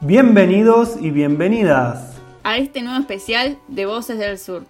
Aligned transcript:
Bienvenidos 0.00 0.96
y 1.00 1.10
bienvenidas 1.10 2.12
a 2.42 2.56
este 2.56 2.82
nuevo 2.82 2.98
especial 2.98 3.56
de 3.68 3.86
Voces 3.86 4.18
del 4.18 4.38
Sur. 4.38 4.64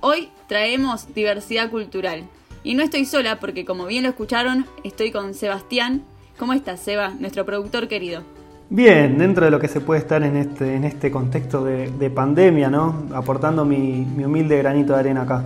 Hoy 0.00 0.30
traemos 0.48 1.12
diversidad 1.14 1.70
cultural. 1.70 2.24
Y 2.62 2.74
no 2.74 2.82
estoy 2.82 3.04
sola 3.04 3.40
porque 3.40 3.64
como 3.64 3.86
bien 3.86 4.04
lo 4.04 4.10
escucharon, 4.10 4.66
estoy 4.84 5.10
con 5.10 5.34
Sebastián. 5.34 6.02
¿Cómo 6.38 6.52
estás, 6.52 6.80
Seba, 6.80 7.14
nuestro 7.18 7.44
productor 7.44 7.88
querido? 7.88 8.22
Bien, 8.70 9.18
dentro 9.18 9.44
de 9.44 9.50
lo 9.50 9.58
que 9.58 9.68
se 9.68 9.80
puede 9.80 10.00
estar 10.00 10.22
en 10.22 10.36
este, 10.36 10.74
en 10.74 10.84
este 10.84 11.10
contexto 11.10 11.64
de, 11.64 12.10
pandemia, 12.10 12.70
¿no? 12.70 13.06
Aportando 13.12 13.64
mi, 13.64 14.06
humilde 14.24 14.56
granito 14.58 14.92
de 14.92 15.00
arena 15.00 15.22
acá. 15.22 15.44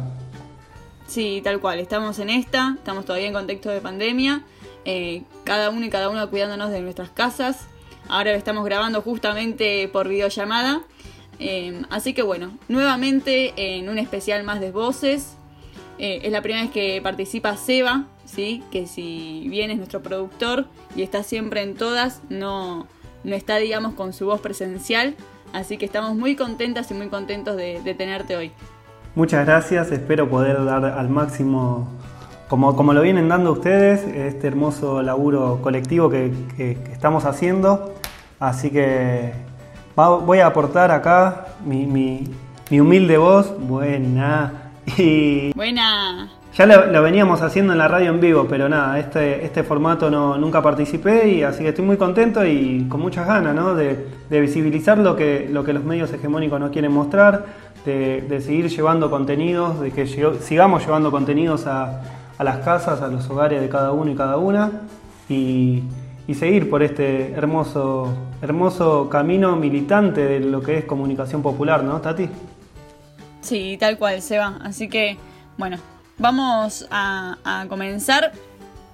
Sí, 1.07 1.41
tal 1.43 1.61
cual, 1.61 1.81
estamos 1.81 2.19
en 2.19 2.31
esta, 2.31 2.75
estamos 2.77 3.05
todavía 3.05 3.29
en 3.29 3.35
contexto 3.35 3.71
de 3.71 3.81
pandemia, 3.81 4.43
eh, 4.85 5.23
cada 5.45 5.71
uno 5.71 5.87
y 5.87 5.91
cada 5.91 6.09
uno 6.09 6.29
cuidándonos 6.31 6.71
de 6.71 6.81
nuestras 6.81 7.11
casas. 7.11 7.67
Ahora 8.09 8.33
lo 8.33 8.39
estamos 8.39 8.65
grabando 8.65 9.01
justamente 9.03 9.89
por 9.89 10.09
videollamada. 10.09 10.83
Eh, 11.39 11.83
así 11.91 12.15
que 12.15 12.23
bueno, 12.23 12.53
nuevamente 12.69 13.53
en 13.57 13.89
un 13.89 13.99
especial 13.99 14.45
más 14.45 14.61
de 14.61 14.71
voces. 14.71 15.37
Eh, 15.99 16.21
es 16.25 16.33
la 16.33 16.43
primera 16.43 16.63
vez 16.63 16.73
que 16.73 17.01
participa 17.03 17.57
Seba, 17.57 18.07
¿sí? 18.25 18.63
que 18.71 18.87
si 18.87 19.47
bien 19.49 19.71
es 19.71 19.77
nuestro 19.77 20.03
productor 20.03 20.67
y 20.97 21.03
está 21.03 21.23
siempre 21.23 21.63
en 21.63 21.75
todas, 21.77 22.21
no, 22.29 22.89
no 23.23 23.35
está, 23.35 23.57
digamos, 23.57 23.95
con 23.95 24.13
su 24.13 24.27
voz 24.27 24.41
presencial. 24.41 25.15
Así 25.53 25.79
que 25.79 25.87
estamos 25.87 26.17
muy 26.17 26.35
contentas 26.35 26.91
y 26.91 26.95
muy 26.95 27.09
contentos 27.09 27.57
de, 27.57 27.95
tenerte 27.97 28.37
hoy. 28.37 28.51
Muchas 29.15 29.47
gracias, 29.47 29.93
espero 29.93 30.29
poder 30.29 30.65
dar 30.65 30.85
al 30.85 31.09
máximo, 31.09 31.89
como, 32.49 32.77
como 32.77 32.93
lo 32.93 33.03
vienen 33.03 33.29
dando 33.29 33.53
ustedes, 33.53 34.05
este 34.05 34.47
hermoso 34.47 35.03
laburo 35.03 35.61
colectivo 35.63 36.11
que, 36.11 36.33
estamos 36.93 37.25
haciendo. 37.25 37.95
Así 38.41 38.71
que 38.71 39.33
voy 39.97 40.39
a 40.41 40.47
aportar 40.47 40.91
acá 40.91 41.47
mi, 41.65 41.87
mi 41.87 42.81
humilde 42.81 43.17
voz. 43.19 43.55
Buena. 43.59 44.61
Y 44.99 45.53
Buena. 45.55 46.29
Ya 46.57 46.67
lo, 46.67 47.03
veníamos 47.03 47.43
haciendo 47.43 47.73
en 47.73 47.81
la 47.81 47.89
radio 47.89 48.11
en 48.11 48.21
vivo, 48.21 48.47
pero 48.49 48.69
nada, 48.69 48.97
este, 49.01 49.45
este 49.45 49.65
formato 49.65 50.09
no, 50.09 50.39
nunca 50.39 50.63
participé 50.63 51.29
y 51.29 51.43
así 51.43 51.65
que 51.65 51.71
estoy 51.71 51.85
muy 51.85 51.97
contento 51.97 52.47
y 52.47 52.87
con 52.89 53.01
muchas 53.01 53.27
ganas 53.27 53.57
¿no? 53.57 53.75
de, 53.75 54.07
visibilizar 54.31 54.99
lo 54.99 55.17
que, 55.17 55.49
lo 55.51 55.65
que 55.65 55.73
los 55.73 55.83
medios 55.83 56.13
hegemónicos 56.13 56.61
no 56.61 56.71
quieren 56.71 56.93
mostrar, 56.93 57.45
de, 57.85 58.41
seguir 58.41 58.69
llevando 58.69 59.11
contenidos, 59.11 59.81
de 59.81 59.91
que 59.91 60.07
sigamos 60.07 60.85
llevando 60.87 61.11
contenidos 61.11 61.67
a, 61.67 62.01
las 62.43 62.59
casas, 62.65 63.01
a 63.03 63.07
los 63.07 63.31
hogares 63.31 63.61
de 63.61 63.69
cada 63.69 63.93
uno 63.93 64.11
y 64.11 64.17
cada 64.17 64.39
una 64.39 64.73
y, 65.29 65.85
y 66.27 66.35
seguir 66.35 66.71
por 66.71 66.83
este 66.83 67.33
hermoso, 67.33 68.13
hermoso 68.43 69.09
camino 69.09 69.57
militante 69.57 70.25
de 70.25 70.41
lo 70.41 70.63
que 70.63 70.79
es 70.79 70.85
comunicación 70.85 71.43
popular, 71.43 71.85
¿no, 71.85 72.01
Tati? 72.01 72.29
Sí, 73.43 73.77
tal 73.79 73.99
cual, 73.99 74.23
se 74.23 74.39
va. 74.39 74.59
Así 74.65 74.89
que, 74.89 75.19
bueno, 75.59 75.77
vamos 76.19 76.89
a, 76.91 77.67
comenzar 77.69 78.33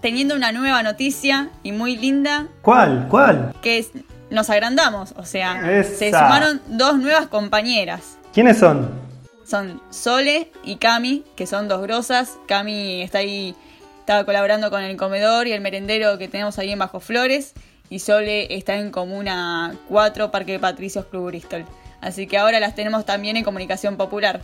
teniendo 0.01 0.35
una 0.35 0.51
nueva 0.51 0.83
noticia 0.83 1.51
y 1.63 1.73
muy 1.73 1.97
linda. 1.97 2.49
¿Cuál? 2.63 3.07
¿Cuál? 3.09 3.55
Que 3.63 3.87
nos 4.31 4.51
agrandamos, 4.51 5.15
o 5.17 5.25
sea, 5.25 5.85
se 5.85 6.11
sumaron 6.11 6.61
dos 6.69 6.99
nuevas 6.99 7.27
compañeras. 7.29 8.17
¿Quiénes 8.33 8.59
son? 8.59 9.10
Son 9.51 9.83
Sole 9.91 10.53
y 10.63 10.77
Cami, 10.77 11.25
que 11.35 11.45
son 11.45 11.67
dos 11.67 11.83
grosas. 11.83 12.39
Cami 12.47 13.03
está 13.03 13.19
ahí, 13.19 13.57
estaba 13.99 14.25
colaborando 14.25 14.71
con 14.71 14.81
el 14.81 14.97
comedor 14.97 15.49
y 15.49 15.53
el 15.53 15.61
merendero 15.61 16.19
que 16.19 16.29
tenemos 16.29 16.57
ahí 16.61 16.71
en 16.71 16.79
Bajo 16.79 17.01
Flores. 17.01 17.55
Y 17.89 17.99
Sole 17.99 18.55
está 18.55 18.77
en 18.77 18.93
Comuna 18.93 19.75
4, 19.89 20.31
Parque 20.31 20.61
Patricios 20.61 21.07
Club 21.07 21.27
Bristol. 21.27 21.65
Así 22.01 22.29
que 22.29 22.39
ahora 22.39 22.61
las 22.61 22.77
tenemos 22.77 23.05
también 23.05 23.37
en 23.37 23.43
comunicación 23.43 23.97
popular. 23.97 24.41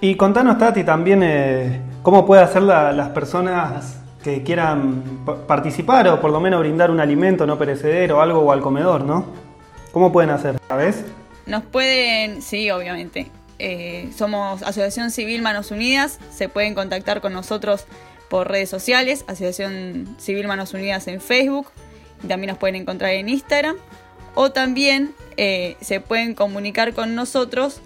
Y 0.00 0.14
contanos, 0.14 0.56
Tati, 0.56 0.84
también 0.84 1.22
eh, 1.22 1.82
cómo 2.02 2.24
puede 2.24 2.40
hacer 2.40 2.62
las 2.62 3.10
personas 3.10 4.00
que 4.24 4.42
quieran 4.42 5.22
participar 5.46 6.08
o 6.08 6.18
por 6.18 6.30
lo 6.30 6.40
menos 6.40 6.60
brindar 6.60 6.90
un 6.90 7.00
alimento 7.00 7.46
no 7.46 7.58
perecedero 7.58 8.16
o 8.16 8.20
algo 8.22 8.38
o 8.40 8.52
al 8.52 8.62
comedor, 8.62 9.04
¿no? 9.04 9.26
¿Cómo 9.92 10.10
pueden 10.10 10.30
hacer? 10.30 10.56
¿Sabes? 10.66 11.04
Nos 11.44 11.62
pueden, 11.62 12.40
sí, 12.40 12.70
obviamente. 12.70 13.30
Eh, 13.58 14.10
somos 14.16 14.62
Asociación 14.62 15.10
Civil 15.10 15.42
Manos 15.42 15.70
Unidas, 15.70 16.18
se 16.30 16.48
pueden 16.48 16.74
contactar 16.74 17.20
con 17.20 17.32
nosotros 17.32 17.86
por 18.28 18.50
redes 18.50 18.68
sociales, 18.68 19.24
Asociación 19.28 20.16
Civil 20.18 20.46
Manos 20.46 20.74
Unidas 20.74 21.06
en 21.08 21.20
Facebook, 21.20 21.68
y 22.22 22.26
también 22.26 22.50
nos 22.50 22.58
pueden 22.58 22.76
encontrar 22.76 23.12
en 23.12 23.28
Instagram, 23.28 23.76
o 24.34 24.50
también 24.50 25.14
eh, 25.36 25.76
se 25.80 26.00
pueden 26.00 26.34
comunicar 26.34 26.92
con 26.92 27.14
nosotros 27.14 27.80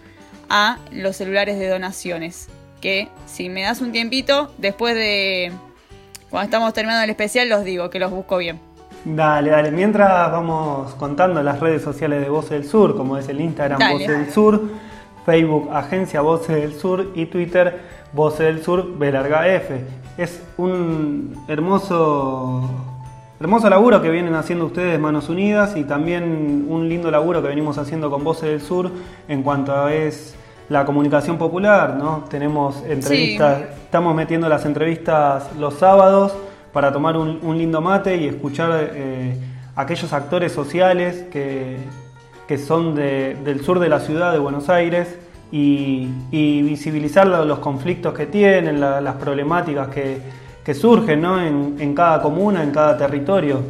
a 0.49 0.79
los 0.91 1.17
celulares 1.17 1.59
de 1.59 1.69
donaciones. 1.69 2.49
Que 2.81 3.09
si 3.27 3.49
me 3.49 3.63
das 3.63 3.81
un 3.81 3.93
tiempito, 3.93 4.53
después 4.59 4.95
de 4.95 5.53
cuando 6.31 6.45
estamos 6.45 6.73
terminando 6.73 7.05
el 7.05 7.11
especial, 7.11 7.49
los 7.49 7.65
digo, 7.65 7.91
que 7.91 7.99
los 7.99 8.11
busco 8.11 8.39
bien. 8.39 8.59
Dale, 9.05 9.51
dale. 9.51 9.71
Mientras 9.71 10.31
vamos 10.31 10.95
contando 10.95 11.43
las 11.43 11.61
redes 11.61 11.83
sociales 11.83 12.21
de 12.21 12.29
Voces 12.29 12.51
del 12.51 12.65
Sur, 12.67 12.97
como 12.97 13.17
es 13.17 13.29
el 13.29 13.41
Instagram 13.41 13.79
Voces 13.93 14.09
del 14.09 14.31
Sur, 14.33 14.63
Facebook 15.25 15.69
Agencia 15.73 16.21
Voces 16.21 16.57
del 16.57 16.75
Sur 16.75 17.13
y 17.15 17.27
Twitter 17.27 17.81
Voces 18.13 18.41
del 18.41 18.63
Sur 18.63 18.99
B 18.99 19.09
F. 19.09 19.85
Es 20.19 20.43
un 20.57 21.35
hermoso 21.49 22.69
Hermoso 23.41 23.71
laburo 23.71 24.03
que 24.03 24.11
vienen 24.11 24.35
haciendo 24.35 24.67
ustedes 24.67 25.01
Manos 25.01 25.31
Unidas 25.31 25.75
y 25.75 25.85
también 25.85 26.67
un 26.69 26.91
lindo 26.91 27.11
laburo 27.11 27.41
que 27.41 27.49
venimos 27.49 27.79
haciendo 27.79 28.11
con 28.11 28.23
Voces 28.23 28.51
del 28.51 28.61
Sur 28.61 28.91
en 29.29 29.43
cuanto 29.43 29.75
a 29.75 29.95
es 29.95 30.37
la 30.69 30.85
comunicación 30.85 31.39
popular, 31.39 31.97
¿no? 31.97 32.25
Tenemos 32.29 32.85
entrevistas, 32.87 33.63
estamos 33.83 34.15
metiendo 34.15 34.47
las 34.47 34.67
entrevistas 34.67 35.57
los 35.59 35.73
sábados 35.73 36.37
para 36.75 36.93
tomar 36.93 37.17
un, 37.17 37.41
lindo 37.57 37.81
mate 37.81 38.15
y 38.19 38.29
escuchar 38.29 38.91
eh, 38.93 39.35
aquellos 39.75 40.13
actores 40.13 40.53
sociales 40.53 41.25
que, 41.33 41.79
son 42.59 42.95
del 42.95 43.61
sur 43.65 43.79
de 43.79 43.89
la 43.89 44.01
ciudad 44.01 44.33
de 44.33 44.39
Buenos 44.39 44.69
Aires 44.69 45.19
y, 45.53 46.09
visibilizar 46.31 47.27
los 47.27 47.59
conflictos 47.59 48.15
que 48.15 48.27
tienen, 48.27 48.81
las 48.81 49.15
problemáticas 49.17 49.89
que, 49.89 50.19
que 50.65 50.75
surgen 50.75 51.21
¿no? 51.21 51.41
en, 51.43 51.95
cada 51.95 52.23
comuna, 52.23 52.63
en 52.63 52.71
cada 52.71 52.97
territorio. 52.97 53.63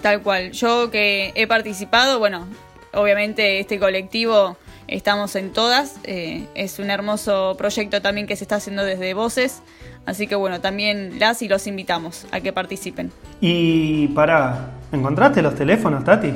Tal 0.00 0.22
cual. 0.22 0.52
Yo 0.52 0.90
que 0.90 1.32
he 1.34 1.46
participado, 1.46 2.18
bueno, 2.18 2.46
obviamente 2.92 3.60
este 3.60 3.78
colectivo 3.78 4.56
estamos 4.88 5.36
en 5.36 5.52
todas. 5.52 5.96
Eh, 6.04 6.46
es 6.54 6.78
un 6.78 6.90
hermoso 6.90 7.54
proyecto 7.56 8.02
también 8.02 8.26
que 8.26 8.36
se 8.36 8.44
está 8.44 8.56
haciendo 8.56 8.84
desde 8.84 9.14
Voces. 9.14 9.62
Así 10.06 10.26
que 10.26 10.34
bueno, 10.34 10.60
también 10.60 11.18
las 11.20 11.42
y 11.42 11.48
los 11.48 11.66
invitamos 11.66 12.26
a 12.32 12.40
que 12.40 12.52
participen. 12.52 13.12
Y 13.40 14.08
para, 14.08 14.72
¿encontraste 14.90 15.42
los 15.42 15.54
teléfonos, 15.54 16.02
Tati? 16.04 16.32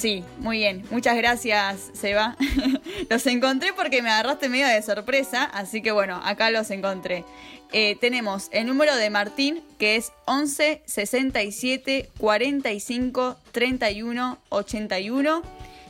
Sí, 0.00 0.24
muy 0.38 0.56
bien. 0.56 0.82
Muchas 0.90 1.14
gracias, 1.14 1.90
Seba. 1.92 2.34
los 3.10 3.26
encontré 3.26 3.74
porque 3.74 4.00
me 4.00 4.08
agarraste 4.08 4.48
medio 4.48 4.66
de 4.66 4.80
sorpresa, 4.80 5.44
así 5.44 5.82
que 5.82 5.92
bueno, 5.92 6.22
acá 6.24 6.50
los 6.50 6.70
encontré. 6.70 7.26
Eh, 7.70 7.98
tenemos 8.00 8.48
el 8.50 8.66
número 8.66 8.96
de 8.96 9.10
Martín, 9.10 9.62
que 9.78 9.96
es 9.96 10.10
11 10.24 10.80
67 10.86 12.08
45 12.16 13.36
31 13.52 14.38
81, 14.48 15.42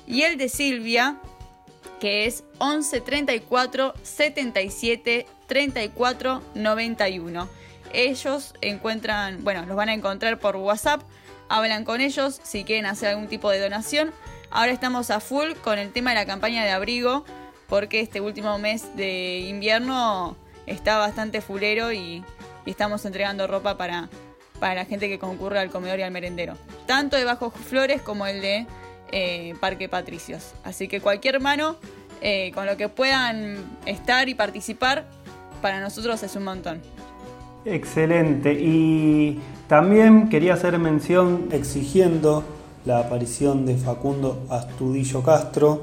y 0.08 0.22
el 0.22 0.38
de 0.38 0.48
Silvia, 0.48 1.16
que 2.00 2.26
es 2.26 2.42
11 2.58 3.02
34 3.02 3.94
77 4.02 5.26
34 5.46 6.42
91. 6.56 7.48
Ellos 7.92 8.54
encuentran, 8.60 9.44
bueno, 9.44 9.64
los 9.66 9.76
van 9.76 9.88
a 9.88 9.94
encontrar 9.94 10.40
por 10.40 10.56
WhatsApp, 10.56 11.00
hablan 11.50 11.84
con 11.84 12.00
ellos 12.00 12.40
si 12.42 12.64
quieren 12.64 12.86
hacer 12.86 13.10
algún 13.10 13.28
tipo 13.28 13.50
de 13.50 13.60
donación. 13.60 14.12
Ahora 14.50 14.72
estamos 14.72 15.10
a 15.10 15.20
full 15.20 15.52
con 15.62 15.78
el 15.78 15.92
tema 15.92 16.10
de 16.10 16.16
la 16.16 16.24
campaña 16.24 16.64
de 16.64 16.70
abrigo, 16.70 17.24
porque 17.68 18.00
este 18.00 18.20
último 18.20 18.58
mes 18.58 18.96
de 18.96 19.40
invierno 19.40 20.36
está 20.66 20.96
bastante 20.96 21.42
fulero 21.42 21.92
y, 21.92 22.24
estamos 22.66 23.04
entregando 23.04 23.48
ropa 23.48 23.76
para, 23.76 24.08
para 24.60 24.76
la 24.76 24.84
gente 24.84 25.08
que 25.08 25.18
concurre 25.18 25.58
al 25.58 25.70
comedor 25.70 25.98
y 25.98 26.02
al 26.02 26.12
merendero. 26.12 26.56
Tanto 26.86 27.16
de 27.16 27.24
Bajo 27.24 27.50
Flores 27.50 28.00
como 28.00 28.28
el 28.28 28.40
de 28.40 28.64
eh, 29.10 29.56
Parque 29.58 29.88
Patricios. 29.88 30.52
Así 30.62 30.86
que 30.86 31.00
cualquier 31.00 31.40
mano 31.40 31.76
eh, 32.20 32.52
con 32.54 32.66
lo 32.66 32.76
que 32.76 32.88
puedan 32.88 33.56
estar 33.86 34.28
y 34.28 34.36
participar, 34.36 35.04
para 35.60 35.80
nosotros 35.80 36.22
es 36.22 36.36
un 36.36 36.44
montón. 36.44 36.80
Excelente. 37.64 38.52
Y 38.52 39.40
también 39.68 40.28
quería 40.28 40.54
hacer 40.54 40.78
mención 40.78 41.48
exigiendo 41.52 42.44
la 42.84 43.00
aparición 43.00 43.66
de 43.66 43.76
Facundo 43.76 44.46
Astudillo 44.48 45.22
Castro, 45.22 45.82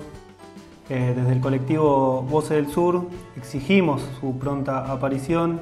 eh, 0.89 1.13
desde 1.15 1.33
el 1.33 1.41
colectivo 1.41 2.21
Voces 2.21 2.51
del 2.51 2.71
Sur 2.71 3.07
exigimos 3.35 4.01
su 4.21 4.37
pronta 4.39 4.89
aparición 4.89 5.59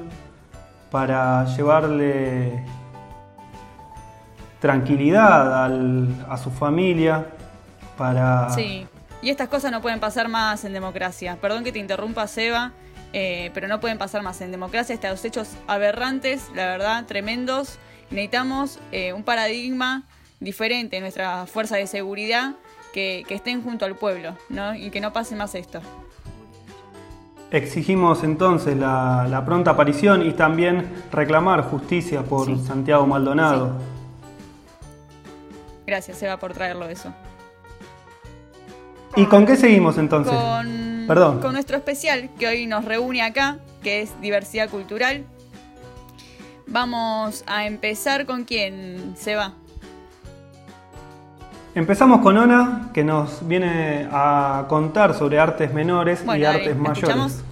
para 0.90 1.44
llevarle 1.56 2.64
tranquilidad 4.60 5.66
a 6.30 6.38
su 6.38 6.50
familia 6.50 7.26
para... 7.98 8.50
Sí, 8.50 8.86
y 9.20 9.30
estas 9.30 9.48
cosas 9.48 9.72
no 9.72 9.82
pueden 9.82 9.98
pasar 9.98 10.28
más 10.28 10.64
en 10.64 10.72
democracia. 10.72 11.38
Perdón 11.40 11.64
que 11.64 11.72
te 11.72 11.80
interrumpa, 11.80 12.26
Seba, 12.28 12.72
eh, 13.12 13.50
pero 13.54 13.68
no 13.68 13.80
pueden 13.80 13.98
pasar 13.98 14.22
más 14.22 14.40
en 14.40 14.50
democracia. 14.50 14.94
Estos 14.94 15.24
hechos 15.24 15.48
aberrantes, 15.66 16.50
la 16.54 16.66
verdad, 16.66 17.04
tremendos. 17.06 17.78
Necesitamos 18.10 18.78
eh, 18.92 19.12
un 19.12 19.22
paradigma 19.22 20.04
diferente 20.40 20.96
en 20.96 21.02
nuestra 21.02 21.46
fuerza 21.46 21.76
de 21.76 21.86
seguridad 21.86 22.54
que, 22.92 23.24
estén 23.28 23.62
junto 23.62 23.84
al 23.84 23.96
pueblo 23.96 24.36
¿no? 24.48 24.74
y 24.74 24.90
que 24.90 25.00
no 25.00 25.12
pase 25.12 25.36
más 25.36 25.54
esto. 25.54 25.80
Exigimos 27.50 28.24
entonces 28.24 28.76
la, 28.76 29.42
pronta 29.44 29.72
aparición 29.72 30.26
y 30.26 30.32
también 30.32 30.88
reclamar 31.12 31.62
justicia 31.62 32.22
por 32.22 32.58
Santiago 32.58 33.06
Maldonado. 33.06 33.72
Gracias, 35.86 36.18
Seba, 36.18 36.38
por 36.38 36.52
traerlo 36.52 36.88
eso. 36.88 37.12
¿Y 39.16 39.24
con 39.26 39.46
qué 39.46 39.56
seguimos 39.56 39.96
entonces? 39.96 40.32
Con, 40.34 41.04
Perdón. 41.08 41.40
con 41.40 41.54
nuestro 41.54 41.78
especial 41.78 42.28
que 42.38 42.46
hoy 42.46 42.66
nos 42.66 42.84
reúne 42.84 43.22
acá, 43.22 43.58
que 43.82 44.02
es 44.02 44.20
diversidad 44.20 44.68
cultural. 44.68 45.24
Vamos 46.66 47.42
a 47.46 47.64
empezar 47.64 48.26
con 48.26 48.44
quién 48.44 49.14
se 49.16 49.34
va. 49.34 49.54
Empezamos 51.74 52.20
con 52.20 52.36
Ona, 52.36 52.90
que 52.92 53.04
nos 53.04 53.46
viene 53.46 54.06
a 54.10 54.66
contar 54.68 55.14
sobre 55.14 55.38
artes 55.38 55.72
menores 55.72 56.22
y 56.26 56.44
artes 56.44 56.76
mayores. 56.76 57.42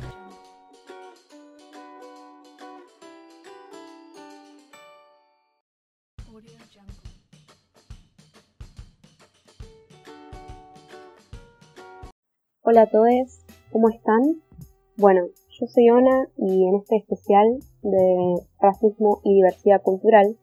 Hola 12.66 12.84
a 12.84 12.86
todos, 12.86 13.44
¿cómo 13.72 13.90
están? 13.90 14.40
Bueno, 14.96 15.26
yo 15.50 15.66
soy 15.66 15.90
Ona 15.90 16.28
y 16.38 16.66
en 16.66 16.76
este 16.76 16.96
especial 16.96 17.58
de 17.82 18.36
racismo 18.58 19.20
y 19.22 19.34
diversidad 19.34 19.82
cultural 19.82 20.38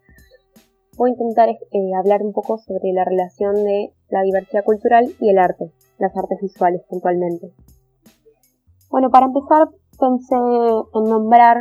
voy 0.98 1.10
a 1.10 1.14
intentar 1.14 1.50
eh, 1.50 1.96
hablar 1.98 2.22
un 2.22 2.32
poco 2.32 2.60
sobre 2.60 2.94
la 2.94 3.06
relación 3.06 3.56
de 3.56 3.92
la 4.10 4.22
diversidad 4.22 4.64
cultural 4.64 5.12
y 5.20 5.32
el 5.32 5.40
arte, 5.40 5.72
las 5.98 6.16
artes 6.16 6.38
visuales 6.44 6.84
puntualmente. 6.88 7.54
Bueno, 8.92 9.10
para 9.10 9.26
empezar 9.26 9.70
pensé 10.00 10.36
en 10.36 11.04
nombrar 11.06 11.58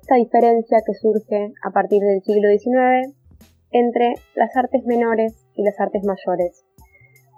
esta 0.00 0.14
diferencia 0.14 0.78
que 0.86 0.94
surge 0.94 1.52
a 1.64 1.72
partir 1.72 2.00
del 2.00 2.22
siglo 2.22 2.48
XIX 2.56 3.12
entre 3.72 4.14
las 4.36 4.56
artes 4.56 4.86
menores 4.86 5.34
y 5.56 5.64
las 5.64 5.80
artes 5.80 6.04
mayores, 6.04 6.64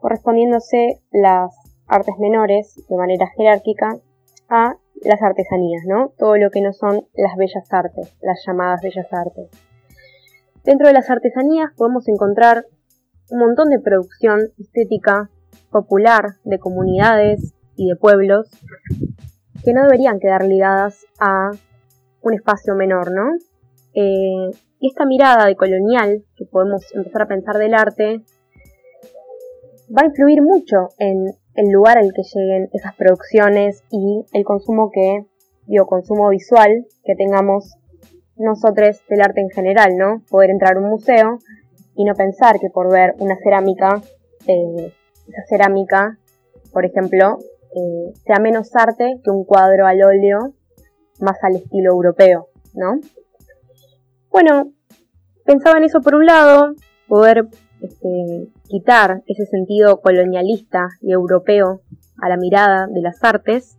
correspondiéndose 0.02 1.00
las 1.12 1.67
artes 1.88 2.14
menores 2.18 2.84
de 2.88 2.96
manera 2.96 3.26
jerárquica 3.36 3.98
a 4.48 4.76
las 5.02 5.22
artesanías, 5.22 5.82
¿no? 5.86 6.12
Todo 6.18 6.36
lo 6.36 6.50
que 6.50 6.60
no 6.60 6.72
son 6.72 7.06
las 7.14 7.36
bellas 7.36 7.72
artes, 7.72 8.14
las 8.20 8.44
llamadas 8.46 8.80
bellas 8.82 9.12
artes. 9.12 9.50
Dentro 10.64 10.86
de 10.86 10.92
las 10.92 11.08
artesanías 11.10 11.72
podemos 11.76 12.08
encontrar 12.08 12.66
un 13.30 13.38
montón 13.40 13.70
de 13.70 13.80
producción 13.80 14.40
estética 14.58 15.30
popular 15.70 16.36
de 16.44 16.58
comunidades 16.58 17.54
y 17.76 17.88
de 17.88 17.96
pueblos 17.96 18.48
que 19.64 19.72
no 19.72 19.82
deberían 19.82 20.18
quedar 20.18 20.44
ligadas 20.44 21.04
a 21.20 21.50
un 22.22 22.34
espacio 22.34 22.74
menor, 22.74 23.12
¿no? 23.12 23.34
Eh, 23.94 24.50
y 24.80 24.88
esta 24.88 25.06
mirada 25.06 25.46
de 25.46 25.56
colonial 25.56 26.24
que 26.36 26.44
podemos 26.44 26.84
empezar 26.94 27.22
a 27.22 27.28
pensar 27.28 27.56
del 27.56 27.74
arte 27.74 28.22
va 29.90 30.02
a 30.02 30.06
influir 30.06 30.42
mucho 30.42 30.88
en 30.98 31.26
el 31.58 31.72
lugar 31.72 31.98
al 31.98 32.12
que 32.12 32.22
lleguen 32.22 32.68
esas 32.72 32.94
producciones 32.94 33.82
y 33.90 34.24
el 34.32 34.44
consumo 34.44 34.92
que, 34.92 35.26
digo, 35.66 35.86
consumo 35.86 36.28
visual 36.28 36.86
que 37.04 37.16
tengamos 37.16 37.74
nosotros 38.36 39.02
del 39.08 39.22
arte 39.22 39.40
en 39.40 39.50
general, 39.50 39.96
¿no? 39.96 40.22
Poder 40.30 40.50
entrar 40.50 40.76
a 40.76 40.78
un 40.78 40.88
museo 40.88 41.40
y 41.96 42.04
no 42.04 42.14
pensar 42.14 42.60
que 42.60 42.70
por 42.70 42.92
ver 42.92 43.16
una 43.18 43.36
cerámica, 43.42 44.00
eh, 44.46 44.94
esa 45.26 45.42
cerámica, 45.48 46.16
por 46.72 46.86
ejemplo, 46.86 47.38
eh, 47.74 48.12
sea 48.24 48.38
menos 48.38 48.70
arte 48.76 49.20
que 49.24 49.30
un 49.32 49.44
cuadro 49.44 49.84
al 49.86 50.00
óleo 50.04 50.52
más 51.18 51.42
al 51.42 51.56
estilo 51.56 51.90
europeo, 51.90 52.50
¿no? 52.74 53.00
Bueno, 54.30 54.70
pensaba 55.44 55.78
en 55.78 55.84
eso 55.84 56.00
por 56.02 56.14
un 56.14 56.24
lado, 56.24 56.74
poder 57.08 57.48
este, 57.80 58.48
quitar 58.68 59.22
ese 59.26 59.46
sentido 59.46 60.00
colonialista 60.00 60.88
y 61.00 61.12
europeo 61.12 61.80
a 62.20 62.28
la 62.28 62.36
mirada 62.36 62.86
de 62.86 63.00
las 63.00 63.22
artes 63.22 63.78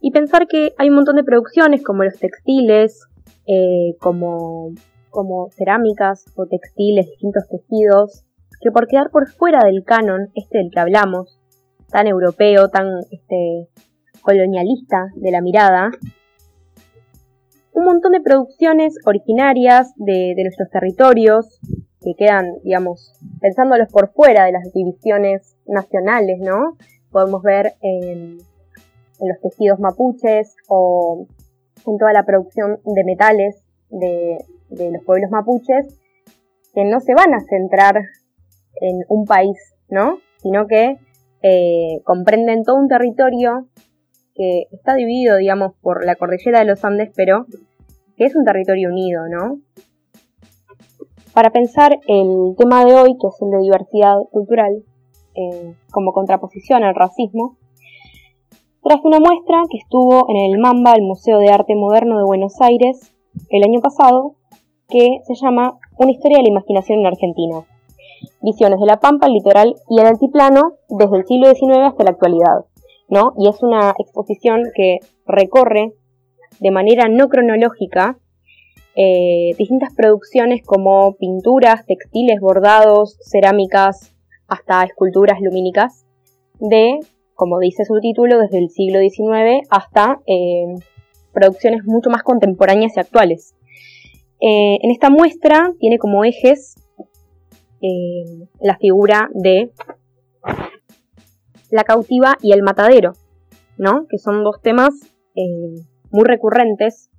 y 0.00 0.10
pensar 0.10 0.46
que 0.46 0.74
hay 0.78 0.88
un 0.88 0.96
montón 0.96 1.16
de 1.16 1.24
producciones 1.24 1.82
como 1.82 2.04
los 2.04 2.18
textiles, 2.18 3.00
eh, 3.46 3.96
como, 4.00 4.72
como 5.10 5.48
cerámicas 5.50 6.24
o 6.34 6.46
textiles, 6.46 7.06
distintos 7.06 7.44
tejidos, 7.48 8.24
que 8.60 8.70
por 8.70 8.86
quedar 8.86 9.10
por 9.10 9.28
fuera 9.28 9.64
del 9.64 9.84
canon, 9.84 10.30
este 10.34 10.58
del 10.58 10.70
que 10.70 10.80
hablamos, 10.80 11.38
tan 11.90 12.06
europeo, 12.06 12.68
tan 12.68 12.88
este, 13.10 13.68
colonialista 14.22 15.08
de 15.14 15.30
la 15.30 15.40
mirada, 15.40 15.90
un 17.72 17.84
montón 17.84 18.12
de 18.12 18.20
producciones 18.20 18.96
originarias 19.04 19.92
de, 19.96 20.34
nuestros 20.42 20.68
territorios, 20.70 21.58
que 22.02 22.14
quedan, 22.14 22.58
digamos, 22.62 23.14
pensándolos 23.40 23.88
por 23.90 24.12
fuera 24.12 24.44
de 24.44 24.52
las 24.52 24.72
divisiones 24.72 25.56
nacionales, 25.66 26.40
¿no? 26.40 26.76
Podemos 27.10 27.42
ver 27.42 27.74
en, 27.80 28.38
los 29.20 29.40
tejidos 29.40 29.78
mapuches 29.78 30.56
o 30.68 31.26
en 31.86 31.98
toda 31.98 32.12
la 32.12 32.24
producción 32.24 32.80
de 32.84 33.04
metales 33.04 33.62
de, 33.90 34.38
los 34.70 35.04
pueblos 35.04 35.30
mapuches, 35.30 35.98
que 36.74 36.84
no 36.84 36.98
se 37.00 37.14
van 37.14 37.34
a 37.34 37.40
centrar 37.40 38.02
en 38.80 39.04
un 39.08 39.26
país, 39.26 39.58
¿no? 39.88 40.18
Sino 40.38 40.66
que 40.66 40.96
eh, 41.42 42.00
comprenden 42.04 42.64
todo 42.64 42.76
un 42.76 42.88
territorio 42.88 43.68
que 44.34 44.66
está 44.72 44.94
dividido, 44.94 45.36
digamos, 45.36 45.74
por 45.80 46.04
la 46.04 46.16
cordillera 46.16 46.60
de 46.60 46.64
los 46.64 46.84
Andes, 46.84 47.10
pero 47.14 47.46
que 48.16 48.24
es 48.24 48.34
un 48.34 48.44
territorio 48.44 48.88
unido, 48.88 49.28
¿no? 49.28 49.60
Para 51.34 51.50
pensar 51.50 51.98
el 52.08 52.54
tema 52.58 52.84
de 52.84 52.94
hoy, 52.94 53.16
que 53.18 53.26
es 53.26 53.40
el 53.40 53.50
de 53.50 53.58
diversidad 53.58 54.16
cultural, 54.30 54.84
eh, 55.34 55.74
como 55.90 56.12
contraposición 56.12 56.84
al 56.84 56.94
racismo, 56.94 57.56
traje 58.82 59.00
una 59.04 59.18
muestra 59.18 59.62
que 59.70 59.78
estuvo 59.78 60.26
en 60.28 60.52
el 60.52 60.58
MAMBA, 60.58 60.92
el 60.92 61.02
Museo 61.02 61.38
de 61.38 61.48
Arte 61.48 61.74
Moderno 61.74 62.18
de 62.18 62.24
Buenos 62.24 62.60
Aires, 62.60 63.14
el 63.48 63.64
año 63.64 63.80
pasado, 63.80 64.34
que 64.88 65.20
se 65.24 65.34
llama 65.34 65.78
Una 65.96 66.10
historia 66.10 66.36
de 66.36 66.42
la 66.42 66.50
imaginación 66.50 67.00
en 67.00 67.06
Argentina. 67.06 67.64
Visiones 68.42 68.78
de 68.78 68.86
la 68.86 69.00
Pampa, 69.00 69.26
el 69.26 69.32
litoral 69.32 69.74
y 69.88 70.00
el 70.00 70.06
altiplano 70.06 70.74
desde 70.90 71.16
el 71.16 71.26
siglo 71.26 71.54
XIX 71.54 71.78
hasta 71.78 72.04
la 72.04 72.10
actualidad. 72.10 72.66
¿no? 73.08 73.32
Y 73.38 73.48
es 73.48 73.62
una 73.62 73.94
exposición 73.98 74.64
que 74.74 74.98
recorre 75.26 75.94
de 76.60 76.70
manera 76.70 77.08
no 77.08 77.28
cronológica 77.28 78.18
eh, 78.94 79.54
distintas 79.56 79.94
producciones 79.94 80.62
como 80.64 81.14
pinturas, 81.14 81.86
textiles, 81.86 82.40
bordados, 82.40 83.16
cerámicas, 83.22 84.14
hasta 84.48 84.84
esculturas 84.84 85.40
lumínicas 85.40 86.04
de 86.60 86.98
como 87.34 87.58
dice 87.58 87.84
su 87.84 87.98
título, 88.00 88.38
desde 88.38 88.58
el 88.58 88.68
siglo 88.68 89.00
XIX 89.00 89.66
hasta 89.70 90.20
eh, 90.26 90.74
producciones 91.32 91.84
mucho 91.84 92.10
más 92.10 92.22
contemporáneas 92.22 92.96
y 92.96 93.00
actuales. 93.00 93.54
Eh, 94.40 94.78
en 94.80 94.90
esta 94.90 95.08
muestra 95.10 95.72
tiene 95.80 95.98
como 95.98 96.24
ejes 96.24 96.76
la 98.60 98.76
figura 98.76 99.28
de 99.34 99.72
la 101.70 101.82
cautiva 101.82 102.36
y 102.40 102.52
el 102.52 102.62
matadero, 102.62 103.14
¿no? 103.76 104.06
que 104.08 104.18
son 104.18 104.44
dos 104.44 104.60
temas 104.62 104.94
muy 106.12 106.24
recurrentes 106.24 107.10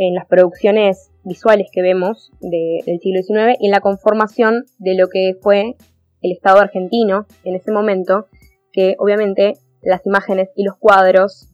en 0.00 0.14
las 0.14 0.26
producciones 0.26 1.10
visuales 1.24 1.68
que 1.70 1.82
vemos 1.82 2.32
del 2.40 3.00
siglo 3.00 3.22
XIX 3.22 3.58
y 3.60 3.66
en 3.66 3.70
la 3.70 3.80
conformación 3.80 4.64
de 4.78 4.94
lo 4.94 5.08
que 5.08 5.36
fue 5.42 5.76
el 6.22 6.32
Estado 6.32 6.58
argentino 6.58 7.26
en 7.44 7.54
ese 7.54 7.70
momento 7.70 8.26
que 8.72 8.96
obviamente 8.98 9.58
las 9.82 10.06
imágenes 10.06 10.48
y 10.56 10.64
los 10.64 10.78
cuadros 10.78 11.48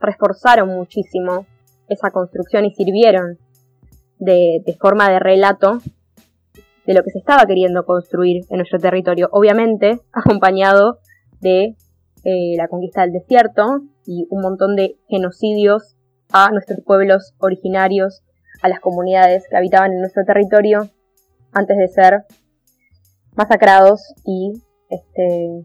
reforzaron 0.00 0.70
muchísimo 0.70 1.44
esa 1.90 2.10
construcción 2.10 2.64
y 2.64 2.74
sirvieron 2.74 3.38
de, 4.18 4.62
forma 4.80 5.10
de 5.10 5.18
relato 5.18 5.80
de 6.86 6.94
lo 6.94 7.02
que 7.02 7.10
se 7.10 7.18
estaba 7.18 7.44
queriendo 7.44 7.84
construir 7.84 8.46
en 8.48 8.56
nuestro 8.56 8.78
territorio, 8.78 9.28
obviamente 9.30 10.00
acompañado 10.12 11.00
de 11.42 11.76
eh, 12.24 12.56
la 12.56 12.68
conquista 12.68 13.02
del 13.02 13.12
desierto 13.12 13.82
y 14.06 14.26
un 14.30 14.40
montón 14.40 14.74
de 14.74 14.96
genocidios 15.06 15.96
a 16.32 16.50
nuestros 16.50 16.80
pueblos 16.84 17.34
originarios, 17.38 18.22
a 18.62 18.68
las 18.68 18.80
comunidades 18.80 19.44
que 19.48 19.56
habitaban 19.56 19.92
en 19.92 20.00
nuestro 20.00 20.24
territorio 20.24 20.88
antes 21.52 21.76
de 21.76 21.88
ser 21.88 22.24
masacrados 23.34 24.14
y 24.24 24.52
este, 24.90 25.64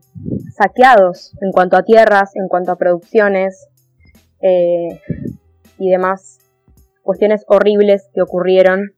saqueados 0.54 1.34
en 1.42 1.52
cuanto 1.52 1.78
a 1.78 1.84
tierras, 1.84 2.36
en 2.36 2.48
cuanto 2.48 2.72
a 2.72 2.78
producciones 2.78 3.68
eh, 4.42 5.00
y 5.78 5.90
demás 5.90 6.40
cuestiones 7.02 7.44
horribles 7.48 8.10
que 8.14 8.22
ocurrieron 8.22 8.94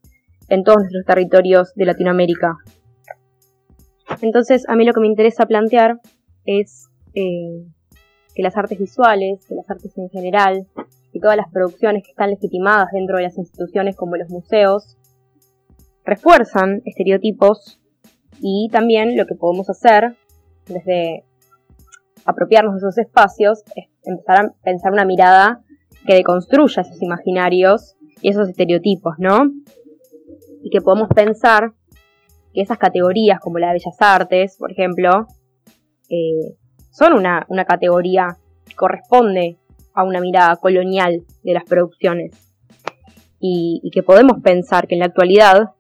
en 0.50 0.64
todos 0.64 0.80
nuestros 0.80 1.06
territorios 1.06 1.74
de 1.76 1.86
Latinoamérica. 1.86 2.58
Entonces, 4.22 4.68
a 4.68 4.76
mí 4.76 4.86
lo 4.86 4.94
que 4.94 5.02
me 5.02 5.08
interesa 5.08 5.46
plantear 5.46 6.00
es 6.46 6.88
eh, 7.14 7.66
que 8.34 8.44
las 8.44 8.56
artes 8.56 8.80
visuales, 8.80 9.46
que 9.48 9.56
las 9.56 9.70
artes 9.70 9.98
en 9.98 10.10
general, 10.10 10.68
y 11.18 11.20
todas 11.20 11.36
las 11.36 11.52
producciones 11.52 12.04
que 12.04 12.12
están 12.12 12.30
legitimadas 12.30 12.92
dentro 12.92 13.18
de 13.18 13.24
las 13.24 13.38
instituciones 13.38 13.96
como 13.96 14.16
los 14.16 14.30
museos, 14.30 14.98
refuerzan 16.06 16.82
estereotipos 16.86 17.82
y 18.40 18.70
también 18.72 19.18
lo 19.18 19.26
que 19.26 19.36
podemos 19.36 19.70
hacer 19.70 20.16
desde 20.68 21.26
apropiarnos 22.24 22.74
de 22.74 22.78
esos 22.78 22.98
espacios 23.00 23.64
es 23.76 23.86
empezar 24.04 24.46
a 24.46 24.54
pensar 24.64 24.94
una 24.94 25.06
mirada 25.06 25.64
que 26.06 26.14
deconstruya 26.14 26.84
esos 26.84 27.02
imaginarios 27.02 27.96
y 28.22 28.30
esos 28.30 28.48
estereotipos, 28.48 29.16
¿no? 29.18 29.52
Y 30.62 30.70
que 30.70 30.82
podemos 30.82 31.10
pensar 31.10 31.74
que 32.54 32.62
esas 32.62 32.78
categorías, 32.78 33.40
como 33.40 33.58
la 33.58 33.68
de 33.68 33.74
Bellas 33.74 33.98
Artes, 34.00 34.58
por 34.58 34.72
ejemplo, 34.72 35.28
eh, 36.10 36.56
son 36.92 37.14
una, 37.14 37.46
categoría 37.68 38.38
que 38.66 38.76
corresponde 38.76 39.58
a 39.98 40.04
una 40.04 40.22
mirada 40.22 40.56
colonial 40.58 41.24
de 41.44 41.54
las 41.54 41.64
producciones. 41.64 42.32
Y, 43.40 43.82
que 43.92 44.04
podemos 44.04 44.42
pensar 44.44 44.88
que 44.88 44.94
en 44.94 45.00
la 45.00 45.08
actualidad, 45.08 45.72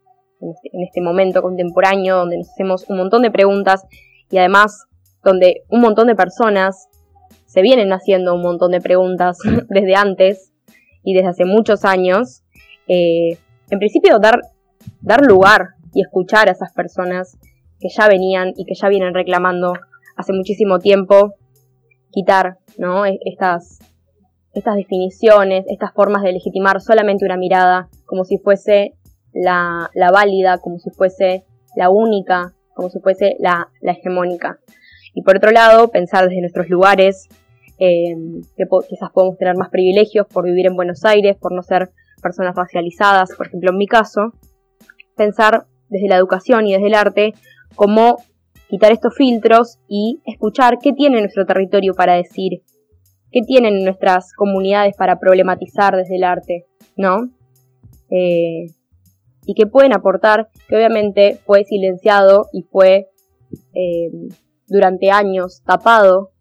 en 0.41 0.49
este, 0.49 0.69
en 0.73 0.83
este 0.83 1.01
momento 1.01 1.43
contemporáneo, 1.43 2.17
donde 2.17 2.37
nos 2.37 2.49
hacemos 2.49 2.85
un 2.89 2.97
montón 2.97 3.21
de 3.21 3.29
preguntas 3.29 3.85
y 4.31 4.39
además 4.39 4.85
donde 5.23 5.63
un 5.69 5.81
montón 5.81 6.07
de 6.07 6.15
personas 6.15 6.87
se 7.45 7.61
vienen 7.61 7.93
haciendo 7.93 8.33
un 8.33 8.41
montón 8.41 8.71
de 8.71 8.81
preguntas 8.81 9.37
desde 9.69 9.95
antes 9.95 10.51
y 11.03 11.13
desde 11.13 11.29
hace 11.29 11.45
muchos 11.45 11.85
años, 11.85 12.41
eh, 12.87 13.37
en 13.69 13.79
principio 13.79 14.17
dar, 14.17 14.41
dar 15.01 15.21
lugar 15.21 15.75
y 15.93 16.01
escuchar 16.01 16.49
a 16.49 16.53
esas 16.53 16.73
personas 16.73 17.37
que 17.79 17.89
ya 17.89 18.07
venían 18.07 18.53
y 18.57 18.65
que 18.65 18.73
ya 18.73 18.89
vienen 18.89 19.13
reclamando 19.13 19.73
hace 20.15 20.33
muchísimo 20.33 20.79
tiempo, 20.79 21.35
quitar 22.11 22.57
¿no? 22.77 23.05
E, 23.05 23.19
estas, 23.25 23.79
estas 24.59 24.75
definiciones, 24.75 25.65
estas 25.67 25.93
formas 25.93 26.23
de 26.23 26.33
legitimar 26.33 26.81
solamente 26.81 27.25
una 27.25 27.37
mirada 27.37 27.89
como 28.05 28.23
si 28.23 28.37
fuese 28.37 28.93
la, 29.33 29.89
la 29.93 30.11
válida, 30.11 30.57
como 30.59 30.79
si 30.79 30.89
fuese 30.89 31.45
la 31.75 31.89
única, 31.89 32.53
como 32.73 32.89
si 32.89 32.99
fuese 32.99 33.35
la, 33.39 33.69
la 33.81 33.91
hegemónica. 33.93 34.59
Y 35.13 35.23
por 35.23 35.37
otro 35.37 35.51
lado, 35.51 35.89
pensar 35.89 36.25
desde 36.25 36.41
nuestros 36.41 36.69
lugares, 36.69 37.27
eh, 37.79 38.15
que 38.55 38.65
quizás 38.89 39.11
podemos 39.11 39.37
tener 39.37 39.55
más 39.55 39.69
privilegios 39.69 40.27
por 40.27 40.45
vivir 40.45 40.67
en 40.67 40.75
Buenos 40.75 41.05
Aires, 41.05 41.37
por 41.39 41.53
no 41.53 41.61
ser 41.61 41.91
personas 42.21 42.55
racializadas, 42.55 43.35
por 43.35 43.47
ejemplo 43.47 43.71
en 43.71 43.77
mi 43.77 43.87
caso, 43.87 44.33
pensar 45.15 45.65
desde 45.89 46.07
la 46.07 46.17
educación 46.17 46.67
y 46.67 46.73
desde 46.73 46.87
el 46.87 46.95
arte 46.95 47.33
cómo 47.75 48.17
quitar 48.69 48.91
estos 48.91 49.15
filtros 49.15 49.79
y 49.87 50.21
escuchar 50.25 50.79
qué 50.81 50.93
tiene 50.93 51.19
nuestro 51.19 51.45
territorio 51.45 51.93
para 51.93 52.15
decir, 52.15 52.63
qué 53.37 53.45
tienen 53.45 53.83
nuestras 53.83 54.33
comunidades 54.33 54.95
para 54.97 55.19
problematizar 55.19 55.95
desde 55.95 56.15
el 56.15 56.23
arte, 56.23 56.65
¿no? 56.95 57.29
Eh, 58.09 58.65
y 59.45 59.53
qué 59.53 59.67
pueden 59.67 59.93
aportar, 59.93 60.49
que 60.67 60.75
obviamente 60.75 61.39
fue 61.45 61.63
silenciado 61.63 62.47
y 62.51 62.63
fue 62.63 63.09
eh, 63.75 64.09
durante 64.67 65.11
años 65.11 65.61
tapado 65.65 66.31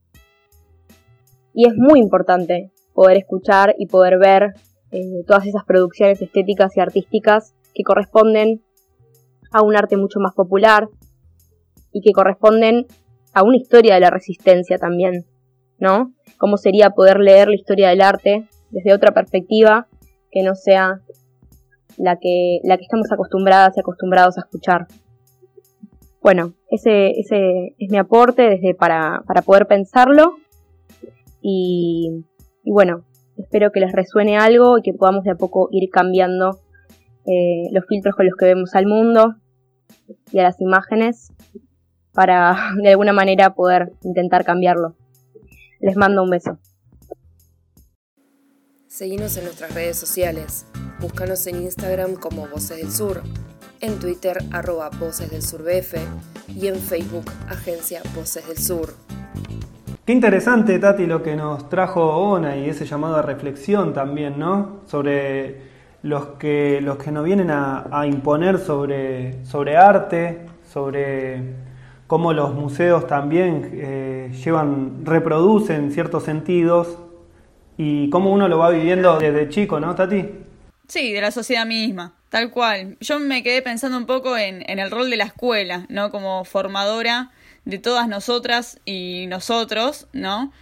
y 1.52 1.68
es 1.68 1.74
muy 1.76 2.00
importante 2.00 2.72
poder 2.94 3.18
escuchar 3.18 3.74
y 3.78 3.88
poder 3.88 4.18
ver 4.18 4.54
eh, 4.90 5.22
todas 5.26 5.46
esas 5.46 5.64
producciones 5.64 6.22
estéticas 6.22 6.76
y 6.78 6.80
artísticas 6.80 7.54
que 7.74 7.82
corresponden 7.82 8.62
a 9.52 9.62
un 9.62 9.76
arte 9.76 9.98
mucho 9.98 10.18
más 10.18 10.34
popular 10.34 10.88
y 11.92 12.00
que 12.00 12.12
corresponden 12.12 12.86
a 13.34 13.42
una 13.42 13.58
historia 13.58 13.94
de 13.94 14.00
la 14.00 14.10
resistencia 14.10 14.78
también, 14.78 15.26
¿no? 15.78 16.12
¿Cómo 16.38 16.56
sería 16.56 16.90
poder 16.90 17.18
leer 17.18 17.48
la 17.48 17.54
historia 17.54 17.88
del 17.88 18.00
arte 18.00 18.48
desde 18.70 18.94
otra 18.94 19.12
perspectiva 19.12 19.88
que 20.30 20.42
no 20.42 20.54
sea 20.54 21.00
la 21.96 22.16
que, 22.16 22.60
la 22.64 22.76
que 22.76 22.82
estamos 22.82 23.10
acostumbradas 23.12 23.76
y 23.76 23.80
acostumbrados 23.80 24.36
a 24.38 24.40
escuchar? 24.40 24.86
Bueno, 26.20 26.54
ese, 26.70 27.10
ese 27.20 27.74
es 27.78 27.90
mi 27.90 27.98
aporte 27.98 28.42
desde 28.42 28.74
para, 28.74 29.22
para 29.26 29.42
poder 29.42 29.66
pensarlo 29.66 30.36
y, 31.48 32.24
bueno, 32.64 33.04
espero 33.36 33.70
que 33.70 33.78
les 33.78 33.92
resuene 33.92 34.36
algo 34.36 34.78
y 34.78 34.82
que 34.82 34.92
podamos 34.92 35.22
de 35.22 35.30
a 35.30 35.36
poco 35.36 35.68
ir 35.70 35.88
cambiando 35.90 36.58
eh, 37.24 37.68
los 37.70 37.86
filtros 37.86 38.16
con 38.16 38.26
los 38.26 38.34
que 38.36 38.46
vemos 38.46 38.74
al 38.74 38.86
mundo 38.86 39.36
y 40.32 40.40
a 40.40 40.42
las 40.42 40.60
imágenes 40.60 41.32
para 42.12 42.56
de 42.82 42.90
alguna 42.90 43.12
manera 43.12 43.54
poder 43.54 43.92
intentar 44.02 44.44
cambiarlo. 44.44 44.96
Les 45.80 45.96
mando 45.96 46.22
un 46.22 46.30
beso. 46.30 46.58
Seguimos 48.86 49.36
en 49.36 49.44
nuestras 49.44 49.74
redes 49.74 49.98
sociales. 49.98 50.66
Búscanos 51.00 51.46
en 51.46 51.62
Instagram 51.62 52.14
como 52.14 52.48
Voces 52.48 52.78
del 52.78 52.90
Sur, 52.90 53.22
en 53.80 53.98
Twitter 53.98 54.38
arroba 54.52 54.88
Voces 54.98 55.30
del 55.30 55.42
Sur 55.42 55.62
BF 55.62 55.96
y 56.48 56.68
en 56.68 56.76
Facebook 56.76 57.30
Agencia 57.48 58.00
Voces 58.14 58.48
del 58.48 58.56
Sur. 58.56 58.94
Qué 60.06 60.12
interesante, 60.12 60.78
Tati, 60.78 61.04
lo 61.04 61.22
que 61.22 61.36
nos 61.36 61.68
trajo 61.68 62.16
Ona 62.16 62.56
y 62.56 62.70
ese 62.70 62.86
llamado 62.86 63.16
a 63.16 63.22
reflexión 63.22 63.92
también, 63.92 64.38
¿no? 64.38 64.80
Sobre 64.86 65.60
los 66.02 66.26
que, 66.38 66.80
los 66.80 66.96
que 66.96 67.10
nos 67.10 67.24
vienen 67.24 67.50
a, 67.50 68.06
imponer 68.06 68.58
sobre, 68.58 69.44
sobre 69.44 69.76
arte, 69.76 70.46
sobre 70.72 71.65
cómo 72.06 72.32
los 72.32 72.54
museos 72.54 73.06
también 73.06 73.70
eh, 73.74 74.32
llevan, 74.44 75.04
reproducen 75.04 75.92
ciertos 75.92 76.24
sentidos 76.24 76.98
y 77.76 78.08
cómo 78.10 78.32
uno 78.32 78.48
lo 78.48 78.58
va 78.58 78.70
viviendo 78.70 79.18
desde 79.18 79.48
chico, 79.48 79.80
¿no, 79.80 79.94
Tati? 79.94 80.24
Sí, 80.88 81.12
de 81.12 81.20
la 81.20 81.30
sociedad 81.32 81.66
misma, 81.66 82.14
tal 82.28 82.50
cual. 82.50 82.96
Yo 83.00 83.18
me 83.18 83.42
quedé 83.42 83.60
pensando 83.60 83.98
un 83.98 84.06
poco 84.06 84.36
en, 84.36 84.64
el 84.68 84.90
rol 84.90 85.10
de 85.10 85.16
la 85.16 85.24
escuela, 85.24 85.84
¿no? 85.88 86.10
Como 86.10 86.44
formadora 86.44 87.32
de 87.64 87.78
todas 87.78 88.08
nosotras 88.08 88.80
y 88.84 89.26
nosotros, 89.28 90.06
¿no? 90.12 90.52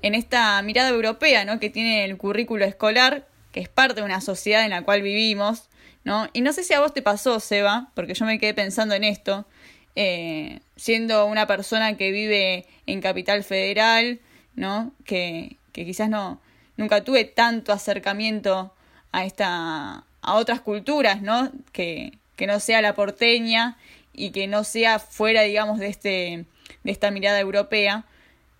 En 0.00 0.14
esta 0.14 0.60
mirada 0.62 0.88
europea, 0.88 1.44
¿no? 1.44 1.60
Que 1.60 1.68
tiene 1.68 2.04
el 2.06 2.16
currículo 2.16 2.64
escolar, 2.64 3.26
que 3.52 3.60
es 3.60 3.68
parte 3.68 4.00
de 4.00 4.06
una 4.06 4.22
sociedad 4.22 4.64
en 4.64 4.70
la 4.70 4.82
cual 4.82 5.02
vivimos, 5.02 5.68
¿no? 6.02 6.28
Y 6.32 6.40
no 6.40 6.52
sé 6.54 6.64
si 6.64 6.72
a 6.72 6.80
vos 6.80 6.94
te 6.94 7.02
pasó, 7.02 7.38
Seba, 7.38 7.90
porque 7.94 8.14
yo 8.14 8.24
me 8.24 8.38
quedé 8.38 8.54
pensando 8.54 8.94
en 8.94 9.04
esto, 9.04 9.46
eh, 9.96 10.60
siendo 10.76 11.26
una 11.26 11.46
persona 11.46 11.96
que 11.96 12.10
vive 12.10 12.66
en 12.86 13.00
Capital 13.00 13.44
Federal, 13.44 14.20
¿no? 14.54 14.92
Que, 15.04 15.56
que 15.72 15.84
quizás 15.84 16.08
no, 16.08 16.40
nunca 16.76 17.04
tuve 17.04 17.24
tanto 17.24 17.72
acercamiento 17.72 18.74
a 19.12 19.24
esta, 19.24 20.04
a 20.22 20.34
otras 20.34 20.60
culturas, 20.60 21.22
¿no? 21.22 21.50
Que, 21.72 22.18
que 22.36 22.46
no 22.46 22.60
sea 22.60 22.82
la 22.82 22.94
porteña 22.94 23.76
y 24.12 24.30
que 24.30 24.46
no 24.46 24.64
sea 24.64 24.98
fuera, 24.98 25.42
digamos, 25.42 25.78
de 25.78 25.88
este 25.88 26.46
de 26.84 26.92
esta 26.92 27.10
mirada 27.10 27.40
europea. 27.40 28.04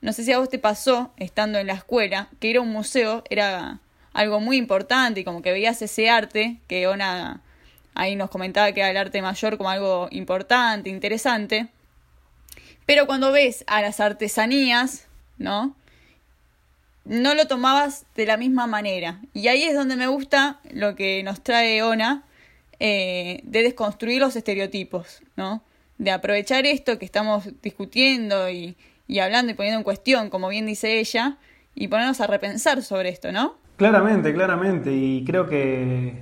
No 0.01 0.13
sé 0.13 0.25
si 0.25 0.33
a 0.33 0.39
vos 0.39 0.49
te 0.49 0.59
pasó, 0.59 1.13
estando 1.17 1.59
en 1.59 1.67
la 1.67 1.75
escuela, 1.75 2.29
que 2.41 2.49
ir 2.49 2.57
a 2.57 2.61
un 2.61 2.71
museo 2.71 3.23
era 3.31 3.81
algo 4.13 4.41
muy 4.41 4.57
importante 4.57 5.21
y 5.21 5.25
como 5.25 5.43
que 5.43 5.53
veías 5.53 5.81
ese 5.83 6.11
arte, 6.11 6.59
que 6.67 6.87
Ona 6.87 7.41
ahí 7.95 8.17
nos 8.17 8.31
comentaba 8.31 8.73
que 8.73 8.81
era 8.81 8.91
el 8.91 8.97
arte 8.97 9.23
mayor 9.23 9.57
como 9.57 9.71
algo 9.71 10.09
importante, 10.11 10.91
interesante. 10.91 11.69
Pero 12.87 13.07
cuando 13.07 13.33
ves 13.33 13.65
a 13.67 13.81
las 13.83 14.01
artesanías, 14.01 15.07
¿no? 15.39 15.75
No 17.05 17.35
lo 17.35 17.47
tomabas 17.47 18.07
de 18.15 18.27
la 18.27 18.37
misma 18.37 18.67
manera. 18.67 19.21
Y 19.33 19.49
ahí 19.49 19.63
es 19.63 19.75
donde 19.75 19.97
me 19.97 20.07
gusta 20.07 20.61
lo 20.73 20.95
que 20.95 21.23
nos 21.23 21.43
trae 21.43 21.83
Ona, 21.83 22.25
eh, 22.81 23.41
de 23.45 23.63
desconstruir 23.63 24.21
los 24.21 24.37
estereotipos, 24.37 25.23
¿no? 25.37 25.63
de 25.99 26.11
aprovechar 26.11 26.67
esto 26.67 26.99
que 26.99 27.05
estamos 27.05 27.49
discutiendo 27.63 28.51
y, 28.51 28.77
hablando 29.21 29.53
y 29.53 29.55
poniendo 29.55 29.79
en 29.79 29.85
cuestión, 29.85 30.31
como 30.31 30.49
bien 30.49 30.67
dice 30.67 30.99
ella, 30.99 31.37
y 31.75 31.89
ponernos 31.89 32.21
a 32.21 32.27
repensar 32.27 32.83
sobre 32.83 33.09
esto, 33.09 33.33
¿no? 33.33 33.57
Claramente, 33.77 34.33
claramente, 34.33 34.93
y 34.93 35.25
creo 35.25 35.49
que, 35.49 36.15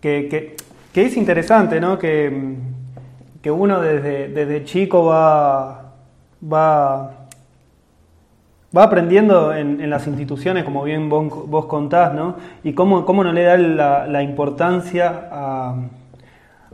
que, 0.00 0.56
es 0.94 1.16
interesante, 1.16 1.80
¿no? 1.80 1.98
Que, 1.98 2.56
que 3.42 3.50
uno 3.50 3.80
desde, 3.80 4.28
desde 4.28 4.64
chico 4.64 5.04
va, 5.04 5.92
va, 6.42 7.26
va 8.76 8.82
aprendiendo 8.82 9.54
en, 9.54 9.88
las 9.88 10.06
instituciones, 10.06 10.64
como 10.64 10.82
bien 10.84 11.08
vos, 11.08 11.66
contás, 11.66 12.14
¿no? 12.14 12.36
Y 12.64 12.72
cómo, 12.72 13.04
cómo 13.04 13.24
no 13.24 13.32
le 13.32 13.42
da 13.42 13.56
la, 13.56 14.06
la 14.06 14.22
importancia 14.22 15.28
a, 15.30 15.76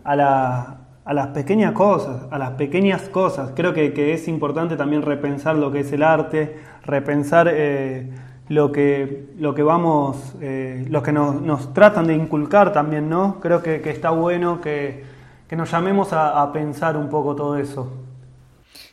a 0.04 0.16
la 0.16 0.76
a 1.04 1.12
las 1.12 1.28
pequeñas 1.28 1.72
cosas, 1.72 2.22
a 2.30 2.38
las 2.38 2.52
pequeñas 2.52 3.02
cosas. 3.10 3.52
Creo 3.54 3.74
que, 3.74 4.12
es 4.12 4.26
importante 4.28 4.76
también 4.76 5.02
repensar 5.02 5.56
lo 5.56 5.70
que 5.70 5.80
es 5.80 5.92
el 5.92 6.02
arte, 6.02 6.56
repensar 6.84 7.48
eh, 7.50 8.10
lo, 8.48 8.72
que, 8.72 9.26
lo 9.38 9.54
que 9.54 9.62
vamos, 9.62 10.34
eh, 10.40 10.86
lo 10.88 11.02
que 11.02 11.12
nos, 11.12 11.74
tratan 11.74 12.06
de 12.06 12.14
inculcar 12.14 12.72
también, 12.72 13.10
¿no? 13.10 13.38
Creo 13.40 13.62
que, 13.62 13.82
está 13.90 14.10
bueno 14.10 14.60
que, 14.60 15.13
nos 15.50 15.70
llamemos 15.70 16.12
a 16.12 16.50
pensar 16.52 16.96
un 16.96 17.08
poco 17.08 17.36
todo 17.36 17.56
eso. 17.56 17.92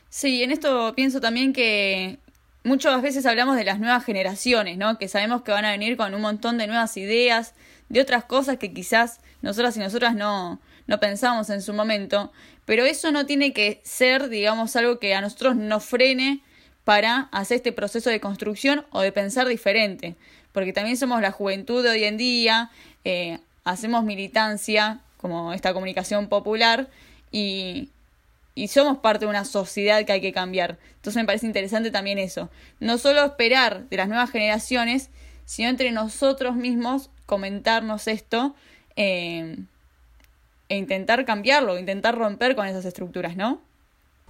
Sí, 0.08 0.42
en 0.42 0.50
esto 0.50 0.92
pienso 0.94 1.20
también 1.20 1.52
que 1.52 2.18
muchas 2.64 3.00
veces 3.02 3.26
hablamos 3.26 3.56
de 3.56 3.64
las 3.64 3.78
nuevas 3.80 4.04
generaciones, 4.04 4.76
¿no? 4.76 4.98
Que 4.98 5.08
sabemos 5.08 5.42
que 5.42 5.52
van 5.52 5.64
a 5.64 5.70
venir 5.70 5.96
con 5.96 6.14
un 6.14 6.20
montón 6.20 6.58
de 6.58 6.66
nuevas 6.66 6.96
ideas, 6.96 7.54
de 7.88 8.00
otras 8.00 8.24
cosas 8.24 8.58
que 8.58 8.72
quizás 8.72 9.20
nosotras 9.40 9.76
y 9.76 9.80
nosotras 9.80 10.14
no, 10.14 10.60
no 10.86 11.00
pensamos 11.00 11.50
en 11.50 11.62
su 11.62 11.72
momento, 11.72 12.32
pero 12.64 12.84
eso 12.84 13.10
no 13.10 13.26
tiene 13.26 13.52
que 13.52 13.80
ser, 13.84 14.28
digamos, 14.28 14.76
algo 14.76 14.98
que 14.98 15.14
a 15.14 15.20
nosotros 15.20 15.56
nos 15.56 15.84
frene 15.84 16.42
para 16.84 17.28
hacer 17.32 17.56
este 17.56 17.72
proceso 17.72 18.10
de 18.10 18.20
construcción 18.20 18.84
o 18.90 19.00
de 19.00 19.12
pensar 19.12 19.48
diferente, 19.48 20.16
porque 20.52 20.72
también 20.72 20.96
somos 20.96 21.20
la 21.22 21.32
juventud 21.32 21.82
de 21.82 21.90
hoy 21.90 22.04
en 22.04 22.16
día, 22.16 22.70
eh, 23.04 23.38
hacemos 23.64 24.04
militancia, 24.04 25.00
como 25.22 25.54
esta 25.54 25.72
comunicación 25.72 26.28
popular, 26.28 26.88
y, 27.30 27.88
y 28.54 28.68
somos 28.68 28.98
parte 28.98 29.24
de 29.24 29.30
una 29.30 29.46
sociedad 29.46 30.04
que 30.04 30.12
hay 30.12 30.20
que 30.20 30.32
cambiar. 30.32 30.78
Entonces 30.96 31.22
me 31.22 31.26
parece 31.26 31.46
interesante 31.46 31.90
también 31.90 32.18
eso. 32.18 32.50
No 32.80 32.98
solo 32.98 33.24
esperar 33.24 33.88
de 33.88 33.96
las 33.96 34.08
nuevas 34.08 34.30
generaciones, 34.30 35.08
sino 35.46 35.70
entre 35.70 35.90
nosotros 35.92 36.54
mismos 36.54 37.08
comentarnos 37.26 38.08
esto 38.08 38.54
eh, 38.96 39.56
e 40.68 40.76
intentar 40.76 41.24
cambiarlo, 41.24 41.78
intentar 41.78 42.16
romper 42.16 42.54
con 42.54 42.66
esas 42.66 42.84
estructuras, 42.84 43.36
¿no? 43.36 43.60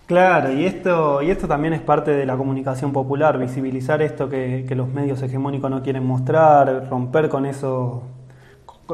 Claro, 0.07 0.53
y 0.53 0.67
esto, 0.67 1.23
y 1.23 1.31
esto 1.31 1.47
también 1.47 1.75
es 1.75 1.81
parte 1.81 2.11
de 2.11 2.27
la 2.27 2.37
comunicación 2.37 2.93
popular, 2.93 3.39
visibilizar 3.39 4.03
esto 4.03 4.29
que, 4.29 4.67
los 4.75 4.89
medios 4.89 5.23
hegemónicos 5.23 5.71
no 5.71 5.83
quieren 5.83 6.05
mostrar, 6.05 6.89
romper 6.91 7.29
con 7.29 7.47
eso, 7.47 8.03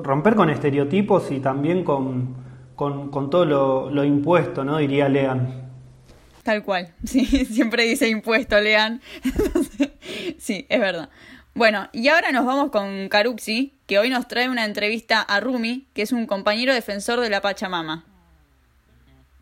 romper 0.03 0.35
con 0.35 0.51
estereotipos 0.51 1.31
y 1.31 1.41
también 1.41 1.85
con, 1.85 2.37
con, 2.75 3.31
todo 3.31 3.45
lo, 3.91 4.05
impuesto, 4.05 4.65
¿no? 4.65 4.79
Diría 4.79 5.09
Lean. 5.09 5.69
Tal 6.43 6.63
cual, 6.63 6.95
sí, 7.05 7.25
siempre 7.27 7.85
dice 7.85 8.09
impuesto, 8.09 8.61
Lean. 8.61 9.01
sí, 10.39 10.67
es 10.69 10.81
verdad. 10.81 11.09
Bueno, 11.55 11.89
y 11.93 12.09
ahora 12.09 12.31
nos 12.31 12.47
vamos 12.47 12.71
con 12.71 13.09
Caruxi, 13.09 13.75
que 13.87 13.99
hoy 13.99 14.11
nos 14.11 14.29
trae 14.29 14.49
una 14.49 14.65
entrevista 14.65 15.21
a 15.21 15.41
Rumi, 15.41 15.89
que 15.93 16.03
es 16.03 16.13
un 16.13 16.27
compañero 16.27 16.73
defensor 16.73 17.21
de 17.21 17.31
la 17.31 17.41
Pachamama. 17.41 18.05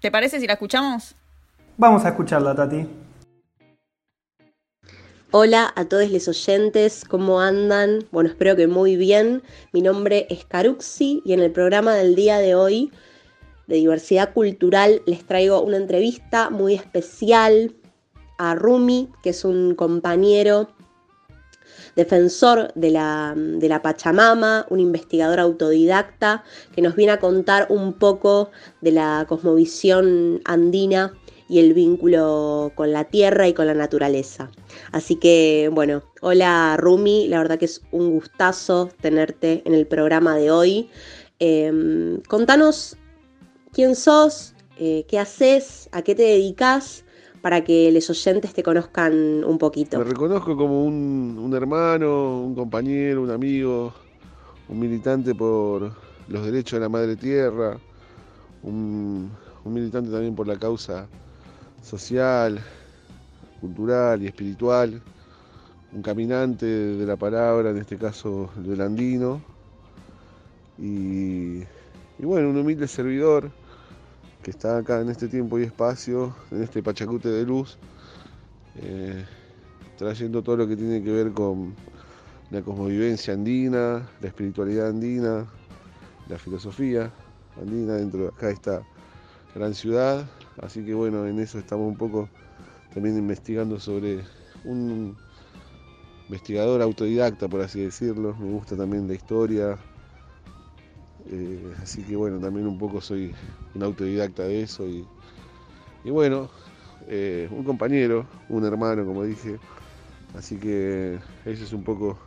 ¿Te 0.00 0.10
parece 0.10 0.40
si 0.40 0.46
la 0.46 0.54
escuchamos? 0.54 1.14
Vamos 1.76 2.04
a 2.04 2.08
escucharla, 2.08 2.54
Tati. 2.54 2.86
Hola 5.33 5.73
a 5.75 5.87
todos 5.87 6.09
los 6.12 6.28
oyentes, 6.28 7.04
¿cómo 7.04 7.40
andan? 7.40 8.06
Bueno, 8.12 8.30
espero 8.30 8.54
que 8.54 8.68
muy 8.68 8.95
bien. 8.95 9.42
Mi 9.73 9.83
nombre 9.83 10.28
es 10.30 10.45
Caruxi 10.45 11.21
y 11.25 11.33
en 11.33 11.40
el 11.40 11.50
programa 11.50 11.97
del 11.97 12.14
día 12.14 12.38
de 12.38 12.54
hoy 12.54 12.92
de 13.66 13.75
diversidad 13.75 14.33
cultural 14.33 15.02
les 15.04 15.26
traigo 15.26 15.62
una 15.62 15.78
entrevista 15.78 16.49
muy 16.49 16.75
especial 16.75 17.75
a 18.38 18.54
Rumi, 18.54 19.11
que 19.25 19.30
es 19.30 19.45
un 19.45 19.75
compañero 19.75 20.68
defensor 21.97 22.73
de 22.76 22.92
la, 22.92 23.35
de 23.37 23.68
la, 23.68 23.83
Pachamama, 23.83 24.64
un 24.71 24.78
investigador 24.78 25.40
autodidacta 25.40 26.45
que 26.73 26.83
nos 26.83 26.95
viene 26.95 27.11
a 27.11 27.18
contar 27.18 27.66
un 27.68 27.95
poco 27.95 28.52
de 28.80 28.92
la 28.92 29.26
cosmovisión 29.28 30.40
andina 30.45 31.14
y 31.48 31.60
el 31.60 31.74
vínculo 31.74 32.72
con 32.74 32.92
la 32.92 33.04
tierra 33.04 33.48
y 33.48 33.54
con 33.54 33.66
la 33.66 33.74
naturaleza. 33.74 34.50
Así 34.92 35.16
que 35.16 35.70
bueno, 35.72 36.02
hola 36.20 36.76
Rumi, 36.78 37.28
la 37.28 37.38
verdad 37.38 37.59
que 37.59 37.66
es 37.66 37.82
un 37.92 38.11
gustazo 38.12 38.88
tenerte 39.00 39.62
en 39.64 39.74
el 39.74 39.87
programa 39.87 40.37
de 40.37 40.50
hoy. 40.50 40.90
Em, 41.38 42.20
contanos 42.28 42.96
quién 43.72 43.94
sos, 43.94 44.54
eh, 44.78 45.04
qué 45.09 45.18
haces, 45.18 45.88
a 45.92 46.02
qué 46.02 46.14
te 46.14 46.22
dedicas, 46.22 47.04
para 47.46 47.62
que 47.62 47.92
los 47.92 48.11
oyentes 48.11 48.54
te 48.54 48.64
conozcan 48.64 49.44
un 49.44 49.59
poquito. 49.59 49.98
Me 49.98 50.04
reconozco 50.04 50.56
como 50.56 50.85
un, 50.85 51.52
hermano, 51.54 52.40
un 52.40 52.56
compañero, 52.56 53.22
un 53.22 53.30
amigo, 53.30 53.92
un 54.68 54.80
militante 54.80 55.32
por 55.32 55.92
los 56.26 56.44
derechos 56.44 56.78
de 56.78 56.80
la 56.80 56.88
madre 56.88 57.14
tierra, 57.14 57.78
un, 58.64 59.30
militante 59.64 60.11
también 60.11 60.35
por 60.35 60.48
la 60.48 60.56
causa 60.59 61.06
social, 61.87 62.61
cultural 63.61 64.20
y 64.22 64.27
espiritual, 64.27 65.01
un 65.92 66.03
caminante 66.03 66.66
de 66.66 67.07
la 67.07 67.16
palabra, 67.16 67.70
en 67.70 67.79
este 67.79 67.96
caso 67.96 68.51
del 68.57 68.81
andino, 68.81 69.40
y 70.79 71.64
bueno, 72.18 72.51
un 72.51 72.57
humilde 72.57 72.88
servidor 72.88 73.51
que 74.42 74.51
está 74.51 74.79
acá 74.79 75.01
en 75.01 75.11
este 75.11 75.29
tiempo 75.29 75.59
y 75.59 75.62
espacio, 75.62 76.35
en 76.51 76.62
este 76.62 76.83
Pachacute 76.83 77.29
de 77.29 77.44
luz, 77.44 77.79
eh, 78.77 79.25
trayendo 79.96 80.42
todo 80.42 80.57
lo 80.57 80.68
que 80.68 80.77
tiene 80.77 81.03
que 81.03 81.11
ver 81.11 81.33
con 81.33 81.75
la 82.51 82.62
cosmovivencia 82.62 83.35
andina, 83.35 84.09
la 84.20 84.29
espiritualidad 84.29 84.88
andina, 84.88 85.46
la 86.29 86.38
filosofía 86.38 87.11
andina 87.61 87.94
dentro 87.94 88.22
de 88.22 88.29
acá 88.29 88.51
esta 88.51 88.83
gran 89.55 89.75
ciudad. 89.75 90.27
Así 90.62 90.85
que 90.85 90.95
bueno, 90.95 91.27
en 91.27 91.38
eso 91.38 91.59
estamos 91.59 91.87
un 91.87 91.97
poco 91.97 92.29
también 92.95 93.16
investigando 93.19 93.79
sobre 93.79 94.25
un 94.64 95.14
investigador 96.29 96.83
autodidacta, 96.83 97.49
por 97.49 97.61
así 97.61 97.81
decirlo. 97.81 98.35
Me 98.38 98.51
gusta 98.51 98.77
también 98.77 99.07
la 99.07 99.14
historia, 99.14 99.79
eh, 101.31 101.75
así 101.83 102.03
que 102.03 102.16
bueno, 102.16 102.38
también 102.38 102.66
un 102.66 102.79
poco 102.79 103.01
soy 103.01 103.33
un 103.75 103.83
autodidacta 103.83 104.45
de 104.45 104.62
eso 104.62 104.87
y, 104.87 105.07
bueno, 106.11 106.49
eh, 107.09 107.49
un 107.51 107.64
compañero, 107.64 108.27
un 108.49 108.64
hermano, 108.64 109.05
como 109.05 109.25
dije. 109.25 109.59
Así 110.35 110.57
que 110.57 111.19
eso 111.45 111.64
es 111.64 111.73
un 111.73 111.83
poco 111.83 112.19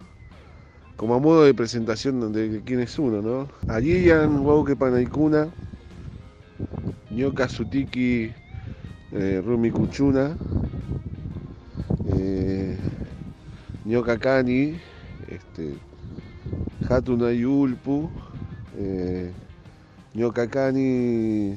como 0.97 1.15
a 1.15 1.19
modo 1.19 1.45
de 1.45 1.53
presentación 1.53 2.33
de 2.33 2.61
quién 2.65 2.81
es 2.81 2.99
uno, 2.99 3.21
¿no? 3.21 3.47
Ayiyan, 3.67 4.45
Wauke 4.45 4.75
Panaikuna, 4.75 5.47
Nyoka 7.11 7.47
Sutiki, 7.47 8.31
eh, 9.11 9.41
Rumi 9.45 9.71
Kuchuna, 9.71 10.37
eh, 12.13 12.77
Nyoka 13.85 14.17
Kani, 14.17 14.79
este, 15.27 15.73
Hatunayulpu, 16.89 18.09
eh, 18.77 19.31
Ñocacani, 20.15 21.55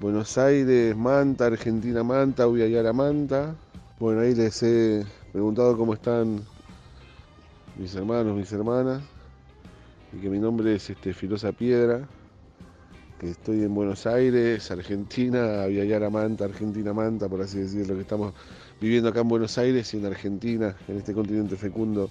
Buenos 0.00 0.38
Aires, 0.38 0.96
Manta, 0.96 1.46
Argentina, 1.46 2.02
Manta, 2.02 2.48
Uyayara, 2.48 2.92
Manta. 2.92 3.54
Bueno, 4.00 4.22
ahí 4.22 4.34
les 4.34 4.62
he 4.62 5.04
preguntado 5.32 5.76
cómo 5.76 5.92
están 5.92 6.40
mis 7.76 7.94
hermanos, 7.94 8.34
mis 8.34 8.50
hermanas, 8.50 9.02
y 10.12 10.20
que 10.20 10.30
mi 10.30 10.38
nombre 10.38 10.74
es 10.74 10.88
este, 10.88 11.12
Filosa 11.12 11.52
Piedra, 11.52 12.08
que 13.18 13.30
estoy 13.30 13.62
en 13.62 13.74
Buenos 13.74 14.06
Aires, 14.06 14.70
Argentina, 14.70 15.64
Uyayara, 15.66 16.08
Manta, 16.10 16.44
Argentina, 16.44 16.92
Manta, 16.92 17.28
por 17.28 17.40
así 17.40 17.58
decirlo, 17.58 17.94
que 17.94 18.02
estamos 18.02 18.32
viviendo 18.80 19.08
acá 19.08 19.20
en 19.20 19.28
Buenos 19.28 19.58
Aires 19.58 19.92
y 19.92 19.98
en 19.98 20.06
Argentina, 20.06 20.76
en 20.86 20.98
este 20.98 21.12
continente 21.12 21.56
fecundo 21.56 22.10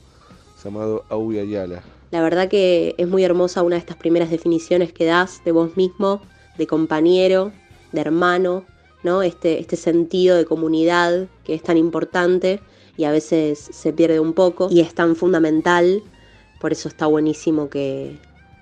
llamado 0.64 1.06
Auyayala. 1.10 1.82
La 2.12 2.22
verdad 2.22 2.50
que 2.50 2.96
es 2.98 3.08
muy 3.08 3.24
hermosa 3.24 3.64
una 3.64 3.76
de 3.76 3.80
estas 3.80 3.98
primeras 3.98 4.30
definiciones 4.30 4.92
que 4.92 5.06
das 5.06 5.42
de 5.46 5.52
vos 5.52 5.78
mismo, 5.78 6.22
de 6.58 6.68
compañero, 6.68 7.52
de 7.92 8.02
hermano, 8.02 8.66
¿no? 9.04 9.22
Este, 9.22 9.60
este 9.60 9.76
sentido 9.76 10.36
de 10.36 10.46
comunidad 10.46 11.28
que 11.44 11.54
es 11.54 11.64
tan 11.64 11.78
importante 11.78 12.60
y 12.98 13.04
a 13.04 13.12
veces 13.12 13.60
se 13.60 13.94
pierde 13.94 14.20
un 14.20 14.34
poco 14.34 14.68
y 14.70 14.82
es 14.82 14.94
tan 14.94 15.16
fundamental, 15.16 16.04
por 16.60 16.72
eso 16.72 16.90
está 16.90 17.06
buenísimo 17.06 17.70
que, 17.70 18.18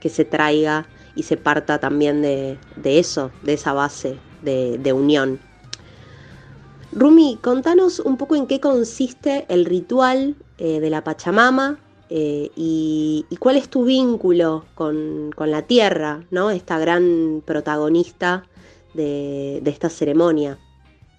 se 0.05 0.23
traiga 0.23 0.87
y 1.15 1.23
se 1.23 1.37
parta 1.37 1.79
también 1.79 2.21
de, 2.21 2.57
eso, 2.83 3.31
de 3.43 3.53
esa 3.53 3.73
base 3.73 4.17
de, 4.41 4.93
unión. 4.93 5.39
Rumi, 6.91 7.39
contanos 7.41 7.99
un 7.99 8.17
poco 8.17 8.35
en 8.35 8.47
qué 8.47 8.59
consiste 8.59 9.45
el 9.49 9.65
ritual 9.65 10.35
eh, 10.57 10.79
de 10.79 10.89
la 10.89 11.03
Pachamama 11.03 11.77
eh, 12.09 12.51
y, 12.55 13.25
cuál 13.39 13.57
es 13.57 13.69
tu 13.69 13.85
vínculo 13.85 14.65
con, 14.75 15.31
la 15.37 15.63
tierra, 15.63 16.23
¿no? 16.31 16.51
esta 16.51 16.77
gran 16.79 17.41
protagonista 17.45 18.45
de, 18.93 19.61
esta 19.65 19.89
ceremonia. 19.89 20.57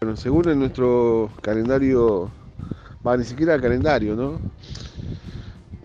Bueno, 0.00 0.16
según 0.16 0.48
en 0.48 0.60
nuestro 0.60 1.30
calendario, 1.40 2.30
va, 3.06 3.16
ni 3.16 3.24
siquiera 3.24 3.60
calendario, 3.60 4.14
¿no? 4.14 4.38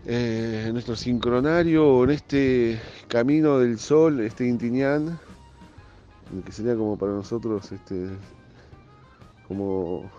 Eh, 0.05 0.69
nuestro 0.73 0.95
sincronario, 0.95 2.03
en 2.03 2.09
este 2.09 2.81
camino 3.07 3.59
del 3.59 3.77
sol, 3.77 4.19
este 4.21 4.47
Intiñán, 4.47 5.19
que 6.43 6.51
sería 6.51 6.75
como 6.75 6.97
para 6.97 7.11
nosotros, 7.11 7.71
este, 7.71 8.09
como 9.47 10.09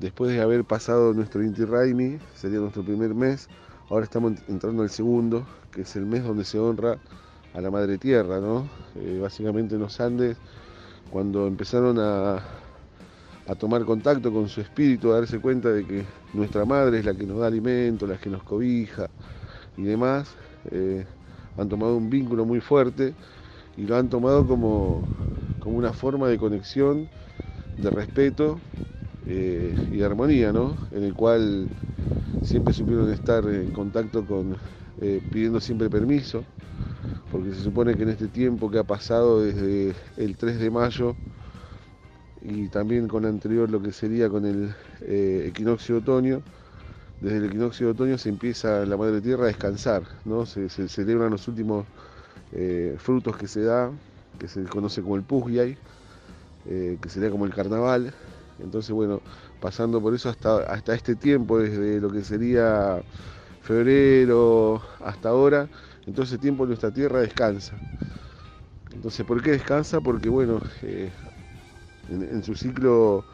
después 0.00 0.32
de 0.32 0.40
haber 0.40 0.64
pasado 0.64 1.12
nuestro 1.12 1.42
Inti 1.42 1.64
Raimi, 1.64 2.18
sería 2.34 2.60
nuestro 2.60 2.82
primer 2.82 3.14
mes, 3.14 3.48
ahora 3.90 4.04
estamos 4.04 4.32
entrando 4.48 4.82
al 4.82 4.90
segundo, 4.90 5.46
que 5.70 5.82
es 5.82 5.94
el 5.96 6.06
mes 6.06 6.24
donde 6.24 6.46
se 6.46 6.58
honra 6.58 6.98
a 7.52 7.60
la 7.60 7.70
Madre 7.70 7.98
Tierra, 7.98 8.40
¿no? 8.40 8.68
Eh, 8.96 9.18
básicamente 9.20 9.74
en 9.74 9.82
los 9.82 10.00
Andes, 10.00 10.38
cuando 11.10 11.46
empezaron 11.46 11.98
a, 11.98 12.42
a 13.48 13.54
tomar 13.54 13.84
contacto 13.84 14.30
con 14.30 14.48
su 14.48 14.60
espíritu, 14.60 15.10
a 15.10 15.20
darse 15.20 15.40
cuenta 15.40 15.70
de 15.70 15.84
que 15.84 16.04
nuestra 16.34 16.66
madre 16.66 16.98
es 16.98 17.06
la 17.06 17.14
que 17.14 17.24
nos 17.24 17.38
da 17.38 17.46
alimento, 17.46 18.06
la 18.06 18.18
que 18.18 18.28
nos 18.28 18.42
cobija 18.42 19.08
y 19.76 19.82
demás, 19.82 20.28
eh, 20.70 21.06
han 21.56 21.68
tomado 21.68 21.96
un 21.96 22.10
vínculo 22.10 22.44
muy 22.44 22.60
fuerte 22.60 23.14
y 23.76 23.86
lo 23.86 23.96
han 23.96 24.10
tomado 24.10 24.46
como, 24.46 25.02
como 25.60 25.78
una 25.78 25.94
forma 25.94 26.28
de 26.28 26.36
conexión, 26.36 27.08
de 27.78 27.90
respeto 27.90 28.58
eh, 29.26 29.74
y 29.92 29.96
de 29.96 30.04
armonía, 30.04 30.52
¿no? 30.52 30.76
En 30.92 31.04
el 31.04 31.14
cual 31.14 31.68
siempre 32.42 32.74
supieron 32.74 33.10
estar 33.10 33.44
en 33.46 33.70
contacto 33.70 34.26
con, 34.26 34.56
eh, 35.00 35.22
pidiendo 35.32 35.58
siempre 35.60 35.88
permiso, 35.88 36.44
porque 37.32 37.52
se 37.52 37.62
supone 37.62 37.94
que 37.94 38.02
en 38.02 38.10
este 38.10 38.28
tiempo 38.28 38.70
que 38.70 38.78
ha 38.78 38.84
pasado 38.84 39.40
desde 39.40 39.94
el 40.18 40.36
3 40.36 40.58
de 40.58 40.70
mayo 40.70 41.16
y 42.50 42.68
también 42.68 43.08
con 43.08 43.24
anterior 43.26 43.70
lo 43.70 43.80
que 43.82 43.92
sería 43.92 44.28
con 44.30 44.46
el 44.46 44.74
eh, 45.00 45.46
equinoccio 45.48 45.96
de 45.96 46.00
otoño. 46.00 46.42
Desde 47.20 47.38
el 47.38 47.44
equinoccio 47.46 47.86
de 47.88 47.92
otoño 47.92 48.18
se 48.18 48.28
empieza 48.30 48.86
la 48.86 48.96
Madre 48.96 49.20
Tierra 49.22 49.44
a 49.44 49.48
descansar, 49.48 50.04
¿no? 50.24 50.46
se, 50.46 50.68
celebran 50.70 51.30
los 51.32 51.48
últimos 51.48 51.86
eh, 52.52 52.96
frutos 52.98 53.36
que 53.38 53.48
se 53.48 53.62
da, 53.62 53.92
que 54.38 54.48
se 54.48 54.64
conoce 54.64 55.02
como 55.02 55.16
el 55.16 55.24
Pugyay, 55.24 55.78
eh, 56.66 56.98
que 57.00 57.08
sería 57.08 57.30
como 57.30 57.46
el 57.46 57.54
carnaval. 57.54 58.14
Entonces, 58.58 58.92
bueno, 58.92 59.22
pasando 59.60 60.00
por 60.02 60.14
eso 60.14 60.28
hasta, 60.30 60.58
hasta 60.64 60.94
este 60.94 61.16
tiempo, 61.16 61.58
desde 61.58 62.00
lo 62.00 62.10
que 62.10 62.24
sería 62.24 63.02
febrero 63.60 64.82
hasta 65.00 65.30
ahora, 65.30 65.70
en 66.06 66.14
todo 66.14 66.24
ese 66.24 66.38
tiempo 66.38 66.66
nuestra 66.66 66.92
tierra 66.92 67.20
descansa. 67.20 67.82
Entonces, 68.92 69.24
¿por 69.26 69.42
qué 69.42 69.50
descansa? 69.52 70.00
Porque, 70.00 70.28
bueno, 70.28 70.60
en, 72.08 72.42
su 72.42 72.54
ciclo 72.54 73.24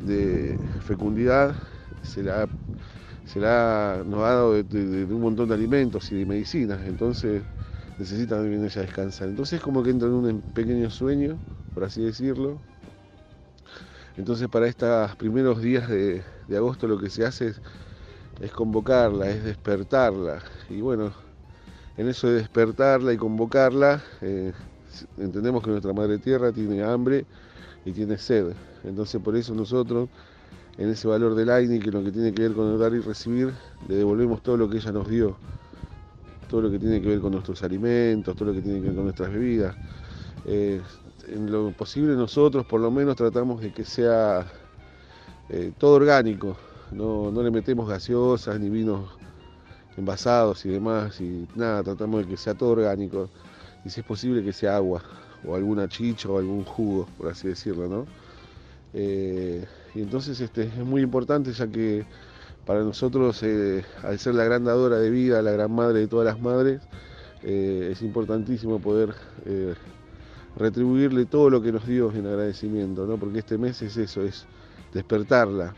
de 0.00 0.58
fecundidad 0.86 1.56
se 2.02 2.22
la, 2.22 2.48
se 3.26 3.40
nos 3.40 3.48
ha 3.48 4.34
dado 4.34 4.54
de, 4.54 5.04
un 5.04 5.20
montón 5.20 5.48
de 5.48 5.54
alimentos 5.54 6.10
y 6.12 6.18
de 6.18 6.26
medicinas, 6.26 6.80
entonces 6.86 7.42
necesita 7.98 8.36
también 8.36 8.64
ella 8.64 8.82
descansar. 8.82 9.28
Entonces 9.28 9.58
es 9.58 9.62
como 9.62 9.82
que 9.82 9.90
entra 9.90 10.08
en 10.08 10.14
un 10.14 10.40
pequeño 10.54 10.88
sueño, 10.90 11.38
por 11.74 11.84
así 11.84 12.02
decirlo. 12.02 12.58
Entonces 14.16 14.48
para 14.48 14.66
estos 14.66 15.14
primeros 15.16 15.60
días 15.60 15.88
de, 15.88 16.22
agosto 16.56 16.86
lo 16.88 16.98
que 16.98 17.10
se 17.10 17.24
hace 17.24 17.54
es, 18.40 18.50
convocarla, 18.52 19.28
es 19.30 19.44
despertarla. 19.44 20.42
Y 20.70 20.80
bueno, 20.80 21.12
en 21.96 22.08
eso 22.08 22.28
de 22.28 22.34
despertarla 22.34 23.12
y 23.12 23.16
convocarla, 23.16 24.02
eh, 24.20 24.52
entendemos 25.18 25.62
que 25.62 25.70
nuestra 25.70 25.92
Madre 25.92 26.18
Tierra 26.18 26.52
tiene 26.52 26.82
hambre 26.82 27.26
y 27.84 27.92
tiene 27.92 28.18
sed. 28.18 28.52
Entonces 28.84 29.20
por 29.22 29.36
eso 29.36 29.54
nosotros, 29.54 30.08
en 30.76 30.90
ese 30.90 31.08
valor 31.08 31.34
del 31.34 31.50
AINI, 31.50 31.78
que 31.78 31.90
lo 31.90 32.02
que 32.02 32.12
tiene 32.12 32.32
que 32.32 32.42
ver 32.42 32.52
con 32.52 32.72
el 32.72 32.78
dar 32.78 32.92
y 32.94 33.00
recibir, 33.00 33.52
le 33.88 33.96
devolvemos 33.96 34.42
todo 34.42 34.56
lo 34.56 34.68
que 34.68 34.78
ella 34.78 34.92
nos 34.92 35.08
dio. 35.08 35.36
Todo 36.48 36.62
lo 36.62 36.70
que 36.70 36.78
tiene 36.78 37.00
que 37.00 37.08
ver 37.08 37.20
con 37.20 37.32
nuestros 37.32 37.62
alimentos, 37.62 38.34
todo 38.34 38.48
lo 38.48 38.54
que 38.54 38.62
tiene 38.62 38.80
que 38.80 38.86
ver 38.86 38.94
con 38.94 39.04
nuestras 39.04 39.30
bebidas. 39.30 39.76
Eh, 40.46 40.80
en 41.28 41.50
lo 41.52 41.70
posible 41.72 42.14
nosotros 42.14 42.64
por 42.64 42.80
lo 42.80 42.90
menos 42.90 43.16
tratamos 43.16 43.60
de 43.60 43.72
que 43.72 43.84
sea 43.84 44.46
eh, 45.48 45.72
todo 45.78 45.94
orgánico. 45.94 46.56
No, 46.90 47.30
no 47.30 47.42
le 47.42 47.50
metemos 47.50 47.88
gaseosas 47.88 48.58
ni 48.58 48.70
vinos 48.70 49.10
envasados 49.98 50.64
y 50.64 50.70
demás 50.70 51.20
y 51.20 51.46
nada, 51.54 51.82
tratamos 51.82 52.22
de 52.22 52.28
que 52.28 52.36
sea 52.36 52.54
todo 52.54 52.70
orgánico 52.70 53.28
y 53.84 53.90
si 53.90 54.00
es 54.00 54.06
posible 54.06 54.42
que 54.42 54.52
sea 54.52 54.76
agua 54.76 55.02
o 55.44 55.54
alguna 55.54 55.88
chicha 55.88 56.28
o 56.28 56.38
algún 56.38 56.64
jugo, 56.64 57.06
por 57.16 57.28
así 57.28 57.48
decirlo, 57.48 57.88
¿no? 57.88 58.06
Eh, 58.94 59.66
y 59.94 60.00
entonces 60.00 60.40
este, 60.40 60.62
es 60.62 60.76
muy 60.78 61.02
importante 61.02 61.52
ya 61.52 61.66
que 61.66 62.06
para 62.64 62.82
nosotros, 62.82 63.42
eh, 63.42 63.84
al 64.02 64.18
ser 64.18 64.34
la 64.34 64.44
gran 64.44 64.64
dadora 64.64 64.98
de 64.98 65.10
vida, 65.10 65.40
la 65.42 65.52
gran 65.52 65.72
madre 65.72 66.00
de 66.00 66.08
todas 66.08 66.26
las 66.26 66.40
madres, 66.40 66.82
eh, 67.42 67.90
es 67.92 68.02
importantísimo 68.02 68.80
poder 68.80 69.14
retribuirle 70.56 71.24
todo 71.24 71.50
lo 71.50 71.62
que 71.62 71.72
nos 71.72 71.86
dio 71.86 72.12
en 72.12 72.26
agradecimiento, 72.26 73.06
¿no? 73.06 73.16
porque 73.16 73.38
este 73.38 73.56
mes 73.56 73.80
es 73.80 73.96
eso, 73.96 74.22
es 74.22 74.46
despertarla, 74.92 75.74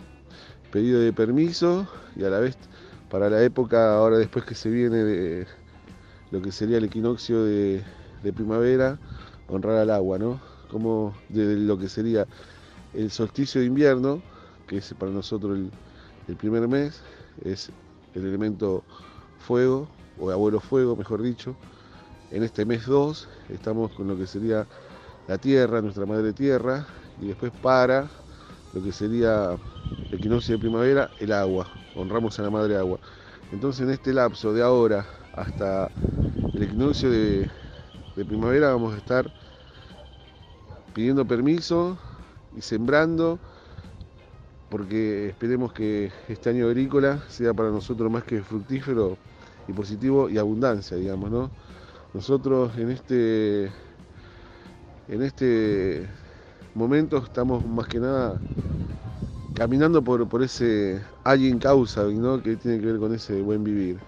pedido 0.72 1.00
de 1.00 1.12
permiso 1.12 1.86
y 2.16 2.24
a 2.24 2.30
la 2.30 2.40
vez 2.40 2.56
para 3.10 3.28
la 3.28 3.42
época, 3.42 3.94
ahora 3.94 4.16
después 4.18 4.44
que 4.44 4.54
se 4.54 4.70
viene 4.70 5.04
de 5.04 5.46
lo 6.30 6.40
que 6.40 6.50
sería 6.50 6.78
el 6.78 6.84
equinoccio 6.84 7.44
de 7.44 7.82
primavera, 8.34 8.98
honrar 9.50 9.76
al 9.76 9.90
agua, 9.90 10.18
¿no? 10.18 10.40
Como 10.70 11.14
de 11.28 11.56
lo 11.56 11.78
que 11.78 11.88
sería 11.88 12.26
el 12.94 13.10
solsticio 13.10 13.60
de 13.60 13.66
invierno, 13.66 14.22
que 14.66 14.78
es 14.78 14.94
para 14.94 15.12
nosotros 15.12 15.58
el, 16.28 16.36
primer 16.36 16.66
mes, 16.68 17.02
es 17.44 17.70
el 18.14 18.26
elemento 18.26 18.84
fuego, 19.38 19.88
o 20.18 20.30
abuelo 20.30 20.60
fuego, 20.60 20.96
mejor 20.96 21.22
dicho. 21.22 21.56
En 22.30 22.44
este 22.44 22.64
mes 22.64 22.86
2 22.86 23.28
estamos 23.48 23.90
con 23.92 24.06
lo 24.06 24.16
que 24.16 24.26
sería 24.26 24.66
la 25.26 25.38
tierra, 25.38 25.80
nuestra 25.82 26.06
madre 26.06 26.32
tierra, 26.32 26.86
y 27.20 27.28
después 27.28 27.52
para 27.62 28.08
lo 28.72 28.82
que 28.82 28.92
sería 28.92 29.58
el 30.10 30.18
equinoccio 30.18 30.54
de 30.54 30.60
primavera, 30.60 31.10
el 31.18 31.32
agua. 31.32 31.66
Honramos 31.96 32.38
a 32.38 32.42
la 32.42 32.50
madre 32.50 32.76
agua. 32.76 33.00
Entonces 33.52 33.82
en 33.82 33.90
este 33.90 34.12
lapso 34.12 34.52
de 34.52 34.62
ahora 34.62 35.04
hasta 35.34 35.90
el 36.54 36.62
equinoccio 36.62 37.10
de 37.10 37.48
primavera 38.14 38.72
vamos 38.72 38.94
a 38.94 38.98
estar 38.98 39.30
pidiendo 40.92 41.26
permiso 41.26 41.98
y 42.56 42.60
sembrando, 42.60 43.38
porque 44.68 45.28
esperemos 45.28 45.72
que 45.72 46.12
este 46.28 46.50
año 46.50 46.66
agrícola 46.66 47.22
sea 47.28 47.54
para 47.54 47.70
nosotros 47.70 48.10
más 48.10 48.24
que 48.24 48.42
fructífero 48.42 49.16
y 49.68 49.72
positivo 49.72 50.28
y 50.28 50.38
abundancia, 50.38 50.96
digamos, 50.96 51.30
¿no? 51.30 51.50
Nosotros 52.14 52.76
en 52.76 52.90
este, 52.90 53.66
en 55.08 55.22
este 55.22 56.08
momento 56.74 57.18
estamos 57.18 57.64
más 57.64 57.86
que 57.86 58.00
nada 58.00 58.40
caminando 59.54 60.02
por, 60.02 60.28
por 60.28 60.42
ese 60.42 61.00
hay 61.24 61.48
en 61.48 61.58
causa, 61.58 62.04
¿no? 62.04 62.42
que 62.42 62.56
tiene 62.56 62.80
que 62.80 62.86
ver 62.86 62.98
con 62.98 63.14
ese 63.14 63.40
buen 63.42 63.62
vivir. 63.62 63.98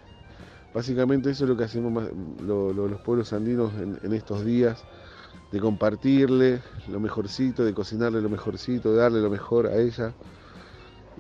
Básicamente 0.75 1.31
eso 1.31 1.45
es 1.45 1.51
lo 1.51 1.57
que 1.57 1.65
hacemos 1.65 2.05
los 2.45 3.01
pueblos 3.03 3.33
andinos 3.33 3.73
en 4.03 4.13
estos 4.15 4.45
días 4.45 4.83
de 5.53 5.61
compartirle 5.61 6.63
lo 6.91 6.99
mejorcito, 6.99 7.65
de 7.65 7.75
cocinarle 7.75 8.23
lo 8.23 8.31
mejorcito, 8.31 8.93
de 8.93 8.99
darle 8.99 9.21
lo 9.21 9.29
mejor 9.29 9.67
a 9.67 9.77
ella. 9.77 10.13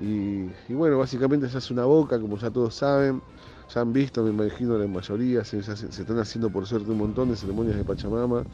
Y, 0.00 0.72
bueno, 0.72 0.98
básicamente 0.98 1.48
se 1.50 1.58
hace 1.58 1.72
una 1.72 1.84
boca, 1.84 2.18
como 2.18 2.38
ya 2.38 2.50
todos 2.50 2.74
saben, 2.74 3.20
ya 3.72 3.82
han 3.82 3.92
visto, 3.92 4.24
me 4.24 4.30
imagino 4.30 4.78
la 4.78 4.86
mayoría, 4.86 5.44
se, 5.44 5.58
están 5.58 6.18
haciendo 6.18 6.48
por 6.48 6.66
suerte 6.66 6.90
un 6.90 6.98
montón 6.98 7.28
de 7.28 7.36
ceremonias 7.36 7.76
de 7.76 7.84
Pachamama 7.84 8.44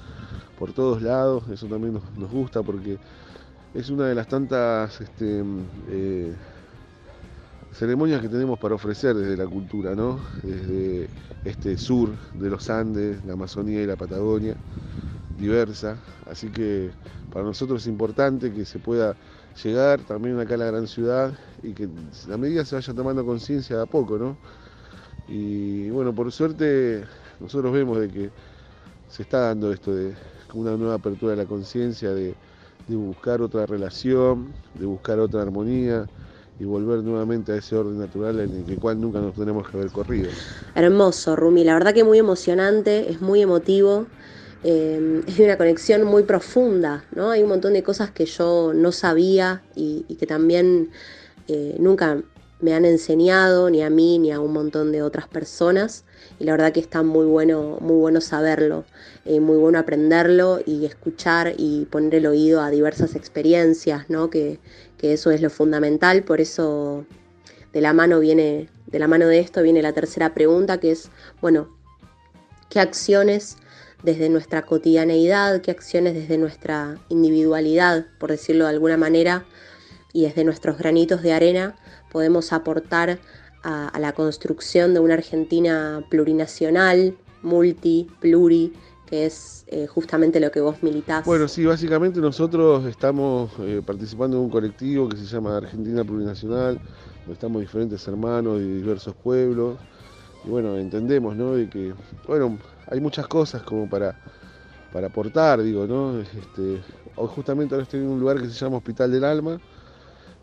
por 0.59 0.73
todos 0.73 1.01
lados, 1.01 1.45
eso 1.49 1.69
también 1.69 1.95
nos, 1.95 2.31
gusta 2.31 2.63
porque 2.65 2.99
es 3.73 3.89
una 3.89 4.07
de 4.07 4.17
las 4.17 4.27
tantas 4.27 5.01
este, 5.01 5.45
eh, 5.89 6.35
ceremonias 7.73 8.21
que 8.21 8.29
tenemos 8.29 8.59
para 8.59 8.75
ofrecer 8.75 9.15
desde 9.15 9.37
la 9.37 9.47
cultura, 9.47 9.95
¿no? 9.95 10.19
desde 10.43 11.09
este 11.45 11.79
sur 11.79 12.11
de 12.35 12.51
los 12.51 12.69
Andes, 12.69 13.25
la 13.25 13.35
Amazonía 13.35 13.81
y 13.81 13.87
la 13.87 13.95
Patagonia 13.95 14.57
diversa, 15.39 16.03
así 16.27 16.51
que 16.51 16.91
para 17.31 17.45
nosotros 17.45 17.83
es 17.83 17.87
importante 17.89 18.53
que 18.53 18.65
se 18.65 18.79
pueda 18.79 19.17
llegar 19.63 20.03
también 20.05 20.39
acá 20.39 20.55
a 20.55 20.59
la 20.59 20.67
gran 20.67 20.87
ciudad 20.87 21.33
y 21.63 21.73
que 21.73 21.89
a 22.33 22.37
medida 22.37 22.65
se 22.65 22.75
vaya 22.77 22.95
tomando 22.95 23.25
conciencia 23.25 23.77
de 23.77 23.83
a 23.83 23.87
poco, 23.87 24.19
¿no? 24.19 24.37
Y 25.29 25.91
bueno, 25.91 26.15
por 26.15 26.31
suerte 26.33 27.05
nosotros 27.41 27.73
vemos 27.73 27.99
de 28.01 28.09
que 28.09 28.31
se 29.09 29.23
está 29.23 29.41
dando 29.41 29.73
esto 29.73 29.95
de 29.95 30.15
una 30.55 30.77
nueva 30.77 30.95
apertura 30.95 31.33
de 31.33 31.39
la 31.39 31.47
conciencia, 31.47 32.11
de, 32.11 32.35
de 32.87 32.97
buscar 32.97 33.43
otra 33.43 33.67
relación, 33.67 34.55
de 34.75 34.87
buscar 34.87 35.19
otra 35.19 35.43
armonía, 35.43 36.09
y 36.61 36.65
volver 36.65 37.05
nuevamente 37.05 37.53
a 37.53 37.57
ese 37.57 37.77
orden 37.77 37.99
natural 37.99 38.41
en 38.41 38.65
el 38.69 38.79
cual 38.79 39.01
nunca 39.01 39.21
nos 39.21 39.35
tenemos 39.35 39.69
que 39.69 39.77
haber 39.77 39.91
corrido. 39.91 40.31
Hermoso, 40.75 41.37
Rumi, 41.37 41.65
la 41.65 41.75
verdad 41.75 41.95
que 41.95 42.05
muy 42.05 42.19
emocionante, 42.19 43.11
es 43.11 43.21
muy 43.21 43.43
emotivo. 43.43 44.07
Eh, 44.65 45.23
es 45.27 45.39
una 45.39 45.57
conexión 45.57 46.03
muy 46.05 46.25
profunda, 46.25 47.05
¿no? 47.15 47.31
Hay 47.31 47.43
un 47.43 47.49
montón 47.49 47.75
de 47.75 47.83
cosas 47.83 48.11
que 48.11 48.27
yo 48.27 48.73
no 48.75 48.91
sabía 48.91 49.63
y, 49.77 50.03
que 50.19 50.27
también 50.27 50.91
eh, 51.47 51.77
nunca 51.79 52.23
me 52.61 52.75
han 52.75 52.85
enseñado, 52.85 53.71
ni 53.71 53.83
a 53.83 53.91
mí, 53.91 54.19
ni 54.19 54.33
a 54.33 54.41
un 54.41 54.53
montón 54.53 54.91
de 54.91 55.03
otras 55.03 55.29
personas. 55.29 56.05
Y 56.41 56.45
la 56.45 56.53
verdad 56.53 56.73
que 56.73 56.81
está 56.81 57.05
muy 57.05 57.25
bueno, 57.27 57.79
muy 57.81 57.97
bueno 57.97 58.21
saberlo, 58.21 58.85
eh, 59.25 59.39
muy 59.39 59.57
bueno 59.59 59.79
aprenderlo 59.79 60.61
y 60.67 60.85
escuchar 60.85 61.55
y 61.57 61.87
poner 61.87 62.17
el 62.17 62.27
oído 62.27 62.61
a 62.61 62.71
diversas 62.71 63.15
experiencias, 63.15 64.11
¿no? 64.11 64.29
Que, 64.29 64.59
que 64.97 65.13
eso 65.13 65.31
es 65.31 65.41
lo 65.41 65.51
fundamental. 65.51 66.25
Por 66.25 66.41
eso 66.41 67.07
de 67.73 67.81
la 67.81 67.93
mano 67.93 68.19
viene, 68.19 68.69
de 68.87 68.99
la 68.99 69.07
mano 69.07 69.29
de 69.29 69.39
esto 69.39 69.63
viene 69.63 69.83
la 69.83 69.93
tercera 69.93 70.35
pregunta, 70.35 70.79
que 70.79 70.91
es, 70.91 71.11
bueno, 71.41 71.77
¿qué 72.71 72.81
acciones 72.81 73.57
desde 74.03 74.29
nuestra 74.29 74.63
cotidianeidad, 74.63 75.61
qué 75.61 75.71
acciones 75.71 76.15
desde 76.15 76.39
nuestra 76.39 76.99
individualidad, 77.09 78.07
por 78.19 78.31
decirlo 78.31 78.65
de 78.65 78.71
alguna 78.71 78.97
manera, 78.97 79.45
y 80.13 80.23
desde 80.23 80.45
nuestros 80.45 80.79
granitos 80.79 81.23
de 81.23 81.33
arena 81.33 81.77
podemos 82.11 82.53
aportar 82.53 83.19
a, 83.63 83.99
la 83.99 84.13
construcción 84.13 84.95
de 84.95 85.01
una 85.01 85.15
Argentina 85.15 86.03
plurinacional, 86.09 87.17
multi, 87.43 88.09
pluri, 88.21 88.73
que 89.07 89.27
es 89.27 89.65
eh, 89.69 89.87
justamente 89.87 90.39
lo 90.39 90.51
que 90.51 90.61
vos 90.61 90.83
militás. 90.83 91.25
Bueno, 91.25 91.49
sí, 91.49 91.65
básicamente 91.65 92.21
nosotros 92.21 92.85
estamos 92.87 93.51
eh, 93.61 93.83
participando 93.85 94.37
en 94.37 94.45
un 94.45 94.51
colectivo 94.51 95.09
que 95.09 95.17
se 95.17 95.25
llama 95.25 95.57
Argentina 95.57 96.05
Plurinacional, 96.05 96.81
donde 97.21 97.33
estamos 97.33 97.61
diferentes 97.61 98.07
hermanos 98.07 98.59
de 98.59 98.77
diversos 98.77 99.15
pueblos. 99.15 99.79
Y 100.45 100.51
bueno, 100.51 100.77
entendemos, 100.77 101.37
¿no? 101.37 101.55
De 101.55 101.69
que, 101.69 101.95
bueno, 102.27 102.59
hay 102.91 103.01
muchas 103.01 103.27
cosas 103.27 103.63
como 103.63 103.89
para, 103.89 104.15
para 104.93 105.09
aportar, 105.09 105.63
digo, 105.63 105.87
¿no? 105.87 106.21
Este, 106.21 106.83
hoy 107.17 107.29
justamente 107.29 107.75
ahora 107.75 107.83
estoy 107.83 108.01
en 108.01 108.09
un 108.09 108.21
lugar 108.21 108.41
que 108.41 108.49
se 108.49 108.55
llama 108.55 108.79
Hospital 108.79 109.13
del 109.13 109.25
Alma, 109.25 109.61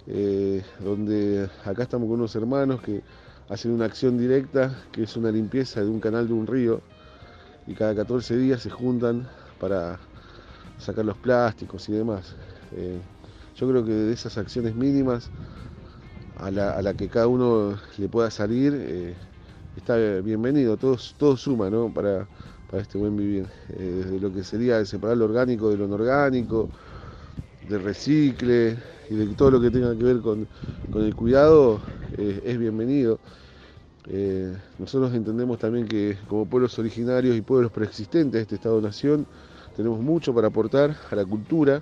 eh, 0.08 0.64
donde 0.80 1.50
acá 1.64 1.84
estamos 1.84 2.08
con 2.08 2.20
unos 2.20 2.36
hermanos 2.36 2.82
que 2.82 3.02
hacen 3.50 3.72
una 3.72 3.86
acción 3.86 4.18
directa, 4.18 4.76
que 4.92 5.04
es 5.04 5.16
una 5.18 5.32
limpieza 5.32 5.82
de 5.82 5.90
un 5.90 6.00
canal 6.00 6.28
de 6.28 6.34
un 6.34 6.46
río, 6.46 6.82
y 7.68 7.74
cada 7.74 7.96
14 7.96 8.38
días 8.38 8.62
se 8.62 8.70
juntan 8.70 9.28
para 9.60 10.00
sacar 10.78 11.06
los 11.06 11.18
plásticos 11.18 11.90
y 11.90 11.94
demás. 11.94 12.36
Eh, 12.76 13.00
yo 13.56 13.70
creo 13.70 13.86
que 13.86 13.92
de 13.92 14.14
esas 14.14 14.38
acciones 14.38 14.76
mínimas 14.76 15.30
a 16.38 16.52
la, 16.52 16.94
que 16.94 17.08
cada 17.08 17.28
uno 17.28 17.78
le 17.98 18.10
pueda 18.10 18.30
salir, 18.30 18.74
eh, 18.76 19.16
está 19.76 19.98
bienvenido, 20.22 20.78
todo, 20.78 20.98
todo 21.18 21.38
suma 21.38 21.70
¿no? 21.70 21.94
para, 21.94 22.28
este 22.74 22.98
buen 22.98 23.16
vivir. 23.16 23.48
desde 23.70 24.20
lo 24.20 24.34
que 24.34 24.44
sería 24.44 24.84
separar 24.86 25.18
lo 25.18 25.26
orgánico 25.26 25.70
de 25.70 25.78
lo 25.78 25.86
inorgánico, 25.86 26.70
de 27.70 27.78
recicle, 27.78 28.78
y 29.10 29.16
de 29.16 29.28
todo 29.36 29.52
lo 29.52 29.62
que 29.62 29.72
tenga 29.72 29.96
que 29.96 30.04
ver 30.04 30.20
con, 30.22 30.48
el 30.96 31.16
cuidado 31.16 31.82
eh, 32.18 32.42
es 32.46 32.58
bienvenido. 32.58 33.20
Eh, 34.08 34.56
nosotros 34.78 35.14
entendemos 35.14 35.58
también 35.60 35.88
que 35.88 36.18
como 36.28 36.46
pueblos 36.46 36.78
originarios 36.80 37.36
y 37.36 37.42
pueblos 37.42 37.72
preexistentes 37.72 38.34
de 38.34 38.42
este 38.42 38.56
Estado-Nación 38.56 39.26
tenemos 39.76 40.00
mucho 40.00 40.34
para 40.34 40.48
aportar 40.48 40.96
a 41.10 41.16
la 41.16 41.26
cultura, 41.26 41.82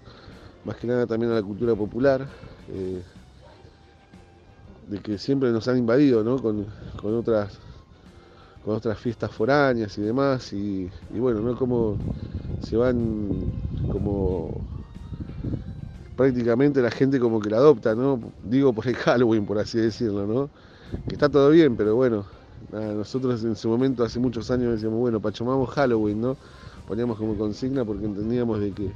más 0.65 0.77
que 0.77 0.87
nada 0.87 1.05
también 1.05 1.31
a 1.31 1.35
la 1.35 1.43
cultura 1.43 1.75
popular, 1.75 2.27
eh, 2.69 3.01
de 4.89 4.99
que 4.99 5.17
siempre 5.17 5.51
nos 5.51 5.67
han 5.67 5.77
invadido 5.77 6.23
con, 6.41 6.67
otras 7.15 7.59
con 8.63 8.75
otras 8.75 8.97
fiestas 8.99 9.31
foráneas 9.31 9.97
y 9.97 10.01
demás, 10.01 10.53
y, 10.53 10.89
bueno, 11.09 11.41
¿no? 11.41 11.55
Como 11.57 11.97
se 12.61 12.77
van 12.77 13.51
como 13.89 14.61
prácticamente 16.15 16.81
la 16.81 16.91
gente 16.91 17.19
como 17.19 17.39
que 17.39 17.49
la 17.49 17.57
adopta, 17.57 17.95
¿no? 17.95 18.19
Digo 18.43 18.73
por 18.73 18.87
el 18.87 18.95
Halloween, 19.05 19.45
por 19.45 19.57
así 19.59 19.77
decirlo, 19.79 20.25
¿no? 20.27 20.49
Que 21.07 21.15
está 21.15 21.29
todo 21.29 21.49
bien, 21.49 21.75
pero 21.75 21.95
bueno, 21.95 22.25
nosotros 22.71 23.43
en 23.43 23.55
su 23.55 23.69
momento, 23.69 24.03
hace 24.03 24.19
muchos 24.19 24.49
años, 24.51 24.73
decíamos, 24.73 24.99
bueno, 24.99 25.19
pachomamos 25.21 25.69
Halloween, 25.71 26.21
¿no? 26.21 26.37
Poníamos 26.87 27.17
como 27.17 27.37
consigna 27.37 27.85
porque 27.85 28.05
entendíamos 28.05 28.59
de 28.59 28.73
que 28.73 28.95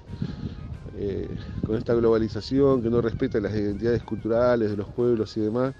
eh, 0.93 1.35
con 1.63 1.75
esta 1.75 1.93
globalización 1.93 2.81
que 2.81 2.89
no 2.89 3.01
respeta 3.01 3.39
las 3.39 3.53
identidades 3.53 4.03
culturales 4.03 4.71
de 4.71 4.77
los 4.77 4.89
pueblos 4.89 5.35
y 5.37 5.41
demás, 5.41 5.73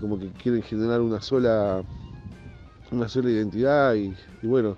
como 0.00 0.18
que 0.18 0.32
quieren 0.32 0.62
generar 0.62 1.00
una 1.00 1.20
sola, 1.20 1.82
una 2.90 3.08
sola 3.08 3.30
identidad 3.30 3.94
y, 3.94 4.14
bueno, 4.42 4.76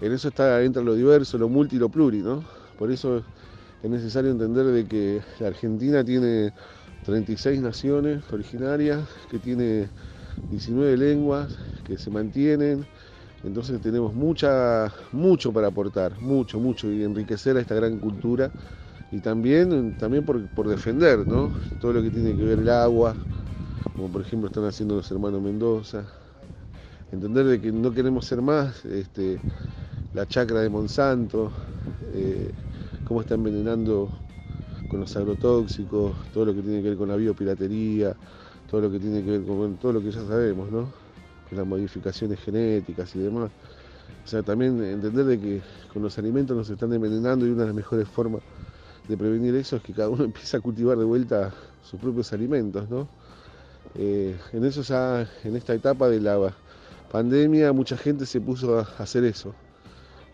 en 0.00 0.12
eso 0.12 0.28
está, 0.28 0.62
entra 0.62 0.82
lo 0.82 0.94
diverso, 0.94 1.38
lo 1.38 1.48
multi 1.48 1.76
y 1.76 1.78
lo 1.78 1.88
pluri, 1.88 2.18
¿no? 2.18 2.44
Por 2.78 2.90
eso 2.90 3.22
es 3.82 3.90
necesario 3.90 4.30
entender 4.30 4.66
de 4.66 4.84
que 4.86 5.20
la 5.38 5.48
Argentina 5.48 6.02
tiene 6.04 6.52
36 7.04 7.60
naciones 7.60 8.22
originarias, 8.32 9.06
que 9.30 9.38
tiene 9.38 9.90
19 10.50 10.96
lenguas 10.96 11.56
que 11.84 11.98
se 11.98 12.10
mantienen, 12.10 12.84
entonces 13.42 13.80
tenemos 13.80 14.14
mucha, 14.14 14.92
mucho 15.12 15.52
para 15.52 15.68
aportar, 15.68 16.20
mucho, 16.20 16.58
mucho, 16.58 16.90
y 16.90 17.02
enriquecer 17.02 17.56
a 17.56 17.60
esta 17.60 17.74
gran 17.74 17.98
cultura 17.98 18.50
y 19.10 19.20
también, 19.20 19.94
también 19.94 20.24
por, 20.24 20.46
por 20.48 20.68
defender 20.68 21.26
¿no? 21.26 21.52
todo 21.80 21.92
lo 21.94 22.02
que 22.02 22.10
tiene 22.10 22.36
que 22.36 22.44
ver 22.44 22.58
el 22.58 22.68
agua, 22.68 23.16
como 23.96 24.10
por 24.10 24.22
ejemplo 24.22 24.48
están 24.48 24.64
haciendo 24.64 24.94
los 24.96 25.10
hermanos 25.10 25.42
Mendoza, 25.42 26.04
entender 27.12 27.46
de 27.46 27.60
que 27.60 27.72
no 27.72 27.92
queremos 27.92 28.24
ser 28.24 28.42
más 28.42 28.84
este, 28.84 29.40
la 30.14 30.26
chacra 30.26 30.60
de 30.60 30.68
Monsanto, 30.68 31.52
eh, 32.12 32.50
cómo 33.04 33.20
está 33.20 33.34
envenenando 33.34 34.10
con 34.88 35.00
los 35.00 35.16
agrotóxicos, 35.16 36.14
todo 36.32 36.46
lo 36.46 36.54
que 36.54 36.62
tiene 36.62 36.82
que 36.82 36.90
ver 36.90 36.98
con 36.98 37.08
la 37.08 37.16
biopiratería, 37.16 38.16
todo 38.70 38.82
lo 38.82 38.90
que 38.90 38.98
tiene 38.98 39.22
que 39.22 39.30
ver 39.30 39.42
con 39.42 39.76
todo 39.76 39.92
lo 39.94 40.00
que 40.00 40.10
ya 40.10 40.24
sabemos, 40.24 40.70
¿no? 40.70 40.88
Con 41.48 41.58
las 41.58 41.66
modificaciones 41.66 42.40
genéticas 42.40 43.14
y 43.14 43.20
demás. 43.20 43.50
O 44.24 44.28
sea, 44.28 44.42
también 44.42 44.82
entender 44.82 45.24
de 45.24 45.40
que 45.40 45.62
con 45.92 46.02
los 46.02 46.18
alimentos 46.18 46.56
nos 46.56 46.70
están 46.70 46.92
envenenando 46.92 47.46
y 47.46 47.50
una 47.50 47.62
de 47.62 47.66
las 47.66 47.74
mejores 47.74 48.08
formas 48.08 48.42
de 49.08 49.16
prevenir 49.16 49.54
eso 49.56 49.76
es 49.76 49.82
que 49.82 49.92
cada 49.92 50.08
uno 50.08 50.24
empiece 50.30 50.56
a 50.56 50.60
cultivar 50.60 50.98
de 50.98 51.04
vuelta 51.04 51.52
sus 51.82 51.98
propios 52.00 52.32
alimentos, 52.32 52.88
¿no? 52.88 53.08
Eh, 53.94 54.36
en 54.52 54.64
eso 54.64 54.82
ya, 54.82 55.28
en 55.42 55.56
esta 55.56 55.74
etapa 55.74 56.08
de 56.08 56.20
la 56.20 56.38
pandemia, 57.10 57.72
mucha 57.72 57.96
gente 57.96 58.26
se 58.26 58.40
puso 58.40 58.78
a 58.78 58.82
hacer 58.98 59.24
eso 59.24 59.54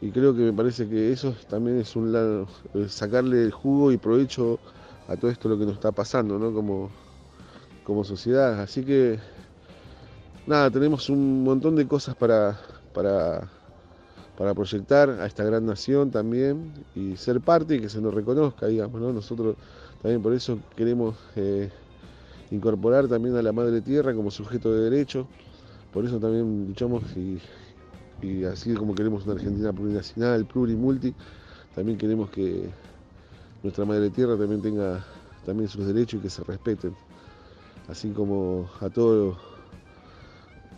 y 0.00 0.10
creo 0.10 0.34
que 0.34 0.42
me 0.42 0.52
parece 0.52 0.88
que 0.88 1.12
eso 1.12 1.34
también 1.48 1.78
es 1.78 1.96
un 1.96 2.12
lado, 2.12 2.46
sacarle 2.88 3.42
el 3.42 3.50
jugo 3.50 3.92
y 3.92 3.96
provecho 3.96 4.58
a 5.08 5.16
todo 5.16 5.30
esto 5.30 5.48
lo 5.48 5.58
que 5.58 5.64
nos 5.64 5.74
está 5.74 5.92
pasando, 5.92 6.38
¿no? 6.38 6.52
Como, 6.52 6.90
como 7.84 8.04
sociedad. 8.04 8.60
Así 8.60 8.84
que 8.84 9.18
nada, 10.46 10.70
tenemos 10.70 11.08
un 11.08 11.44
montón 11.44 11.76
de 11.76 11.86
cosas 11.86 12.14
para, 12.14 12.60
para, 12.92 13.48
para 14.36 14.52
proyectar 14.54 15.08
a 15.08 15.26
esta 15.26 15.44
gran 15.44 15.64
nación 15.64 16.10
también 16.10 16.72
y 16.94 17.16
ser 17.16 17.40
parte 17.40 17.76
y 17.76 17.80
que 17.80 17.88
se 17.88 18.00
nos 18.00 18.12
reconozca, 18.12 18.66
digamos, 18.66 19.00
¿no? 19.00 19.12
Nosotros 19.12 19.56
también 20.02 20.20
por 20.20 20.34
eso 20.34 20.58
queremos 20.76 21.16
eh, 21.36 21.70
incorporar 22.50 23.08
también 23.08 23.34
a 23.36 23.42
la 23.42 23.52
madre 23.52 23.80
tierra 23.80 24.12
como 24.14 24.30
sujeto 24.30 24.72
de 24.72 24.90
derecho, 24.90 25.26
por 25.96 26.04
eso 26.04 26.20
también 26.20 26.66
luchamos 26.66 27.02
y, 27.16 28.44
así 28.44 28.74
como 28.74 28.94
queremos 28.94 29.24
una 29.24 29.32
Argentina 29.32 29.72
plurinacional, 29.72 30.44
plurimulti, 30.44 31.14
también 31.74 31.96
queremos 31.96 32.28
que 32.28 32.68
nuestra 33.62 33.86
madre 33.86 34.10
tierra 34.10 34.36
también 34.36 34.60
tenga 34.60 35.02
también 35.46 35.70
sus 35.70 35.86
derechos 35.86 36.20
y 36.20 36.24
que 36.24 36.28
se 36.28 36.44
respeten, 36.44 36.94
así 37.88 38.10
como 38.10 38.68
a 38.82 38.90
todo 38.90 39.38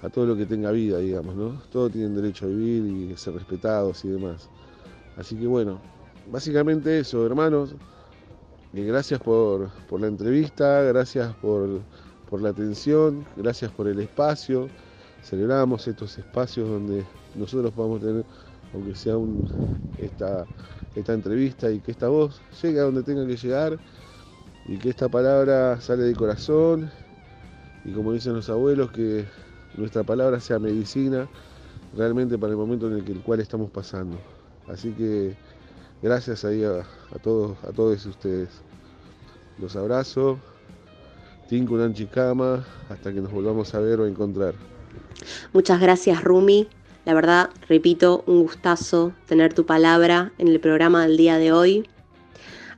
a 0.03 0.09
todo 0.09 0.25
lo 0.25 0.37
que 0.37 0.47
tenga 0.47 0.71
vida, 0.71 0.99
digamos, 0.99 1.35
¿no? 1.35 1.61
Todos 1.73 1.91
tienen 1.91 2.15
derecho 2.15 2.45
a 2.45 2.51
vivir 2.51 3.11
y 3.11 3.17
ser 3.17 3.35
respetados 3.35 4.05
y 4.05 4.11
demás. 4.11 4.49
Así 5.17 5.35
que 5.35 5.49
bueno, 5.49 5.81
básicamente 6.31 7.01
eso, 7.01 7.27
hermanos. 7.27 7.75
Y 8.73 8.85
gracias 8.85 9.19
por, 9.19 9.69
la 9.99 10.07
entrevista, 10.07 10.83
gracias 10.83 11.35
por, 11.39 11.81
por 12.31 12.41
la 12.41 12.51
atención, 12.51 13.27
gracias 13.37 13.73
por 13.73 13.89
el 13.89 13.99
espacio. 13.99 14.69
Celebramos 15.23 15.87
estos 15.87 16.17
espacios 16.19 16.69
donde 16.69 17.05
nosotros 17.35 17.73
podamos 17.73 18.01
tener, 18.01 18.25
aunque 18.73 18.95
sea 18.95 19.15
esta, 19.99 20.47
esta 20.95 21.13
entrevista 21.13 21.71
y 21.71 21.81
que 21.81 21.91
esta 21.91 22.09
voz 22.09 22.41
llegue 22.63 22.81
a 22.81 22.85
donde 22.85 23.03
tenga 23.03 23.27
que 23.27 23.37
llegar 23.37 23.79
y 24.67 24.79
que 24.79 24.91
esta 24.91 25.09
palabra 25.09 25.81
sale 25.81 26.05
de 26.05 26.15
corazón 26.15 26.91
y 27.85 27.93
como 27.93 28.13
dicen 28.13 28.35
los 28.35 28.49
abuelos, 28.51 28.91
que 28.91 29.25
nuestra 29.77 30.03
palabra 30.03 30.41
sea 30.41 30.59
medicina 30.59 31.29
realmente 31.97 32.37
para 32.39 32.53
el 32.53 32.59
momento 32.59 32.87
en 32.89 32.95
el, 32.95 33.05
que, 33.05 33.13
el 33.13 33.23
cual 33.23 33.41
estamos 33.41 33.71
pasando. 33.71 34.19
Así 34.67 34.93
que 34.93 35.37
gracias 36.03 36.45
ahí 36.45 36.65
a, 36.65 36.85
todos, 37.23 37.57
a 37.65 37.73
todos 37.73 38.05
ustedes. 38.05 38.51
Los 39.59 39.77
abrazo. 39.77 40.39
Tinkunan 41.49 41.95
Chicama, 41.95 42.67
hasta 42.91 43.13
que 43.13 43.23
nos 43.23 43.33
volvamos 43.33 43.75
a 43.75 43.81
ver 43.81 44.01
o 44.01 44.05
a 44.05 44.09
encontrar. 44.09 44.55
Muchas 45.53 45.81
gracias 45.81 46.23
Rumi 46.23 46.69
la 47.09 47.15
verdad, 47.15 47.49
repito, 47.67 48.23
un 48.27 48.43
gustazo 48.43 49.15
tener 49.27 49.55
tu 49.55 49.65
palabra 49.65 50.31
en 50.37 50.47
el 50.49 50.61
programa 50.61 51.07
del 51.07 51.17
día 51.17 51.39
de 51.39 51.53
hoy. 51.53 51.89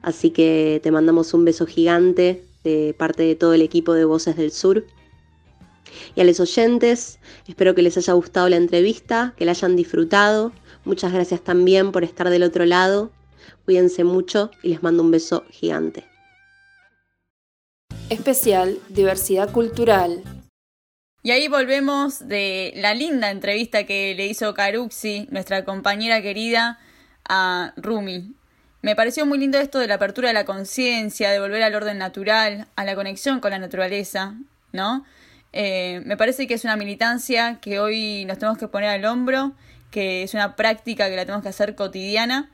Así 0.02 0.30
que 0.30 0.78
te 0.85 0.92
mandamos 0.92 1.35
un 1.35 1.44
beso 1.44 1.66
gigante 1.66 2.44
de 2.62 2.94
parte 2.96 3.24
de 3.24 3.35
todo 3.35 3.54
el 3.54 3.61
equipo 3.61 3.92
de 3.92 4.04
Voces 4.04 4.37
del 4.37 4.52
Sur. 4.52 4.85
Y 6.14 6.20
a 6.20 6.24
los 6.24 6.38
oyentes, 6.38 7.18
espero 7.48 7.74
que 7.74 7.83
les 7.83 7.96
haya 7.96 8.12
gustado 8.12 8.48
la 8.48 8.54
entrevista, 8.54 9.35
que 9.37 9.44
la 9.44 9.50
hayan 9.50 9.74
disfrutado. 9.74 10.52
Muchas 10.85 11.12
gracias 11.12 11.42
también 11.42 11.90
por 11.90 12.04
estar 12.04 12.30
del 12.30 12.44
otro 12.44 12.64
lado. 12.66 13.11
Cuídense 13.64 14.04
mucho 14.04 14.52
y 14.62 14.68
les 14.68 14.80
mando 14.80 15.02
un 15.02 15.11
beso 15.11 15.42
gigante. 15.50 16.04
Especial 18.11 18.78
Diversidad 18.88 19.50
Cultural. 19.50 20.22
Y 21.22 21.33
ahí 21.33 21.48
volvemos 21.48 22.26
de 22.26 22.72
la 22.76 22.94
linda 22.94 23.30
entrevista 23.30 23.85
que 23.85 24.14
le 24.14 24.26
hizo 24.26 24.54
Caruxi, 24.54 25.28
nuestra 25.30 25.64
compañera 25.64 26.22
querida, 26.22 26.78
a 27.28 27.74
Rumi. 27.76 28.35
Me 28.80 28.96
pareció 28.96 29.26
muy 29.26 29.38
lindo 29.38 29.59
esto 29.59 29.78
de 29.78 29.87
la 29.87 29.96
apertura 29.96 30.28
de 30.28 30.35
la 30.35 30.46
conciencia, 30.46 31.30
de 31.30 31.38
volver 31.38 31.62
al 31.62 31.74
orden 31.74 31.98
natural, 31.98 32.66
a 32.74 32.85
la 32.85 32.94
conexión 32.94 33.40
con 33.40 33.50
la 33.50 33.59
naturaleza, 33.59 34.35
¿no? 34.72 35.04
Eh, 35.52 36.00
me 36.06 36.16
parece 36.16 36.46
que 36.46 36.54
es 36.54 36.64
una 36.64 36.76
militancia 36.76 37.59
que 37.61 37.80
hoy 37.80 38.24
nos 38.24 38.38
tenemos 38.38 38.56
que 38.56 38.68
poner 38.68 38.88
al 38.88 39.04
hombro, 39.04 39.52
que 39.90 40.22
es 40.22 40.33
una 40.33 40.56
práctica 40.56 41.11
que 41.11 41.16
la 41.16 41.26
tenemos 41.26 41.42
que 41.42 41.50
hacer 41.50 41.74
cotidiana 41.74 42.48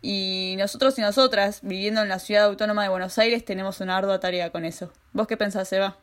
y 0.00 0.54
nosotros 0.58 0.96
y 0.98 1.00
nosotras, 1.00 1.60
viviendo 1.62 2.02
en 2.02 2.08
la 2.08 2.20
ciudad 2.20 2.44
autónoma 2.44 2.84
de 2.84 2.88
Buenos 2.88 3.18
Aires, 3.18 3.44
tenemos 3.44 3.80
una 3.80 3.96
ardua 3.96 4.20
tarea 4.20 4.50
con 4.50 4.64
eso. 4.64 4.92
¿Vos 5.12 5.26
qué 5.26 5.36
pensás, 5.36 5.72
Eva? 5.72 5.96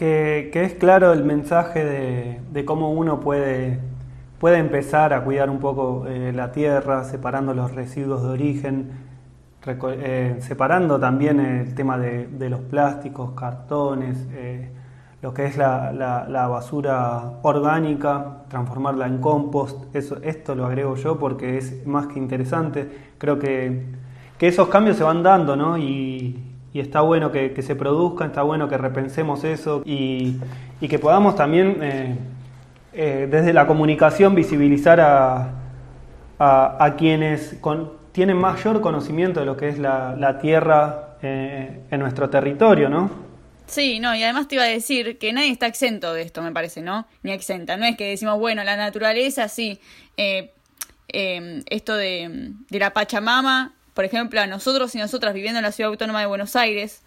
Que, 0.00 0.50
es 0.54 0.72
claro 0.76 1.12
el 1.12 1.24
mensaje 1.24 1.84
de, 1.84 2.64
cómo 2.64 2.90
uno 2.90 3.20
puede, 3.20 3.80
puede 4.38 4.56
empezar 4.56 5.12
a 5.12 5.22
cuidar 5.24 5.50
un 5.50 5.58
poco 5.58 6.06
eh, 6.06 6.32
la 6.34 6.52
tierra, 6.52 7.04
separando 7.04 7.52
los 7.52 7.74
residuos 7.74 8.22
de 8.22 8.28
origen, 8.30 8.92
eh, 9.66 10.36
separando 10.38 10.98
también 10.98 11.38
el 11.38 11.74
tema 11.74 11.98
de, 11.98 12.28
de 12.28 12.48
los 12.48 12.62
plásticos, 12.62 13.32
cartones, 13.32 14.26
eh, 14.32 14.70
lo 15.20 15.34
que 15.34 15.44
es 15.44 15.58
la, 15.58 15.92
la, 15.92 16.48
basura 16.48 17.32
orgánica, 17.42 18.44
transformarla 18.48 19.06
en 19.06 19.18
compost, 19.18 19.94
eso, 19.94 20.16
esto 20.22 20.54
lo 20.54 20.64
agrego 20.64 20.96
yo 20.96 21.18
porque 21.18 21.58
es 21.58 21.86
más 21.86 22.06
que 22.06 22.18
interesante. 22.18 22.90
Creo 23.18 23.38
que, 23.38 23.84
que 24.38 24.48
esos 24.48 24.68
cambios 24.68 24.96
se 24.96 25.04
van 25.04 25.22
dando, 25.22 25.56
¿no? 25.56 25.76
Y, 25.76 26.49
y 26.72 26.80
está 26.80 27.00
bueno 27.00 27.32
que, 27.32 27.52
que, 27.52 27.62
se 27.62 27.74
produzcan, 27.74 28.28
está 28.28 28.42
bueno 28.42 28.68
que 28.68 28.78
repensemos 28.78 29.42
eso 29.44 29.82
y, 29.84 30.36
y 30.80 30.88
que 30.88 30.98
podamos 30.98 31.34
también 31.34 31.78
eh, 31.82 32.16
eh, 32.92 33.28
desde 33.30 33.52
la 33.52 33.66
comunicación 33.66 34.34
visibilizar 34.34 35.00
a, 35.00 35.52
a, 36.38 36.94
quienes 36.96 37.56
con, 37.60 37.92
tienen 38.12 38.36
mayor 38.36 38.80
conocimiento 38.80 39.40
de 39.40 39.46
lo 39.46 39.56
que 39.56 39.68
es 39.68 39.78
la, 39.78 40.14
la 40.16 40.38
tierra 40.38 41.16
eh, 41.22 41.80
en 41.90 42.00
nuestro 42.00 42.30
territorio, 42.30 42.88
¿no? 42.88 43.10
Sí, 43.66 44.00
no, 44.00 44.14
y 44.14 44.22
además 44.22 44.48
te 44.48 44.56
iba 44.56 44.64
a 44.64 44.68
decir 44.68 45.18
que 45.18 45.32
nadie 45.32 45.50
está 45.50 45.66
exento 45.66 46.12
de 46.12 46.22
esto, 46.22 46.42
me 46.42 46.50
parece, 46.50 46.82
¿no? 46.82 47.06
Ni 47.22 47.30
exenta. 47.30 47.76
No 47.76 47.84
es 47.84 47.96
que 47.96 48.10
decimos, 48.10 48.38
bueno, 48.38 48.64
la 48.64 48.76
naturaleza, 48.76 49.48
sí, 49.48 49.78
esto 51.06 51.94
de, 51.94 52.52
de, 52.68 52.78
la 52.80 52.92
Pachamama, 52.92 53.74
por 54.00 54.06
ejemplo, 54.06 54.40
a 54.40 54.46
nosotros 54.46 54.94
y 54.94 54.98
nosotras 54.98 55.34
viviendo 55.34 55.58
en 55.58 55.62
la 55.62 55.72
ciudad 55.72 55.90
autónoma 55.90 56.20
de 56.20 56.26
Buenos 56.26 56.56
Aires, 56.56 57.02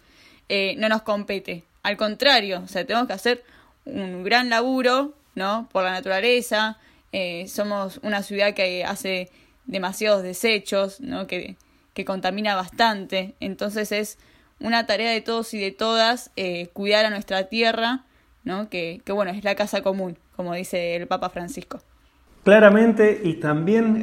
eh, 0.48 0.76
no 0.78 0.88
nos 0.88 1.02
compete. 1.02 1.64
Al 1.82 1.96
contrario, 1.96 2.60
o 2.64 2.68
sea, 2.68 2.86
tenemos 2.86 3.08
que 3.08 3.14
hacer 3.14 3.42
un 3.84 4.22
gran 4.22 4.48
laburo, 4.48 5.12
¿no? 5.34 5.68
Por 5.72 5.82
la 5.82 5.90
naturaleza. 5.90 6.78
Eh, 7.10 7.48
somos 7.48 7.98
una 8.04 8.22
ciudad 8.22 8.54
que 8.54 8.84
hace 8.84 9.28
demasiados 9.64 10.22
desechos, 10.22 11.00
¿no? 11.00 11.26
Que, 11.26 11.56
que 11.94 12.04
contamina 12.04 12.54
bastante. 12.54 13.34
Entonces 13.40 13.90
es 13.90 14.16
una 14.60 14.86
tarea 14.86 15.10
de 15.10 15.20
todos 15.20 15.52
y 15.52 15.58
de 15.58 15.72
todas 15.72 16.30
eh, 16.36 16.68
cuidar 16.74 17.06
a 17.06 17.10
nuestra 17.10 17.48
tierra, 17.48 18.04
¿no? 18.44 18.68
Que, 18.68 19.00
que, 19.04 19.10
bueno, 19.10 19.32
es 19.32 19.42
la 19.42 19.56
casa 19.56 19.82
común, 19.82 20.16
como 20.36 20.54
dice 20.54 20.94
el 20.94 21.08
Papa 21.08 21.28
Francisco. 21.28 21.82
Claramente, 22.44 23.20
y 23.24 23.40
también, 23.40 24.00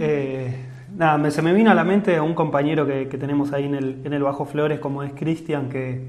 nada, 0.96 1.18
me, 1.18 1.32
se 1.32 1.42
me 1.42 1.54
vino 1.54 1.72
a 1.72 1.74
la 1.74 1.84
mente 1.84 2.20
un 2.20 2.34
compañero 2.34 2.86
que, 2.86 3.08
que 3.08 3.18
tenemos 3.18 3.54
ahí 3.54 3.66
en 3.66 3.76
el, 3.76 4.02
en 4.04 4.14
el, 4.14 4.24
Bajo 4.24 4.46
Flores, 4.46 4.80
como 4.80 5.04
es 5.04 5.14
Cristian, 5.14 5.70
que, 5.70 6.08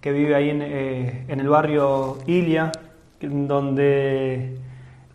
que, 0.00 0.12
vive 0.12 0.34
ahí 0.34 0.50
en, 0.50 0.62
eh, 0.62 1.24
en 1.28 1.40
el 1.40 1.48
barrio 1.48 2.18
Ilia, 2.26 2.72
en 3.20 3.48
donde, 3.48 4.56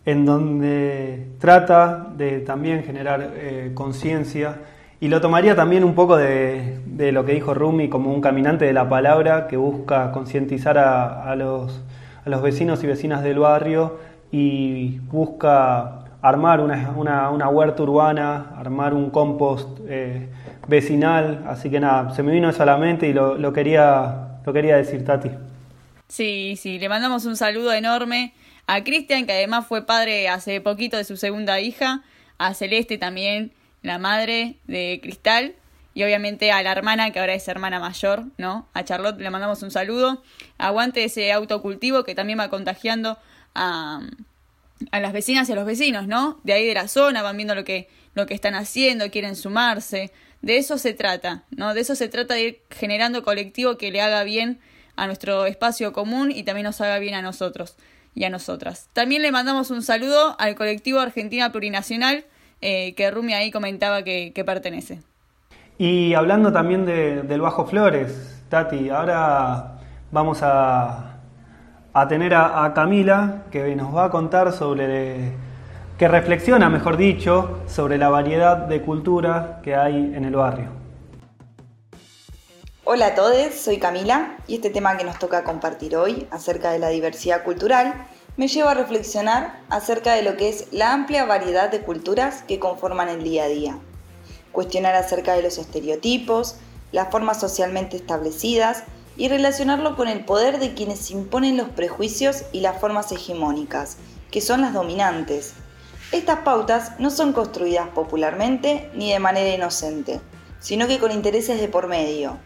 en 0.04 0.24
donde 0.24 1.28
trata 1.38 2.08
de 2.16 2.40
también 2.40 2.82
generar 2.84 3.32
eh, 3.34 3.72
conciencia. 3.74 4.56
Y 5.00 5.08
lo 5.08 5.20
tomaría 5.20 5.54
también 5.54 5.84
un 5.84 5.94
poco 5.94 6.16
de, 6.16 6.80
de, 6.86 7.12
lo 7.12 7.24
que 7.24 7.32
dijo 7.32 7.54
Rumi 7.54 7.88
como 7.88 8.12
un 8.12 8.20
caminante 8.20 8.64
de 8.64 8.72
la 8.72 8.88
palabra 8.88 9.46
que 9.46 9.56
busca 9.56 10.10
concientizar 10.10 10.76
a, 10.76 11.22
a, 11.30 11.36
los, 11.36 11.84
a 12.24 12.28
los 12.28 12.42
vecinos 12.42 12.82
y 12.82 12.88
vecinas 12.88 13.22
del 13.22 13.38
barrio 13.38 13.98
y 14.32 14.98
busca 15.10 15.97
armar 16.22 16.60
una, 16.60 16.90
una, 16.96 17.30
una 17.30 17.48
huerta 17.48 17.82
urbana, 17.82 18.54
armar 18.56 18.94
un 18.94 19.10
compost 19.10 19.78
eh, 19.88 20.28
vecinal. 20.66 21.44
Así 21.46 21.70
que 21.70 21.80
nada, 21.80 22.14
se 22.14 22.22
me 22.22 22.32
vino 22.32 22.48
eso 22.48 22.62
a 22.62 22.66
la 22.66 22.76
mente 22.76 23.08
y 23.08 23.12
lo, 23.12 23.36
lo, 23.36 23.52
quería, 23.52 24.40
lo 24.44 24.52
quería 24.52 24.76
decir, 24.76 25.04
Tati. 25.04 25.30
Sí, 26.08 26.56
sí, 26.56 26.78
le 26.78 26.88
mandamos 26.88 27.24
un 27.26 27.36
saludo 27.36 27.72
enorme 27.72 28.32
a 28.66 28.82
Cristian, 28.82 29.26
que 29.26 29.32
además 29.32 29.66
fue 29.66 29.84
padre 29.86 30.28
hace 30.28 30.60
poquito 30.60 30.96
de 30.96 31.04
su 31.04 31.16
segunda 31.16 31.60
hija, 31.60 32.02
a 32.38 32.54
Celeste 32.54 32.98
también, 32.98 33.52
la 33.82 33.98
madre 33.98 34.56
de 34.66 35.00
Cristal, 35.02 35.54
y 35.94 36.04
obviamente 36.04 36.52
a 36.52 36.62
la 36.62 36.72
hermana, 36.72 37.10
que 37.10 37.18
ahora 37.18 37.34
es 37.34 37.48
hermana 37.48 37.80
mayor, 37.80 38.24
¿no? 38.36 38.68
A 38.72 38.84
Charlotte 38.84 39.18
le 39.18 39.30
mandamos 39.30 39.62
un 39.62 39.70
saludo. 39.70 40.22
Aguante 40.56 41.02
ese 41.02 41.32
autocultivo 41.32 42.04
que 42.04 42.14
también 42.14 42.38
va 42.38 42.48
contagiando 42.48 43.18
a, 43.54 44.00
a 44.90 45.00
las 45.00 45.12
vecinas 45.12 45.48
y 45.48 45.52
a 45.52 45.56
los 45.56 45.66
vecinos, 45.66 46.06
¿no? 46.06 46.38
De 46.44 46.52
ahí 46.52 46.66
de 46.66 46.74
la 46.74 46.88
zona, 46.88 47.22
van 47.22 47.36
viendo 47.36 47.54
lo 47.54 47.64
que, 47.64 47.88
lo 48.14 48.26
que 48.26 48.34
están 48.34 48.54
haciendo, 48.54 49.10
quieren 49.10 49.36
sumarse. 49.36 50.12
De 50.42 50.56
eso 50.56 50.78
se 50.78 50.94
trata, 50.94 51.44
¿no? 51.50 51.74
De 51.74 51.80
eso 51.80 51.94
se 51.94 52.08
trata 52.08 52.34
de 52.34 52.42
ir 52.42 52.60
generando 52.70 53.22
colectivo 53.22 53.76
que 53.76 53.90
le 53.90 54.00
haga 54.00 54.22
bien 54.22 54.60
a 54.96 55.06
nuestro 55.06 55.46
espacio 55.46 55.92
común 55.92 56.30
y 56.30 56.42
también 56.42 56.64
nos 56.64 56.80
haga 56.80 56.98
bien 56.98 57.14
a 57.14 57.22
nosotros 57.22 57.76
y 58.14 58.24
a 58.24 58.30
nosotras. 58.30 58.88
También 58.92 59.22
le 59.22 59.32
mandamos 59.32 59.70
un 59.70 59.82
saludo 59.82 60.36
al 60.38 60.54
colectivo 60.54 61.00
Argentina 61.00 61.50
Plurinacional, 61.52 62.24
eh, 62.60 62.94
que 62.94 63.10
Rumi 63.10 63.34
ahí 63.34 63.50
comentaba 63.50 64.02
que, 64.02 64.32
que, 64.34 64.44
pertenece. 64.44 65.00
Y 65.78 66.14
hablando 66.14 66.52
también 66.52 66.84
de, 66.84 67.22
del 67.22 67.40
Bajo 67.40 67.66
Flores, 67.66 68.42
Tati, 68.48 68.88
ahora 68.90 69.78
vamos 70.10 70.40
a, 70.42 71.07
a 71.92 72.08
tener 72.08 72.34
a, 72.34 72.72
Camila 72.74 73.44
que 73.50 73.74
nos 73.74 73.94
va 73.94 74.04
a 74.04 74.10
contar 74.10 74.52
sobre, 74.52 75.32
que 75.98 76.08
reflexiona, 76.08 76.68
mejor 76.68 76.96
dicho, 76.96 77.60
sobre 77.66 77.98
la 77.98 78.08
variedad 78.08 78.56
de 78.56 78.82
cultura 78.82 79.60
que 79.62 79.74
hay 79.74 80.12
en 80.14 80.24
el 80.24 80.36
barrio. 80.36 80.78
Hola 82.84 83.08
a 83.08 83.14
todos, 83.14 83.54
soy 83.54 83.78
Camila 83.78 84.36
y 84.46 84.54
este 84.54 84.70
tema 84.70 84.96
que 84.96 85.04
nos 85.04 85.18
toca 85.18 85.44
compartir 85.44 85.96
hoy 85.96 86.26
acerca 86.30 86.70
de 86.70 86.78
la 86.78 86.88
diversidad 86.88 87.42
cultural 87.42 87.94
me 88.38 88.48
lleva 88.48 88.70
a 88.70 88.74
reflexionar 88.74 89.60
acerca 89.68 90.14
de 90.14 90.22
lo 90.22 90.36
que 90.36 90.48
es 90.48 90.72
la 90.72 90.92
amplia 90.92 91.26
variedad 91.26 91.70
de 91.70 91.80
culturas 91.80 92.44
que 92.46 92.58
conforman 92.58 93.08
el 93.08 93.24
día 93.24 93.44
a 93.44 93.48
día. 93.48 93.78
Cuestionar 94.52 94.94
acerca 94.94 95.34
de 95.34 95.42
los 95.42 95.58
estereotipos, 95.58 96.56
las 96.92 97.10
formas 97.10 97.40
socialmente 97.40 97.96
establecidas 97.96 98.84
y 99.18 99.28
relacionarlo 99.28 99.96
con 99.96 100.06
el 100.08 100.24
poder 100.24 100.60
de 100.60 100.74
quienes 100.74 101.10
imponen 101.10 101.56
los 101.56 101.68
prejuicios 101.68 102.44
y 102.52 102.60
las 102.60 102.80
formas 102.80 103.10
hegemónicas, 103.10 103.98
que 104.30 104.40
son 104.40 104.60
las 104.62 104.72
dominantes. 104.72 105.54
Estas 106.12 106.38
pautas 106.38 106.92
no 107.00 107.10
son 107.10 107.32
construidas 107.32 107.88
popularmente 107.88 108.90
ni 108.94 109.12
de 109.12 109.18
manera 109.18 109.52
inocente, 109.54 110.20
sino 110.60 110.86
que 110.86 111.00
con 111.00 111.10
intereses 111.10 111.60
de 111.60 111.68
por 111.68 111.88
medio. 111.88 112.38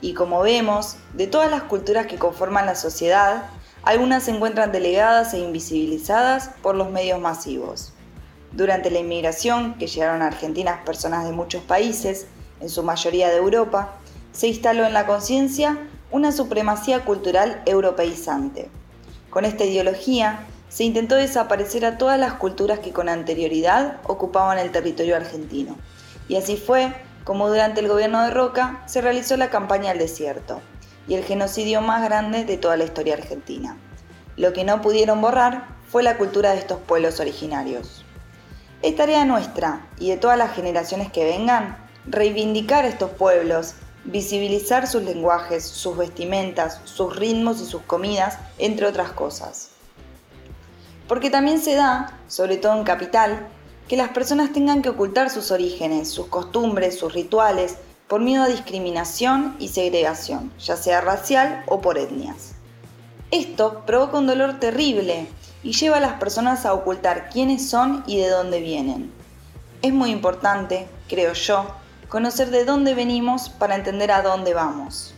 Y 0.00 0.14
como 0.14 0.40
vemos, 0.40 0.96
de 1.12 1.26
todas 1.26 1.50
las 1.50 1.64
culturas 1.64 2.06
que 2.06 2.18
conforman 2.18 2.66
la 2.66 2.74
sociedad, 2.74 3.44
algunas 3.82 4.22
se 4.22 4.30
encuentran 4.30 4.72
delegadas 4.72 5.34
e 5.34 5.38
invisibilizadas 5.38 6.50
por 6.62 6.74
los 6.74 6.90
medios 6.90 7.20
masivos. 7.20 7.92
Durante 8.50 8.90
la 8.90 9.00
inmigración, 9.00 9.74
que 9.74 9.88
llegaron 9.88 10.22
a 10.22 10.28
Argentina 10.28 10.84
personas 10.86 11.26
de 11.26 11.32
muchos 11.32 11.62
países, 11.62 12.26
en 12.60 12.70
su 12.70 12.82
mayoría 12.82 13.28
de 13.28 13.36
Europa, 13.36 13.92
se 14.32 14.48
instaló 14.48 14.86
en 14.86 14.94
la 14.94 15.06
conciencia 15.06 15.78
una 16.14 16.30
supremacía 16.30 17.04
cultural 17.04 17.60
europeizante. 17.66 18.70
Con 19.30 19.44
esta 19.44 19.64
ideología, 19.64 20.46
se 20.68 20.84
intentó 20.84 21.16
desaparecer 21.16 21.84
a 21.84 21.98
todas 21.98 22.20
las 22.20 22.34
culturas 22.34 22.78
que 22.78 22.92
con 22.92 23.08
anterioridad 23.08 23.96
ocupaban 24.04 24.58
el 24.58 24.70
territorio 24.70 25.16
argentino. 25.16 25.76
Y 26.28 26.36
así 26.36 26.56
fue 26.56 26.94
como 27.24 27.48
durante 27.48 27.80
el 27.80 27.88
gobierno 27.88 28.22
de 28.22 28.30
Roca 28.30 28.84
se 28.86 29.00
realizó 29.00 29.36
la 29.36 29.50
campaña 29.50 29.90
al 29.90 29.98
desierto, 29.98 30.60
y 31.08 31.14
el 31.14 31.24
genocidio 31.24 31.80
más 31.80 32.04
grande 32.04 32.44
de 32.44 32.58
toda 32.58 32.76
la 32.76 32.84
historia 32.84 33.14
argentina. 33.14 33.76
Lo 34.36 34.52
que 34.52 34.62
no 34.62 34.82
pudieron 34.82 35.20
borrar 35.20 35.66
fue 35.90 36.04
la 36.04 36.16
cultura 36.16 36.52
de 36.52 36.58
estos 36.58 36.78
pueblos 36.78 37.18
originarios. 37.18 38.04
Es 38.82 38.94
tarea 38.94 39.24
nuestra 39.24 39.88
y 39.98 40.10
de 40.10 40.16
todas 40.16 40.38
las 40.38 40.54
generaciones 40.54 41.10
que 41.10 41.24
vengan 41.24 41.76
reivindicar 42.06 42.84
estos 42.84 43.10
pueblos, 43.10 43.74
visibilizar 44.04 44.86
sus 44.86 45.02
lenguajes, 45.02 45.64
sus 45.64 45.96
vestimentas, 45.96 46.80
sus 46.84 47.16
ritmos 47.16 47.60
y 47.60 47.66
sus 47.66 47.82
comidas, 47.82 48.38
entre 48.58 48.86
otras 48.86 49.12
cosas. 49.12 49.70
porque 51.08 51.28
también 51.30 51.60
se 51.60 51.74
da, 51.74 52.18
sobre 52.28 52.56
todo 52.56 52.76
en 52.78 52.84
capital, 52.84 53.48
que 53.88 53.96
las 53.96 54.08
personas 54.08 54.52
tengan 54.52 54.80
que 54.80 54.88
ocultar 54.88 55.28
sus 55.28 55.50
orígenes, 55.50 56.08
sus 56.08 56.28
costumbres, 56.28 56.98
sus 56.98 57.12
rituales, 57.12 57.76
por 58.08 58.20
miedo 58.20 58.44
a 58.44 58.48
discriminación 58.48 59.54
y 59.58 59.68
segregación, 59.68 60.52
ya 60.58 60.76
sea 60.76 61.00
racial 61.00 61.62
o 61.66 61.80
por 61.80 61.98
etnias. 61.98 62.52
Esto 63.30 63.82
provoca 63.86 64.18
un 64.18 64.26
dolor 64.26 64.60
terrible 64.60 65.26
y 65.62 65.72
lleva 65.72 65.96
a 65.98 66.00
las 66.00 66.14
personas 66.14 66.64
a 66.66 66.72
ocultar 66.72 67.28
quiénes 67.30 67.68
son 67.68 68.04
y 68.06 68.18
de 68.18 68.28
dónde 68.28 68.60
vienen. 68.60 69.12
Es 69.82 69.92
muy 69.92 70.10
importante, 70.10 70.88
creo 71.08 71.32
yo, 71.34 71.66
conocer 72.14 72.50
de 72.50 72.64
dónde 72.64 72.94
venimos 72.94 73.48
para 73.48 73.74
entender 73.74 74.12
a 74.12 74.22
dónde 74.22 74.54
vamos. 74.54 75.12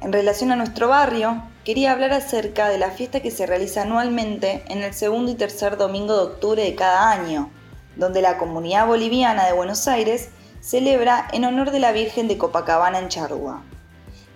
En 0.00 0.12
relación 0.12 0.50
a 0.50 0.56
nuestro 0.56 0.88
barrio, 0.88 1.44
quería 1.64 1.92
hablar 1.92 2.12
acerca 2.12 2.68
de 2.68 2.76
la 2.76 2.90
fiesta 2.90 3.20
que 3.20 3.30
se 3.30 3.46
realiza 3.46 3.82
anualmente 3.82 4.64
en 4.66 4.82
el 4.82 4.94
segundo 4.94 5.30
y 5.30 5.36
tercer 5.36 5.76
domingo 5.76 6.16
de 6.16 6.22
octubre 6.24 6.64
de 6.64 6.74
cada 6.74 7.12
año, 7.12 7.50
donde 7.94 8.20
la 8.20 8.36
comunidad 8.36 8.88
boliviana 8.88 9.46
de 9.46 9.52
Buenos 9.52 9.86
Aires 9.86 10.30
celebra 10.60 11.28
en 11.32 11.44
honor 11.44 11.70
de 11.70 11.78
la 11.78 11.92
Virgen 11.92 12.26
de 12.26 12.36
Copacabana 12.36 12.98
en 12.98 13.06
Charrúa. 13.06 13.62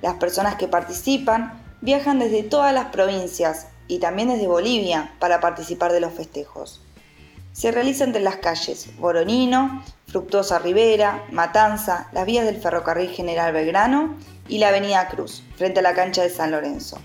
Las 0.03 0.15
personas 0.15 0.55
que 0.55 0.69
participan 0.69 1.61
viajan 1.81 2.21
desde 2.21 2.45
todas 2.45 2.73
las 2.73 2.93
provincias 2.93 3.67
y 3.89 3.99
también 3.99 4.29
desde 4.29 4.47
Bolivia 4.47 5.15
para 5.19 5.41
participar 5.41 5.91
de 5.91 5.99
los 5.99 6.13
festejos. 6.13 6.81
Se 7.51 7.73
realiza 7.73 8.05
entre 8.05 8.23
las 8.23 8.37
calles 8.37 8.89
Boronino, 8.99 9.83
Fructuosa 10.13 10.59
Rivera, 10.59 11.25
Matanza, 11.31 12.09
las 12.13 12.27
vías 12.27 12.45
del 12.45 12.61
ferrocarril 12.61 13.09
General 13.09 13.51
Belgrano 13.51 14.15
y 14.47 14.59
la 14.59 14.69
Avenida 14.69 15.09
Cruz, 15.09 15.43
frente 15.57 15.81
a 15.81 15.83
la 15.83 15.95
cancha 15.95 16.23
de 16.23 16.29
San 16.29 16.51
Lorenzo. 16.51 16.99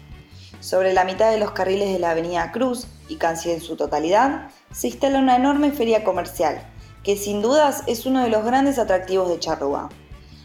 Sobre 0.59 0.91
la 0.91 1.05
mitad 1.05 1.31
de 1.31 1.37
los 1.37 1.51
carriles 1.51 1.93
de 1.93 1.99
la 1.99 2.11
Avenida 2.11 2.51
Cruz, 2.51 2.85
y 3.07 3.15
casi 3.15 3.51
en 3.51 3.61
su 3.61 3.77
totalidad, 3.77 4.49
se 4.73 4.87
instala 4.87 5.19
una 5.19 5.37
enorme 5.37 5.71
feria 5.71 6.03
comercial, 6.03 6.61
que 7.01 7.15
sin 7.15 7.41
dudas 7.41 7.83
es 7.87 8.05
uno 8.05 8.21
de 8.21 8.29
los 8.29 8.43
grandes 8.43 8.77
atractivos 8.77 9.29
de 9.29 9.39
Charrúa. 9.39 9.87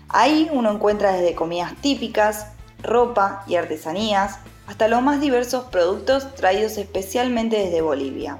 Ahí 0.08 0.48
uno 0.52 0.70
encuentra 0.70 1.14
desde 1.14 1.34
comidas 1.34 1.74
típicas, 1.80 2.46
ropa 2.80 3.42
y 3.48 3.56
artesanías, 3.56 4.38
hasta 4.68 4.86
los 4.86 5.02
más 5.02 5.20
diversos 5.20 5.64
productos 5.64 6.32
traídos 6.36 6.78
especialmente 6.78 7.56
desde 7.56 7.80
Bolivia. 7.80 8.38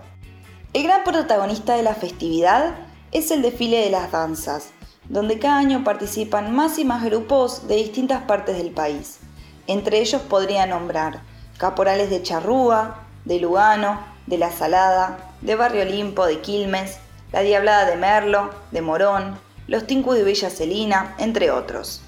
El 0.75 0.85
gran 0.85 1.03
protagonista 1.03 1.75
de 1.75 1.83
la 1.83 1.97
festividad 1.97 2.73
es 3.13 3.31
el 3.31 3.43
desfile 3.43 3.85
de 3.85 3.91
las 3.91 4.11
danzas, 4.11 4.71
donde 5.09 5.39
cada 5.39 5.59
año 5.59 5.85
participan 5.85 6.55
más 6.55 6.79
y 6.79 6.85
más 6.85 7.05
grupos 7.05 7.69
de 7.69 7.77
distintas 7.77 8.23
partes 8.23 8.57
del 8.57 8.71
país. 8.71 9.19
Entre 9.67 10.01
ellos 10.01 10.23
podría 10.23 10.67
nombrar 10.67 11.21
caporales 11.59 12.11
de 12.11 12.23
Charrúa, 12.23 13.05
de 13.25 13.39
Lugano, 13.39 14.01
de 14.27 14.39
La 14.39 14.51
Salada, 14.51 15.35
de 15.43 15.55
Barrio 15.55 15.83
Olimpo, 15.83 16.27
de 16.27 16.41
Quilmes, 16.41 16.99
la 17.33 17.41
Diablada 17.41 17.85
de 17.85 17.97
Merlo, 17.97 18.51
de 18.71 18.83
Morón, 18.83 19.39
los 19.67 19.87
Tincus 19.87 20.17
de 20.17 20.25
Villa 20.25 20.51
Celina, 20.51 21.15
entre 21.19 21.51
otros. 21.51 22.03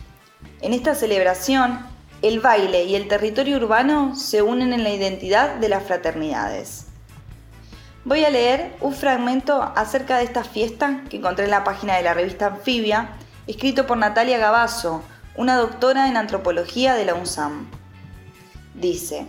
En 0.61 0.73
esta 0.73 0.95
celebración, 0.95 1.87
el 2.23 2.41
baile 2.41 2.85
y 2.85 2.97
el 2.97 3.07
territorio 3.07 3.59
urbano 3.59 4.17
se 4.17 4.43
unen 4.43 4.73
en 4.73 4.83
la 4.83 4.91
identidad 4.91 5.57
de 5.57 5.69
las 5.69 5.85
fraternidades. 5.85 6.84
Voy 8.07 8.23
a 8.23 8.29
leer 8.29 8.77
un 8.83 8.93
fragmento 8.93 9.63
acerca 9.63 10.19
de 10.19 10.25
esta 10.25 10.45
fiesta 10.45 11.05
que 11.09 11.17
encontré 11.17 11.47
en 11.47 11.51
la 11.51 11.65
página 11.65 11.97
de 11.97 12.03
la 12.03 12.13
revista 12.13 12.49
Anfibia, 12.49 13.13
escrito 13.47 13.87
por 13.87 13.97
Natalia 13.97 14.37
Gabazo, 14.37 15.03
una 15.37 15.57
doctora 15.57 16.07
en 16.07 16.19
antropología 16.19 16.93
de 16.97 17.07
la 17.07 17.15
UNSAM. 17.15 17.67
Dice, 18.75 19.27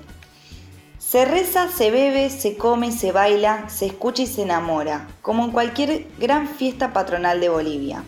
se 1.00 1.24
reza, 1.24 1.70
se 1.70 1.90
bebe, 1.90 2.30
se 2.30 2.58
come, 2.58 2.92
se 2.92 3.14
baila, 3.14 3.70
se 3.70 3.86
escucha 3.86 4.24
y 4.24 4.28
se 4.28 4.42
enamora, 4.42 5.08
como 5.22 5.46
en 5.46 5.52
cualquier 5.52 6.08
gran 6.20 6.46
fiesta 6.46 6.92
patronal 6.92 7.40
de 7.40 7.48
Bolivia. 7.48 8.04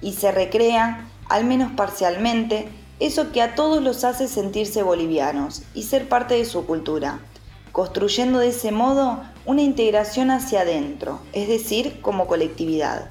Y 0.00 0.14
se 0.14 0.32
recrea, 0.32 1.06
al 1.28 1.44
menos 1.44 1.70
parcialmente, 1.76 2.68
eso 2.98 3.30
que 3.30 3.42
a 3.42 3.54
todos 3.54 3.80
los 3.80 4.02
hace 4.02 4.26
sentirse 4.26 4.82
bolivianos 4.82 5.62
y 5.72 5.84
ser 5.84 6.08
parte 6.08 6.34
de 6.34 6.46
su 6.46 6.66
cultura, 6.66 7.20
construyendo 7.72 8.38
de 8.38 8.48
ese 8.48 8.72
modo 8.72 9.20
una 9.46 9.62
integración 9.62 10.30
hacia 10.30 10.62
adentro, 10.62 11.20
es 11.32 11.48
decir, 11.48 12.00
como 12.00 12.26
colectividad. 12.26 13.10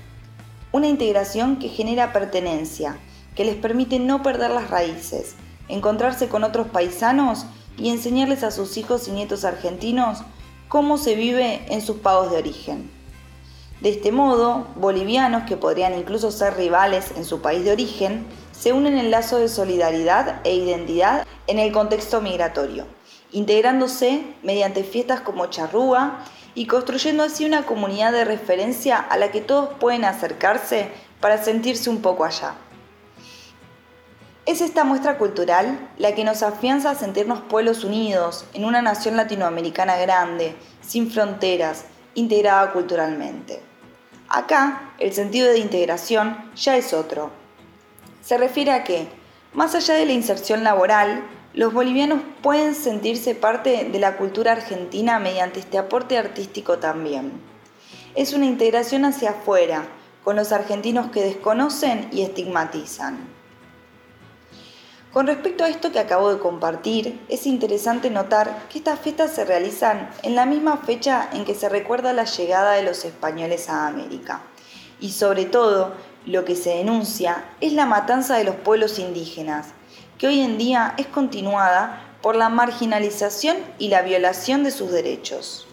Una 0.71 0.87
integración 0.87 1.57
que 1.57 1.69
genera 1.69 2.13
pertenencia, 2.13 2.97
que 3.35 3.45
les 3.45 3.55
permite 3.55 3.99
no 3.99 4.21
perder 4.21 4.51
las 4.51 4.69
raíces, 4.69 5.35
encontrarse 5.67 6.27
con 6.27 6.43
otros 6.43 6.67
paisanos 6.67 7.45
y 7.77 7.89
enseñarles 7.89 8.43
a 8.43 8.51
sus 8.51 8.77
hijos 8.77 9.07
y 9.07 9.11
nietos 9.11 9.45
argentinos 9.45 10.19
cómo 10.67 10.97
se 10.97 11.15
vive 11.15 11.65
en 11.69 11.81
sus 11.81 11.97
pagos 11.97 12.31
de 12.31 12.37
origen. 12.37 12.91
De 13.81 13.89
este 13.89 14.11
modo, 14.11 14.67
bolivianos 14.75 15.43
que 15.43 15.55
podrían 15.55 15.97
incluso 15.97 16.31
ser 16.31 16.57
rivales 16.57 17.11
en 17.15 17.23
su 17.23 17.41
país 17.41 17.63
de 17.63 17.71
origen, 17.71 18.25
se 18.51 18.73
unen 18.73 18.97
en 18.97 19.09
lazo 19.09 19.37
de 19.37 19.47
solidaridad 19.47 20.41
e 20.43 20.53
identidad 20.53 21.25
en 21.47 21.59
el 21.59 21.71
contexto 21.71 22.19
migratorio, 22.19 22.85
integrándose 23.31 24.23
mediante 24.43 24.83
fiestas 24.83 25.21
como 25.21 25.47
charrúa 25.47 26.25
y 26.55 26.65
construyendo 26.65 27.23
así 27.23 27.45
una 27.45 27.65
comunidad 27.65 28.11
de 28.11 28.25
referencia 28.25 28.97
a 28.97 29.17
la 29.17 29.31
que 29.31 29.41
todos 29.41 29.69
pueden 29.79 30.05
acercarse 30.05 30.89
para 31.19 31.41
sentirse 31.41 31.89
un 31.89 32.01
poco 32.01 32.25
allá. 32.25 32.55
Es 34.45 34.61
esta 34.61 34.83
muestra 34.83 35.17
cultural 35.17 35.89
la 35.97 36.15
que 36.15 36.23
nos 36.23 36.41
afianza 36.41 36.89
a 36.89 36.95
sentirnos 36.95 37.41
pueblos 37.41 37.83
unidos 37.83 38.45
en 38.53 38.65
una 38.65 38.81
nación 38.81 39.15
latinoamericana 39.15 39.95
grande, 39.97 40.55
sin 40.81 41.11
fronteras, 41.11 41.85
integrada 42.15 42.71
culturalmente. 42.73 43.61
Acá, 44.27 44.93
el 44.97 45.13
sentido 45.13 45.49
de 45.49 45.59
integración 45.59 46.51
ya 46.55 46.77
es 46.77 46.93
otro, 46.93 47.31
se 48.21 48.37
refiere 48.37 48.71
a 48.71 48.83
que, 48.83 49.07
más 49.53 49.75
allá 49.75 49.93
de 49.95 50.05
la 50.05 50.13
inserción 50.13 50.63
laboral, 50.63 51.23
los 51.53 51.73
bolivianos 51.73 52.21
pueden 52.41 52.75
sentirse 52.75 53.33
parte 53.33 53.85
de 53.85 53.99
la 53.99 54.17
cultura 54.17 54.51
argentina 54.51 55.17
mediante 55.19 55.59
este 55.59 55.77
aporte 55.77 56.17
artístico 56.17 56.77
también. 56.77 57.31
Es 58.15 58.33
una 58.33 58.45
integración 58.45 59.03
hacia 59.05 59.31
afuera, 59.31 59.87
con 60.23 60.35
los 60.35 60.51
argentinos 60.51 61.09
que 61.09 61.23
desconocen 61.23 62.07
y 62.11 62.21
estigmatizan. 62.21 63.17
Con 65.11 65.25
respecto 65.25 65.63
a 65.63 65.69
esto 65.69 65.91
que 65.91 65.97
acabo 65.97 66.31
de 66.31 66.39
compartir, 66.39 67.19
es 67.29 67.47
interesante 67.47 68.11
notar 68.11 68.67
que 68.69 68.77
estas 68.77 68.99
fiestas 68.99 69.33
se 69.33 69.43
realizan 69.43 70.07
en 70.21 70.35
la 70.35 70.45
misma 70.45 70.77
fecha 70.77 71.29
en 71.33 71.45
que 71.45 71.55
se 71.55 71.67
recuerda 71.67 72.13
la 72.13 72.25
llegada 72.25 72.73
de 72.73 72.83
los 72.83 73.05
españoles 73.05 73.69
a 73.69 73.87
América, 73.87 74.43
y 74.99 75.11
sobre 75.11 75.45
todo 75.45 75.95
lo 76.27 76.45
que 76.45 76.55
se 76.55 76.75
denuncia 76.75 77.43
es 77.59 77.73
la 77.73 77.87
matanza 77.87 78.37
de 78.37 78.43
los 78.43 78.55
pueblos 78.55 78.99
indígenas, 78.99 79.69
que 80.19 80.27
hoy 80.27 80.41
en 80.41 80.57
día 80.57 80.93
es 80.97 81.07
continuada 81.07 82.05
por 82.21 82.35
la 82.35 82.49
marginalización 82.49 83.55
y 83.79 83.87
la 83.87 84.01
violación 84.01 84.65
de 84.65 84.71
sus 84.71 84.91
derechos. 84.91 85.65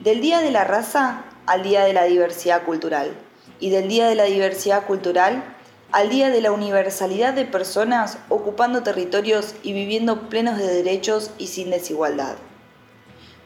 Del 0.00 0.22
Día 0.22 0.40
de 0.40 0.50
la 0.50 0.64
Raza 0.64 1.22
al 1.44 1.62
Día 1.62 1.84
de 1.84 1.92
la 1.92 2.04
Diversidad 2.04 2.64
Cultural 2.64 3.14
y 3.60 3.68
del 3.68 3.88
Día 3.88 4.08
de 4.08 4.14
la 4.14 4.24
Diversidad 4.24 4.86
Cultural 4.86 5.44
al 5.92 6.08
Día 6.08 6.30
de 6.30 6.40
la 6.40 6.50
Universalidad 6.50 7.34
de 7.34 7.44
Personas 7.44 8.18
ocupando 8.30 8.82
territorios 8.82 9.54
y 9.62 9.74
viviendo 9.74 10.30
plenos 10.30 10.56
de 10.56 10.66
derechos 10.66 11.30
y 11.36 11.48
sin 11.48 11.70
desigualdad. 11.70 12.36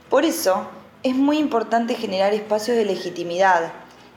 Por 0.08 0.24
eso, 0.24 0.68
es 1.02 1.16
muy 1.16 1.38
importante 1.38 1.94
generar 1.96 2.32
espacios 2.32 2.76
de 2.76 2.84
legitimidad 2.84 3.72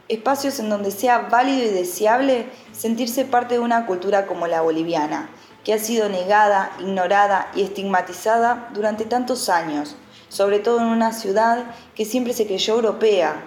espacios 0.07 0.59
en 0.59 0.69
donde 0.69 0.91
sea 0.91 1.29
válido 1.29 1.65
y 1.65 1.73
deseable 1.73 2.45
sentirse 2.71 3.25
parte 3.25 3.55
de 3.55 3.59
una 3.59 3.85
cultura 3.85 4.25
como 4.25 4.47
la 4.47 4.61
boliviana, 4.61 5.29
que 5.63 5.73
ha 5.73 5.79
sido 5.79 6.09
negada, 6.09 6.71
ignorada 6.79 7.51
y 7.55 7.61
estigmatizada 7.61 8.69
durante 8.73 9.05
tantos 9.05 9.49
años, 9.49 9.95
sobre 10.29 10.59
todo 10.59 10.79
en 10.79 10.87
una 10.87 11.13
ciudad 11.13 11.63
que 11.95 12.05
siempre 12.05 12.33
se 12.33 12.45
creyó 12.45 12.75
europea. 12.75 13.43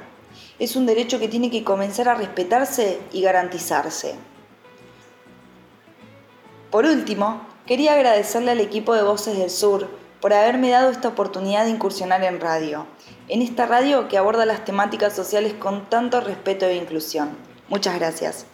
Es 0.58 0.76
un 0.76 0.86
derecho 0.86 1.18
que 1.18 1.28
tiene 1.28 1.50
que 1.50 1.64
comenzar 1.64 2.08
a 2.08 2.14
respetarse 2.14 3.00
y 3.12 3.22
garantizarse. 3.22 4.14
Por 6.70 6.84
último, 6.84 7.42
quería 7.66 7.94
agradecerle 7.94 8.52
al 8.52 8.60
equipo 8.60 8.94
de 8.94 9.02
Voces 9.02 9.38
del 9.38 9.50
Sur 9.50 9.88
por 10.20 10.32
haberme 10.32 10.70
dado 10.70 10.90
esta 10.90 11.08
oportunidad 11.08 11.64
de 11.64 11.70
incursionar 11.70 12.24
en 12.24 12.40
radio 12.40 12.86
en 13.28 13.42
esta 13.42 13.66
radio 13.66 14.08
que 14.08 14.18
aborda 14.18 14.46
las 14.46 14.64
temáticas 14.64 15.14
sociales 15.14 15.54
con 15.54 15.88
tanto 15.88 16.20
respeto 16.20 16.66
e 16.66 16.76
inclusión. 16.76 17.36
Muchas 17.68 17.96
gracias. 17.96 18.46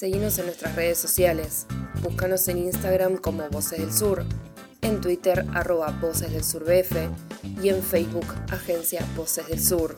Seguimos 0.00 0.38
en 0.38 0.46
nuestras 0.46 0.74
redes 0.76 0.96
sociales. 0.96 1.66
Búscanos 2.02 2.48
en 2.48 2.56
Instagram 2.56 3.18
como 3.18 3.46
Voces 3.50 3.80
del 3.80 3.92
Sur, 3.92 4.24
en 4.80 4.98
Twitter 5.02 5.44
arroba 5.52 5.92
Voces 6.00 6.32
del 6.32 6.42
Sur 6.42 6.64
BF 6.64 6.96
y 7.62 7.68
en 7.68 7.82
Facebook 7.82 8.24
Agencia 8.50 9.04
Voces 9.14 9.46
del 9.48 9.60
Sur. 9.60 9.96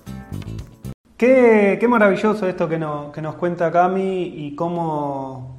Qué, 1.17 1.79
maravilloso 1.89 2.49
esto 2.49 2.69
que, 2.69 2.85
que, 3.15 3.23
nos 3.23 3.35
cuenta 3.37 3.71
Cami 3.71 4.25
y 4.25 4.57
cómo 4.57 5.55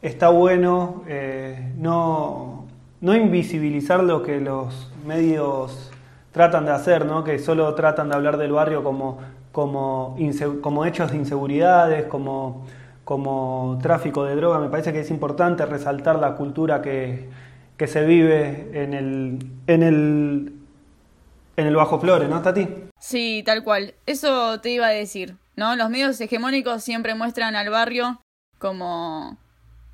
está 0.00 0.28
bueno 0.28 1.02
eh, 1.08 1.72
no, 1.76 2.68
no 3.00 3.16
invisibilizar 3.16 4.04
lo 4.04 4.22
que 4.22 4.40
los 4.40 4.92
medios 5.04 5.90
tratan 6.30 6.66
de 6.66 6.70
hacer, 6.70 7.04
¿no? 7.04 7.24
que 7.24 7.40
solo 7.40 7.74
tratan 7.74 8.10
de 8.10 8.14
hablar 8.14 8.36
del 8.36 8.52
barrio 8.52 8.84
como, 8.84 9.18
como, 9.50 10.16
como 10.60 10.84
hechos 10.84 11.10
de 11.10 11.16
inseguridades, 11.16 12.04
como, 12.04 12.64
como 13.10 13.76
tráfico 13.82 14.22
de 14.22 14.36
droga. 14.36 14.60
Me 14.60 14.68
parece 14.68 14.92
que 14.92 15.00
es 15.00 15.10
importante 15.10 15.66
resaltar 15.66 16.20
la 16.20 16.36
cultura 16.36 16.80
que, 16.80 17.28
que 17.76 17.88
se 17.88 18.04
vive 18.04 18.70
en 18.72 18.94
el, 18.94 19.50
en 19.66 19.82
el, 19.82 20.52
en 21.56 21.66
el 21.66 21.74
Bajo 21.74 21.98
Flores, 21.98 22.28
¿no, 22.28 22.40
Tati? 22.40 22.68
Sí, 23.00 23.42
tal 23.44 23.64
cual. 23.64 23.94
Eso 24.06 24.60
te 24.60 24.70
iba 24.70 24.86
a 24.86 24.90
decir, 24.90 25.34
¿no? 25.56 25.74
Los 25.74 25.90
medios 25.90 26.20
hegemónicos 26.20 26.84
siempre 26.84 27.16
muestran 27.16 27.56
al 27.56 27.68
barrio 27.68 28.20
como, 28.60 29.38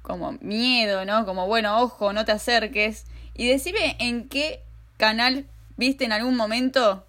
como 0.03 0.33
miedo, 0.43 1.07
¿no? 1.07 1.25
Como, 1.25 1.47
bueno, 1.47 1.81
ojo, 1.81 2.13
no 2.13 2.27
te 2.27 2.33
acerques. 2.33 3.07
Y 3.33 3.49
decime 3.49 3.97
en 3.99 4.29
qué 4.29 4.61
canal 4.99 5.47
viste 5.79 6.05
en 6.05 6.13
algún 6.13 6.37
momento 6.37 7.07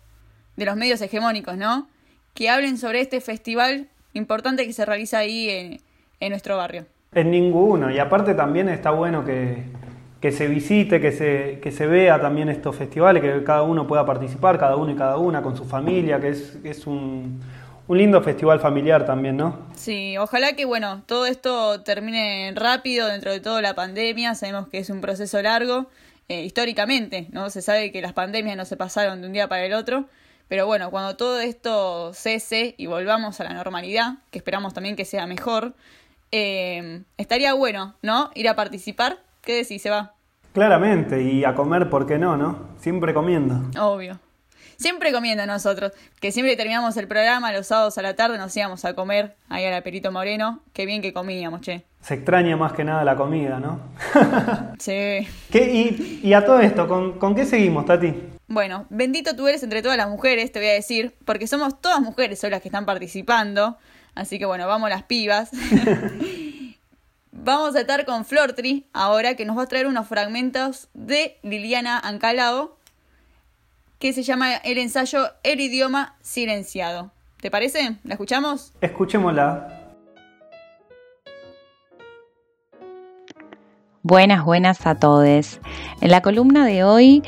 de 0.55 0.63
los 0.63 0.77
medios 0.77 1.01
hegemónicos, 1.01 1.57
¿no? 1.57 1.89
Que 2.33 2.49
hablen 2.49 2.77
sobre 2.77 3.01
este 3.01 3.19
festival 3.19 3.89
importante 4.13 4.65
que 4.65 4.71
se 4.71 4.85
realiza 4.85 5.17
ahí 5.17 5.49
en, 5.49 5.81
en 6.19 6.29
nuestro 6.29 6.57
barrio. 6.57 6.85
En 7.13 7.31
ninguno. 7.31 7.89
Y 7.91 7.99
aparte 7.99 8.33
también 8.33 8.69
está 8.69 8.91
bueno 8.91 9.25
que, 9.25 9.63
que 10.21 10.31
se 10.31 10.47
visite, 10.47 10.99
que 10.99 11.11
se, 11.11 11.59
que 11.61 11.71
se 11.71 11.87
vea 11.87 12.19
también 12.19 12.49
estos 12.49 12.75
festivales, 12.75 13.21
que 13.21 13.43
cada 13.43 13.63
uno 13.63 13.87
pueda 13.87 14.05
participar, 14.05 14.57
cada 14.57 14.75
uno 14.75 14.91
y 14.91 14.95
cada 14.95 15.17
una 15.17 15.41
con 15.41 15.55
su 15.55 15.65
familia, 15.65 16.19
que 16.19 16.29
es, 16.29 16.57
es 16.63 16.87
un, 16.87 17.41
un 17.87 17.97
lindo 17.97 18.21
festival 18.21 18.59
familiar 18.59 19.05
también, 19.05 19.37
¿no? 19.37 19.57
Sí, 19.75 20.17
ojalá 20.17 20.53
que 20.53 20.65
bueno, 20.65 21.03
todo 21.05 21.25
esto 21.25 21.81
termine 21.81 22.51
rápido 22.55 23.07
dentro 23.07 23.31
de 23.31 23.39
toda 23.39 23.61
la 23.61 23.75
pandemia, 23.75 24.35
sabemos 24.35 24.67
que 24.67 24.79
es 24.79 24.89
un 24.89 25.01
proceso 25.01 25.41
largo, 25.41 25.87
eh, 26.29 26.43
históricamente, 26.43 27.27
¿no? 27.31 27.49
Se 27.49 27.61
sabe 27.61 27.91
que 27.91 28.01
las 28.01 28.13
pandemias 28.13 28.57
no 28.57 28.65
se 28.65 28.75
pasaron 28.75 29.21
de 29.21 29.27
un 29.27 29.33
día 29.33 29.47
para 29.47 29.65
el 29.65 29.73
otro, 29.73 30.05
pero 30.49 30.65
bueno, 30.65 30.91
cuando 30.91 31.15
todo 31.15 31.39
esto 31.39 32.11
cese 32.13 32.75
y 32.77 32.87
volvamos 32.87 33.39
a 33.39 33.45
la 33.45 33.53
normalidad, 33.53 34.15
que 34.31 34.39
esperamos 34.39 34.73
también 34.73 34.95
que 34.95 35.05
sea 35.05 35.25
mejor, 35.25 35.73
eh, 36.31 37.03
estaría 37.17 37.53
bueno, 37.53 37.95
¿no? 38.01 38.31
Ir 38.35 38.49
a 38.49 38.55
participar. 38.55 39.19
¿Qué 39.41 39.55
decís, 39.55 39.81
se 39.81 39.89
va? 39.89 40.13
Claramente, 40.53 41.21
y 41.21 41.45
a 41.45 41.55
comer, 41.55 41.89
¿por 41.89 42.07
qué 42.07 42.17
no, 42.17 42.35
no? 42.35 42.69
Siempre 42.79 43.13
comiendo. 43.13 43.61
Obvio. 43.79 44.19
Siempre 44.77 45.11
comiendo 45.11 45.45
nosotros, 45.45 45.91
que 46.19 46.31
siempre 46.31 46.55
terminamos 46.55 46.97
el 46.97 47.07
programa 47.07 47.51
los 47.51 47.67
sábados 47.67 47.97
a 47.97 48.01
la 48.03 48.15
tarde, 48.15 48.37
nos 48.37 48.55
íbamos 48.55 48.85
a 48.85 48.93
comer 48.93 49.35
ahí 49.49 49.65
a 49.65 49.71
la 49.71 49.81
Perito 49.81 50.11
Moreno. 50.11 50.61
Qué 50.73 50.85
bien 50.85 51.01
que 51.01 51.13
comíamos, 51.13 51.61
che. 51.61 51.83
Se 52.01 52.13
extraña 52.13 52.57
más 52.57 52.73
que 52.73 52.83
nada 52.83 53.03
la 53.03 53.15
comida, 53.15 53.59
¿no? 53.59 53.79
sí. 54.79 55.27
¿Qué, 55.51 56.19
y, 56.23 56.33
a 56.33 56.45
todo 56.45 56.59
esto, 56.59 56.87
¿con, 56.87 57.17
¿con 57.17 57.33
qué 57.33 57.45
seguimos, 57.45 57.85
Tati? 57.85 58.13
Bueno, 58.47 58.85
bendito 58.89 59.35
tú 59.35 59.47
eres 59.47 59.63
entre 59.63 59.81
todas 59.81 59.97
las 59.97 60.09
mujeres, 60.09 60.51
te 60.51 60.59
voy 60.59 60.69
a 60.69 60.73
decir, 60.73 61.15
porque 61.25 61.47
somos 61.47 61.81
todas 61.81 61.99
mujeres 61.99 62.43
hoy 62.43 62.51
las 62.51 62.61
que 62.61 62.69
están 62.69 62.85
participando. 62.85 63.77
Así 64.17 64.39
que 64.39 64.47
bueno, 64.47 64.67
vamos 64.67 64.89
las 64.89 65.03
pibas. 65.03 65.51
vamos 67.31 67.75
a 67.75 67.81
estar 67.81 68.03
con 68.03 68.25
Flortri 68.25 68.87
ahora, 68.91 69.35
que 69.35 69.45
nos 69.45 69.55
va 69.55 69.61
a 69.61 69.67
traer 69.67 69.85
unos 69.85 70.07
fragmentos 70.07 70.89
de 70.95 71.37
Liliana 71.43 71.99
Ancalao, 71.99 72.75
que 73.99 74.13
se 74.13 74.23
llama 74.23 74.55
el 74.55 74.79
ensayo 74.79 75.29
El 75.43 75.59
idioma 75.59 76.15
silenciado. 76.23 77.11
¿Te 77.41 77.51
parece? 77.51 77.97
¿La 78.03 78.15
escuchamos? 78.15 78.73
Escuchémosla. 78.81 79.93
Buenas, 84.01 84.45
buenas 84.45 84.87
a 84.87 84.95
todos. 84.95 85.59
En 86.01 86.09
la 86.09 86.21
columna 86.23 86.65
de 86.65 86.83
hoy 86.83 87.21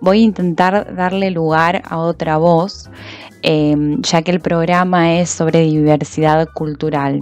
voy 0.00 0.20
a 0.20 0.24
intentar 0.24 0.94
darle 0.94 1.30
lugar 1.30 1.82
a 1.84 1.98
otra 1.98 2.38
voz, 2.38 2.88
em, 3.42 4.00
ya 4.02 4.22
que 4.22 4.30
el 4.30 4.40
programa 4.40 5.14
es 5.14 5.30
sobre 5.30 5.60
diversidad 5.60 6.48
cultural. 6.54 7.20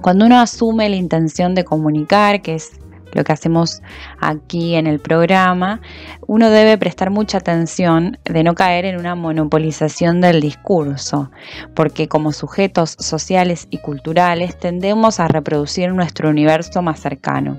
Cuando 0.00 0.26
uno 0.26 0.38
asume 0.38 0.88
la 0.88 0.96
intención 0.96 1.54
de 1.54 1.64
comunicar, 1.64 2.42
que 2.42 2.54
es 2.54 2.78
lo 3.12 3.24
que 3.24 3.32
hacemos 3.32 3.82
aquí 4.20 4.74
en 4.74 4.86
el 4.86 5.00
programa, 5.00 5.80
uno 6.26 6.50
debe 6.50 6.78
prestar 6.78 7.10
mucha 7.10 7.38
atención 7.38 8.18
de 8.24 8.44
no 8.44 8.54
caer 8.54 8.84
en 8.84 8.98
una 8.98 9.14
monopolización 9.14 10.20
del 10.20 10.40
discurso, 10.40 11.30
porque 11.74 12.08
como 12.08 12.32
sujetos 12.32 12.96
sociales 12.98 13.66
y 13.70 13.78
culturales 13.78 14.58
tendemos 14.58 15.18
a 15.18 15.28
reproducir 15.28 15.92
nuestro 15.92 16.28
universo 16.28 16.82
más 16.82 17.00
cercano. 17.00 17.58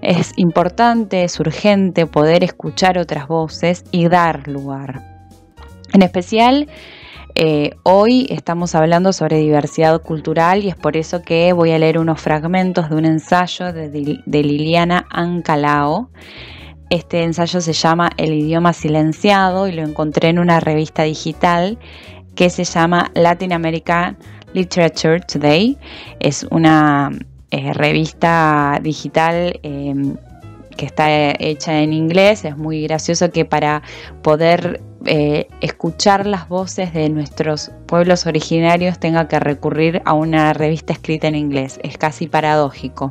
Es 0.00 0.32
importante, 0.36 1.24
es 1.24 1.40
urgente 1.40 2.06
poder 2.06 2.44
escuchar 2.44 2.98
otras 2.98 3.26
voces 3.26 3.84
y 3.90 4.08
dar 4.08 4.46
lugar. 4.48 5.13
En 5.92 6.02
especial, 6.02 6.68
eh, 7.36 7.72
hoy 7.82 8.26
estamos 8.30 8.76
hablando 8.76 9.12
sobre 9.12 9.38
diversidad 9.38 10.00
cultural 10.00 10.62
y 10.62 10.68
es 10.68 10.76
por 10.76 10.96
eso 10.96 11.22
que 11.22 11.52
voy 11.52 11.72
a 11.72 11.78
leer 11.78 11.98
unos 11.98 12.20
fragmentos 12.20 12.88
de 12.90 12.96
un 12.96 13.04
ensayo 13.04 13.72
de, 13.72 14.20
Liliana 14.26 15.06
Ancalao. 15.10 16.10
Este 16.90 17.24
ensayo 17.24 17.60
se 17.60 17.72
llama 17.72 18.10
El 18.18 18.34
idioma 18.34 18.72
silenciado 18.72 19.66
y 19.66 19.72
lo 19.72 19.82
encontré 19.82 20.28
en 20.28 20.38
una 20.38 20.60
revista 20.60 21.02
digital 21.02 21.78
que 22.36 22.50
se 22.50 22.62
llama 22.62 23.10
Latin 23.14 23.52
American 23.52 24.16
Literature 24.52 25.20
Today. 25.20 25.76
Es 26.20 26.46
una 26.50 27.10
eh, 27.50 27.72
revista 27.72 28.78
digital 28.80 29.58
em, 29.64 30.16
que 30.76 30.86
está 30.86 31.32
hecha 31.40 31.80
en 31.80 31.92
inglés. 31.92 32.44
Es 32.44 32.56
muy 32.56 32.82
gracioso 32.82 33.30
que 33.30 33.44
para 33.44 33.82
poder 34.22 34.80
eh, 35.06 35.48
escuchar 35.60 36.26
las 36.26 36.48
voces 36.48 36.92
de 36.92 37.08
nuestros 37.08 37.70
pueblos 37.86 38.26
originarios 38.26 38.98
tenga 38.98 39.28
que 39.28 39.38
recurrir 39.38 40.02
a 40.04 40.14
una 40.14 40.52
revista 40.52 40.92
escrita 40.92 41.28
en 41.28 41.34
inglés. 41.34 41.78
Es 41.82 41.98
casi 41.98 42.26
paradójico. 42.26 43.10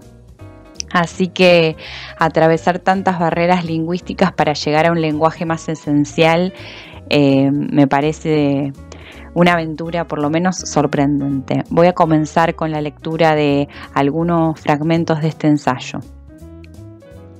Así 0.92 1.28
que 1.28 1.76
atravesar 2.20 2.80
tantas 2.80 3.20
barreras 3.20 3.66
lingüísticas 3.66 4.32
para 4.32 4.54
llegar 4.54 4.86
a 4.86 4.92
un 4.92 5.02
lenguaje 5.02 5.46
más 5.46 5.68
esencial 5.68 6.54
eh, 7.10 7.52
me 7.52 7.88
parece 7.88 8.72
una 9.34 9.54
aventura 9.54 10.08
por 10.08 10.20
lo 10.20 10.30
menos 10.30 10.58
sorprendente. 10.58 11.64
Voy 11.70 11.88
a 11.88 11.94
comenzar 11.94 12.56
con 12.56 12.72
la 12.72 12.82
lectura 12.82 13.36
de 13.36 13.68
algunos 13.94 14.60
fragmentos 14.60 15.22
de 15.22 15.28
este 15.30 15.48
ensayo. 15.48 16.00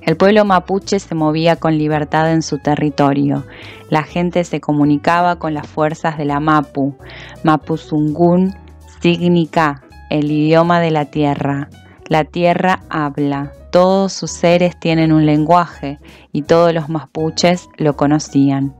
El 0.04 0.18
pueblo 0.18 0.44
mapuche 0.44 0.98
se 0.98 1.14
movía 1.14 1.56
con 1.56 1.78
libertad 1.78 2.30
en 2.30 2.42
su 2.42 2.58
territorio. 2.58 3.46
La 3.88 4.02
gente 4.02 4.44
se 4.44 4.60
comunicaba 4.60 5.38
con 5.38 5.54
las 5.54 5.66
fuerzas 5.66 6.18
de 6.18 6.26
la 6.26 6.40
Mapu, 6.40 6.94
Mapuzungún, 7.42 8.54
Signica, 9.00 9.82
el 10.10 10.30
idioma 10.30 10.80
de 10.80 10.90
la 10.90 11.06
tierra. 11.06 11.70
La 12.06 12.24
tierra 12.24 12.80
habla, 12.90 13.52
todos 13.72 14.12
sus 14.12 14.30
seres 14.30 14.78
tienen 14.78 15.10
un 15.10 15.24
lenguaje 15.24 15.98
y 16.32 16.42
todos 16.42 16.74
los 16.74 16.90
mapuches 16.90 17.70
lo 17.78 17.96
conocían. 17.96 18.76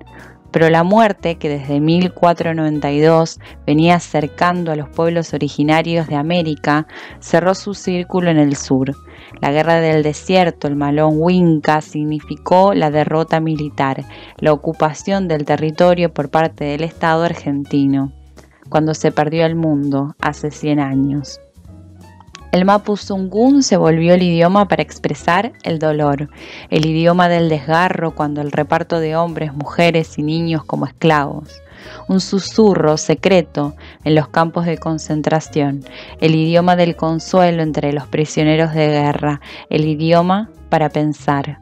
Pero 0.50 0.68
la 0.68 0.84
muerte, 0.84 1.36
que 1.36 1.48
desde 1.48 1.80
1492 1.80 3.40
venía 3.66 3.96
acercando 3.96 4.72
a 4.72 4.76
los 4.76 4.90
pueblos 4.90 5.32
originarios 5.32 6.06
de 6.06 6.16
América, 6.16 6.86
cerró 7.18 7.54
su 7.54 7.72
círculo 7.72 8.30
en 8.30 8.38
el 8.38 8.56
sur 8.56 8.94
la 9.40 9.50
guerra 9.50 9.80
del 9.80 10.02
desierto, 10.02 10.68
el 10.68 10.76
malón 10.76 11.14
Winca, 11.16 11.80
significó 11.80 12.74
la 12.74 12.90
derrota 12.90 13.40
militar, 13.40 14.04
la 14.38 14.52
ocupación 14.52 15.28
del 15.28 15.44
territorio 15.44 16.12
por 16.12 16.30
parte 16.30 16.64
del 16.64 16.84
Estado 16.84 17.24
argentino, 17.24 18.12
cuando 18.68 18.94
se 18.94 19.12
perdió 19.12 19.46
el 19.46 19.56
mundo 19.56 20.14
hace 20.20 20.50
100 20.50 20.80
años. 20.80 21.40
El 22.52 22.64
mapuzungún 22.64 23.64
se 23.64 23.76
volvió 23.76 24.14
el 24.14 24.22
idioma 24.22 24.68
para 24.68 24.82
expresar 24.82 25.52
el 25.64 25.80
dolor, 25.80 26.28
el 26.70 26.86
idioma 26.86 27.28
del 27.28 27.48
desgarro 27.48 28.14
cuando 28.14 28.40
el 28.42 28.52
reparto 28.52 29.00
de 29.00 29.16
hombres, 29.16 29.52
mujeres 29.52 30.18
y 30.18 30.22
niños 30.22 30.64
como 30.64 30.86
esclavos 30.86 31.63
un 32.08 32.20
susurro 32.20 32.96
secreto 32.96 33.74
en 34.04 34.14
los 34.14 34.28
campos 34.28 34.66
de 34.66 34.78
concentración, 34.78 35.84
el 36.20 36.34
idioma 36.34 36.76
del 36.76 36.96
consuelo 36.96 37.62
entre 37.62 37.92
los 37.92 38.06
prisioneros 38.06 38.74
de 38.74 38.88
guerra, 38.88 39.40
el 39.70 39.84
idioma 39.86 40.50
para 40.68 40.88
pensar. 40.88 41.58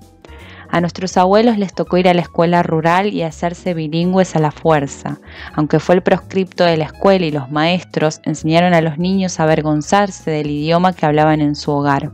A 0.72 0.80
nuestros 0.80 1.18
abuelos 1.18 1.58
les 1.58 1.74
tocó 1.74 1.98
ir 1.98 2.08
a 2.08 2.14
la 2.14 2.22
escuela 2.22 2.62
rural 2.62 3.12
y 3.12 3.22
hacerse 3.22 3.74
bilingües 3.74 4.34
a 4.36 4.38
la 4.38 4.50
fuerza, 4.52 5.18
aunque 5.54 5.78
fue 5.78 5.96
el 5.96 6.02
proscripto 6.02 6.64
de 6.64 6.78
la 6.78 6.84
escuela 6.86 7.26
y 7.26 7.30
los 7.30 7.50
maestros 7.50 8.22
enseñaron 8.24 8.72
a 8.72 8.80
los 8.80 8.96
niños 8.96 9.38
a 9.38 9.42
avergonzarse 9.42 10.30
del 10.30 10.50
idioma 10.50 10.94
que 10.94 11.04
hablaban 11.04 11.42
en 11.42 11.56
su 11.56 11.72
hogar. 11.72 12.10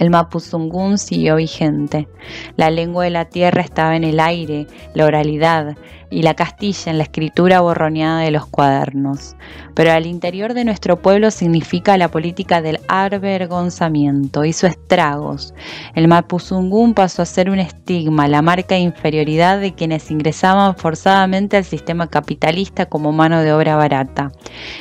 El 0.00 0.10
mapuzungún 0.10 0.98
siguió 0.98 1.36
vigente. 1.36 2.08
La 2.56 2.70
lengua 2.70 3.04
de 3.04 3.10
la 3.10 3.26
tierra 3.26 3.60
estaba 3.60 3.94
en 3.94 4.02
el 4.02 4.18
aire, 4.18 4.66
la 4.94 5.04
oralidad, 5.04 5.76
y 6.10 6.22
la 6.22 6.34
castilla 6.34 6.90
en 6.90 6.98
la 6.98 7.04
escritura 7.04 7.60
borroneada 7.60 8.20
de 8.20 8.30
los 8.30 8.46
cuadernos. 8.46 9.36
Pero 9.74 9.92
al 9.92 10.06
interior 10.06 10.54
de 10.54 10.64
nuestro 10.64 11.00
pueblo 11.00 11.30
significa 11.30 11.96
la 11.96 12.08
política 12.08 12.60
del 12.60 12.80
avergonzamiento, 12.88 14.44
hizo 14.44 14.66
estragos. 14.66 15.54
El 15.94 16.08
mapuzungún 16.08 16.94
pasó 16.94 17.22
a 17.22 17.26
ser 17.26 17.48
un 17.48 17.60
estigma, 17.60 18.26
la 18.26 18.42
marca 18.42 18.74
de 18.74 18.80
inferioridad 18.80 19.60
de 19.60 19.74
quienes 19.74 20.10
ingresaban 20.10 20.76
forzadamente 20.76 21.56
al 21.56 21.64
sistema 21.64 22.08
capitalista 22.08 22.86
como 22.86 23.12
mano 23.12 23.42
de 23.42 23.52
obra 23.52 23.76
barata. 23.76 24.32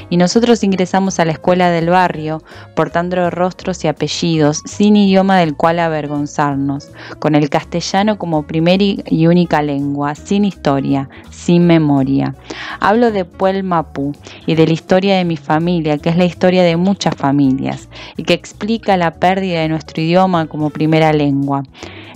Y 0.09 0.17
nosotros 0.17 0.63
ingresamos 0.63 1.19
a 1.19 1.25
la 1.25 1.33
escuela 1.33 1.69
del 1.69 1.89
barrio 1.89 2.41
portando 2.75 3.29
rostros 3.29 3.83
y 3.83 3.87
apellidos, 3.87 4.61
sin 4.65 4.95
idioma 4.95 5.37
del 5.37 5.55
cual 5.55 5.79
avergonzarnos, 5.79 6.91
con 7.19 7.35
el 7.35 7.49
castellano 7.49 8.17
como 8.17 8.43
primera 8.43 8.69
y 8.79 9.27
única 9.27 9.61
lengua, 9.61 10.15
sin 10.15 10.45
historia, 10.45 11.09
sin 11.29 11.65
memoria. 11.65 12.35
Hablo 12.79 13.11
de 13.11 13.25
Puel 13.25 13.63
Mapu 13.63 14.13
y 14.45 14.55
de 14.55 14.67
la 14.67 14.73
historia 14.73 15.17
de 15.17 15.25
mi 15.25 15.37
familia, 15.37 15.97
que 15.97 16.09
es 16.09 16.17
la 16.17 16.25
historia 16.25 16.63
de 16.63 16.77
muchas 16.77 17.15
familias, 17.15 17.89
y 18.17 18.23
que 18.23 18.33
explica 18.33 18.97
la 18.97 19.15
pérdida 19.15 19.61
de 19.61 19.69
nuestro 19.69 20.01
idioma 20.01 20.47
como 20.47 20.69
primera 20.69 21.13
lengua 21.13 21.63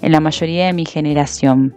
en 0.02 0.12
la 0.12 0.20
mayoría 0.20 0.68
de 0.68 0.74
mi 0.74 0.86
generación. 0.86 1.76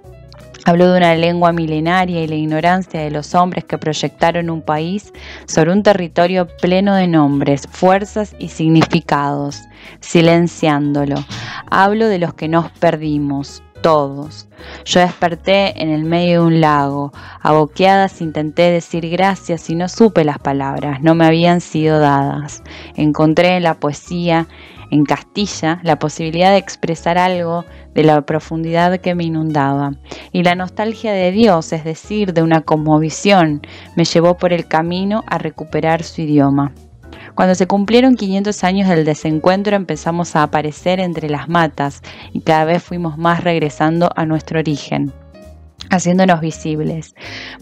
Hablo 0.69 0.91
de 0.91 0.99
una 0.99 1.15
lengua 1.15 1.53
milenaria 1.53 2.25
y 2.25 2.27
la 2.27 2.35
ignorancia 2.35 3.01
de 3.01 3.13
los 3.13 3.37
hombres 3.37 3.65
que 3.65 3.79
proyectaron 3.79 4.51
un 4.51 4.63
país 4.63 5.13
sobre 5.47 5.71
un 5.71 5.85
territorio 5.85 6.49
pleno 6.61 6.97
de 6.97 7.07
nombres, 7.07 7.69
fuerzas 7.71 8.35
y 8.41 8.49
significados, 8.49 9.61
silenciándolo. 10.01 11.25
Hablo 11.71 12.09
de 12.09 12.19
los 12.19 12.35
que 12.35 12.49
nos 12.49 12.69
perdimos, 12.73 13.63
todos. 13.87 14.49
Yo 14.85 14.99
desperté 14.99 15.81
en 15.81 15.91
el 15.91 16.03
medio 16.03 16.41
de 16.41 16.47
un 16.49 16.61
lago. 16.61 17.13
A 17.41 17.53
boqueadas 17.53 18.21
intenté 18.21 18.63
decir 18.73 19.09
gracias 19.09 19.71
y 19.71 19.77
no 19.77 19.89
supe 19.89 20.25
las 20.25 20.41
palabras, 20.41 21.01
no 21.03 21.15
me 21.15 21.25
habían 21.25 21.61
sido 21.61 22.01
dadas. 22.01 22.65
Encontré 22.97 23.59
en 23.59 23.63
la 23.63 23.75
poesía, 23.75 24.49
en 24.91 25.05
Castilla, 25.05 25.79
la 25.85 26.01
posibilidad 26.01 26.51
de 26.51 26.57
expresar 26.57 27.17
algo 27.17 27.65
de 27.95 28.03
la 28.03 28.23
profundidad 28.23 28.99
que 28.99 29.15
me 29.15 29.23
inundaba. 29.23 29.93
Y 30.33 30.43
la 30.43 30.57
nostalgia 30.57 31.13
de 31.13 31.31
Dios, 31.31 31.73
es 31.73 31.85
decir, 31.85 32.33
de 32.33 32.43
una 32.43 32.63
cosmovisión, 32.63 33.63
me 33.95 34.05
llevó 34.05 34.37
por 34.37 34.53
el 34.53 34.67
camino 34.67 35.23
a 35.29 35.39
recuperar 35.39 36.03
su 36.03 36.23
idioma. 36.23 36.73
Cuando 37.37 37.55
se 37.55 37.67
cumplieron 37.67 38.17
500 38.17 38.65
años 38.65 38.89
del 38.89 39.05
desencuentro 39.05 39.77
empezamos 39.77 40.35
a 40.35 40.43
aparecer 40.43 41.01
entre 41.01 41.29
las 41.29 41.51
matas 41.51 42.01
y 42.33 42.41
cada 42.41 42.65
vez 42.65 42.83
fuimos 42.83 43.19
más 43.19 43.45
regresando 43.45 44.11
a 44.17 44.25
nuestro 44.25 44.59
origen 44.59 45.13
haciéndonos 45.91 46.41
visibles. 46.41 47.15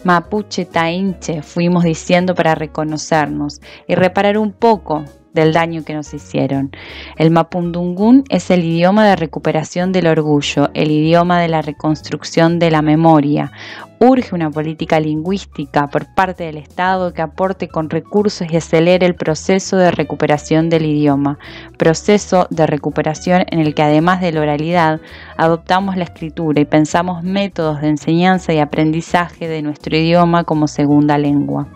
Mapuche, 0.05 0.65
Tainche, 0.65 1.43
fuimos 1.43 1.83
diciendo 1.83 2.35
para 2.37 2.55
reconocernos 2.55 3.61
y 3.89 3.97
reparar 3.97 4.39
un 4.39 4.53
poco 4.53 5.05
del 5.35 5.53
daño 5.53 5.85
que 5.85 5.95
nos 5.95 6.15
hicieron. 6.15 6.71
El 7.17 7.31
mapundungún 7.31 8.25
es 8.31 8.51
el 8.51 8.65
idioma 8.65 9.07
de 9.07 9.17
recuperación 9.17 9.93
del 9.93 10.07
orgullo, 10.07 10.71
el 10.73 10.91
idioma 10.91 11.41
de 11.41 11.49
la 11.49 11.61
reconstrucción 11.61 12.59
de 12.59 12.71
la 12.71 12.81
memoria. 12.81 13.53
Urge 14.01 14.35
una 14.35 14.51
política 14.51 15.01
lingüística 15.01 15.89
por 15.89 16.07
parte 16.15 16.45
del 16.45 16.57
Estado 16.57 17.13
que 17.13 17.23
aporte 17.23 17.69
con 17.69 17.91
recursos 17.91 18.47
y 18.51 18.57
acelere 18.57 19.07
el 19.07 19.15
proceso 19.15 19.77
de 19.77 19.91
recuperación 19.91 20.69
del 20.69 20.85
idioma, 20.87 21.39
proceso 21.79 22.47
de 22.51 22.67
recuperación 22.67 23.45
en 23.51 23.61
el 23.61 23.75
que 23.75 23.83
además 23.83 24.21
de 24.21 24.33
la 24.33 24.41
oralidad 24.41 25.01
adoptamos 25.37 25.97
la 25.97 26.05
escritura 26.05 26.61
y 26.61 26.65
pensamos 26.65 27.23
métodos 27.23 27.81
de 27.81 27.89
enseñanza 27.89 28.53
y 28.53 28.59
aprendizaje 28.59 29.49
de 29.49 29.63
nuestro 29.63 29.97
idioma 29.97 30.45
como 30.45 30.69
segunda 30.69 31.19
lengua. 31.19 31.67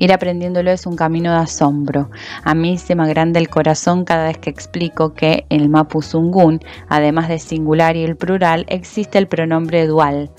Ir 0.00 0.14
aprendiéndolo 0.14 0.70
es 0.70 0.86
un 0.86 0.96
camino 0.96 1.30
de 1.30 1.40
asombro. 1.40 2.08
A 2.42 2.54
mí 2.54 2.78
se 2.78 2.94
me 2.94 3.02
agranda 3.02 3.38
el 3.38 3.50
corazón 3.50 4.06
cada 4.06 4.28
vez 4.28 4.38
que 4.38 4.48
explico 4.48 5.12
que 5.12 5.44
el 5.50 5.68
mapuzungún, 5.68 6.60
además 6.88 7.28
de 7.28 7.38
singular 7.38 7.96
y 7.96 8.04
el 8.04 8.16
plural, 8.16 8.64
existe 8.70 9.18
el 9.18 9.28
pronombre 9.28 9.86
dual. 9.86 10.30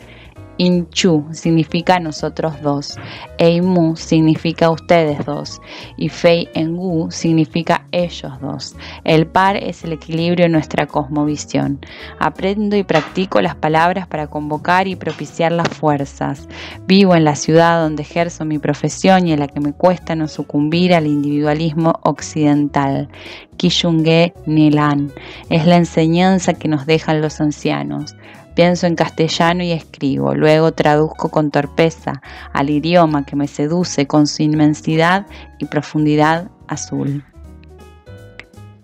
Inchu 0.57 1.25
significa 1.31 1.99
nosotros 1.99 2.61
dos, 2.61 2.95
Eimu 3.37 3.95
significa 3.95 4.69
ustedes 4.69 5.25
dos 5.25 5.59
y 5.97 6.09
Fei 6.09 6.47
Engu 6.53 7.09
significa 7.11 7.87
ellos 7.91 8.33
dos. 8.41 8.75
El 9.03 9.27
par 9.27 9.57
es 9.57 9.83
el 9.83 9.93
equilibrio 9.93 10.45
en 10.45 10.51
nuestra 10.51 10.85
cosmovisión. 10.85 11.79
Aprendo 12.19 12.75
y 12.75 12.83
practico 12.83 13.41
las 13.41 13.55
palabras 13.55 14.07
para 14.07 14.27
convocar 14.27 14.87
y 14.87 14.95
propiciar 14.95 15.51
las 15.51 15.69
fuerzas. 15.69 16.47
Vivo 16.85 17.15
en 17.15 17.23
la 17.23 17.35
ciudad 17.35 17.81
donde 17.81 18.03
ejerzo 18.03 18.45
mi 18.45 18.59
profesión 18.59 19.27
y 19.27 19.33
en 19.33 19.39
la 19.39 19.47
que 19.47 19.59
me 19.59 19.73
cuesta 19.73 20.15
no 20.15 20.27
sucumbir 20.27 20.93
al 20.93 21.07
individualismo 21.07 21.99
occidental. 22.03 23.09
Kishunge 23.57 24.33
Nilan 24.45 25.11
es 25.49 25.65
la 25.65 25.77
enseñanza 25.77 26.53
que 26.53 26.67
nos 26.67 26.85
dejan 26.85 27.21
los 27.21 27.39
ancianos. 27.41 28.15
Pienso 28.55 28.85
en 28.85 28.95
castellano 28.95 29.63
y 29.63 29.71
escribo, 29.71 30.33
luego 30.35 30.73
traduzco 30.73 31.29
con 31.29 31.51
torpeza 31.51 32.21
al 32.53 32.69
idioma 32.69 33.25
que 33.25 33.35
me 33.35 33.47
seduce 33.47 34.07
con 34.07 34.27
su 34.27 34.43
inmensidad 34.43 35.25
y 35.59 35.65
profundidad 35.65 36.51
azul. 36.67 37.23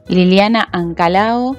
Liliana 0.08 0.70
Ancalao, 0.72 1.58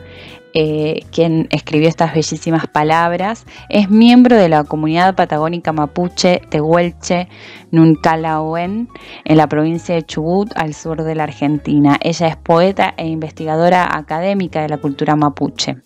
eh, 0.55 1.01
quien 1.13 1.49
escribió 1.51 1.89
estas 1.89 2.15
bellísimas 2.15 2.67
palabras, 2.67 3.45
es 3.69 3.91
miembro 3.91 4.37
de 4.37 4.49
la 4.49 4.65
comunidad 4.65 5.15
patagónica 5.15 5.73
mapuche 5.73 6.41
Tehuelche 6.49 7.29
Nuncalaoen 7.71 8.89
en 9.25 9.37
la 9.37 9.47
provincia 9.49 9.95
de 9.95 10.03
Chubut, 10.03 10.51
al 10.57 10.73
sur 10.73 11.03
de 11.03 11.15
la 11.15 11.25
Argentina. 11.25 11.99
Ella 12.01 12.29
es 12.29 12.37
poeta 12.37 12.95
e 12.97 13.07
investigadora 13.07 13.97
académica 13.97 14.63
de 14.63 14.71
la 14.71 14.79
cultura 14.79 15.15
mapuche. 15.15 15.77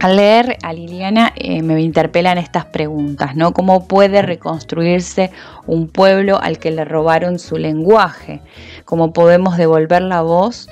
Al 0.00 0.16
leer 0.16 0.58
a 0.62 0.72
Liliana 0.72 1.32
eh, 1.36 1.62
me 1.62 1.80
interpelan 1.80 2.38
estas 2.38 2.66
preguntas, 2.66 3.36
¿no? 3.36 3.52
¿Cómo 3.54 3.86
puede 3.86 4.22
reconstruirse 4.22 5.30
un 5.66 5.88
pueblo 5.88 6.40
al 6.40 6.58
que 6.58 6.70
le 6.70 6.84
robaron 6.84 7.38
su 7.38 7.56
lenguaje? 7.56 8.40
¿Cómo 8.84 9.12
podemos 9.12 9.56
devolver 9.56 10.02
la 10.02 10.22
voz 10.22 10.68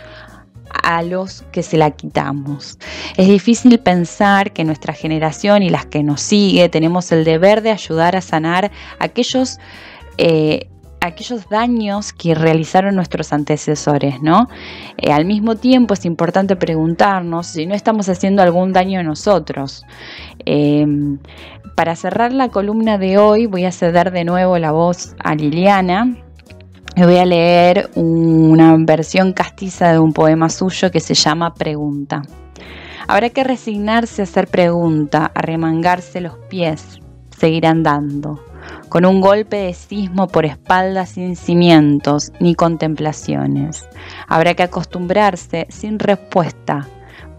a 0.82 1.02
los 1.02 1.42
que 1.52 1.62
se 1.62 1.76
la 1.78 1.92
quitamos? 1.92 2.78
Es 3.16 3.28
difícil 3.28 3.78
pensar 3.78 4.52
que 4.52 4.64
nuestra 4.64 4.92
generación 4.92 5.62
y 5.62 5.70
las 5.70 5.86
que 5.86 6.02
nos 6.02 6.20
sigue 6.20 6.68
tenemos 6.68 7.12
el 7.12 7.24
deber 7.24 7.62
de 7.62 7.70
ayudar 7.70 8.16
a 8.16 8.20
sanar 8.20 8.70
aquellos 8.98 9.58
eh, 10.18 10.68
aquellos 11.02 11.48
daños 11.48 12.12
que 12.12 12.34
realizaron 12.34 12.94
nuestros 12.94 13.32
antecesores, 13.32 14.22
¿no? 14.22 14.48
Eh, 14.96 15.12
al 15.12 15.24
mismo 15.24 15.56
tiempo 15.56 15.94
es 15.94 16.04
importante 16.04 16.54
preguntarnos 16.54 17.48
si 17.48 17.66
no 17.66 17.74
estamos 17.74 18.08
haciendo 18.08 18.42
algún 18.42 18.72
daño 18.72 19.00
a 19.00 19.02
nosotros. 19.02 19.84
Em, 20.46 21.18
para 21.76 21.96
cerrar 21.96 22.32
la 22.32 22.48
columna 22.48 22.98
de 22.98 23.18
hoy 23.18 23.46
voy 23.46 23.64
a 23.64 23.72
ceder 23.72 24.12
de 24.12 24.24
nuevo 24.24 24.58
la 24.58 24.70
voz 24.70 25.14
a 25.18 25.34
Liliana. 25.34 26.16
y 26.94 27.02
Voy 27.02 27.16
a 27.16 27.26
leer 27.26 27.90
una 27.96 28.76
versión 28.78 29.32
castiza 29.32 29.92
de 29.92 29.98
un 29.98 30.12
poema 30.12 30.50
suyo 30.50 30.90
que 30.90 31.00
se 31.00 31.14
llama 31.14 31.54
Pregunta. 31.54 32.22
Habrá 33.08 33.30
que 33.30 33.42
resignarse 33.42 34.22
a 34.22 34.24
hacer 34.24 34.46
pregunta, 34.46 35.32
a 35.34 35.42
remangarse 35.42 36.20
los 36.20 36.38
pies, 36.48 37.00
seguir 37.36 37.66
andando 37.66 38.51
con 38.92 39.06
un 39.06 39.22
golpe 39.22 39.56
de 39.56 39.72
sismo 39.72 40.28
por 40.28 40.44
espaldas 40.44 41.12
sin 41.12 41.34
cimientos 41.34 42.30
ni 42.40 42.54
contemplaciones. 42.54 43.88
Habrá 44.28 44.52
que 44.52 44.64
acostumbrarse 44.64 45.66
sin 45.70 45.98
respuesta, 45.98 46.86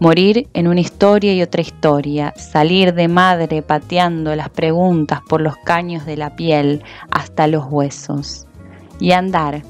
morir 0.00 0.48
en 0.52 0.66
una 0.66 0.80
historia 0.80 1.32
y 1.32 1.42
otra 1.42 1.60
historia, 1.60 2.34
salir 2.36 2.92
de 2.92 3.06
madre 3.06 3.62
pateando 3.62 4.34
las 4.34 4.48
preguntas 4.48 5.20
por 5.28 5.40
los 5.40 5.56
caños 5.58 6.04
de 6.06 6.16
la 6.16 6.34
piel 6.34 6.82
hasta 7.12 7.46
los 7.46 7.66
huesos, 7.70 8.48
y 8.98 9.12
andar, 9.12 9.62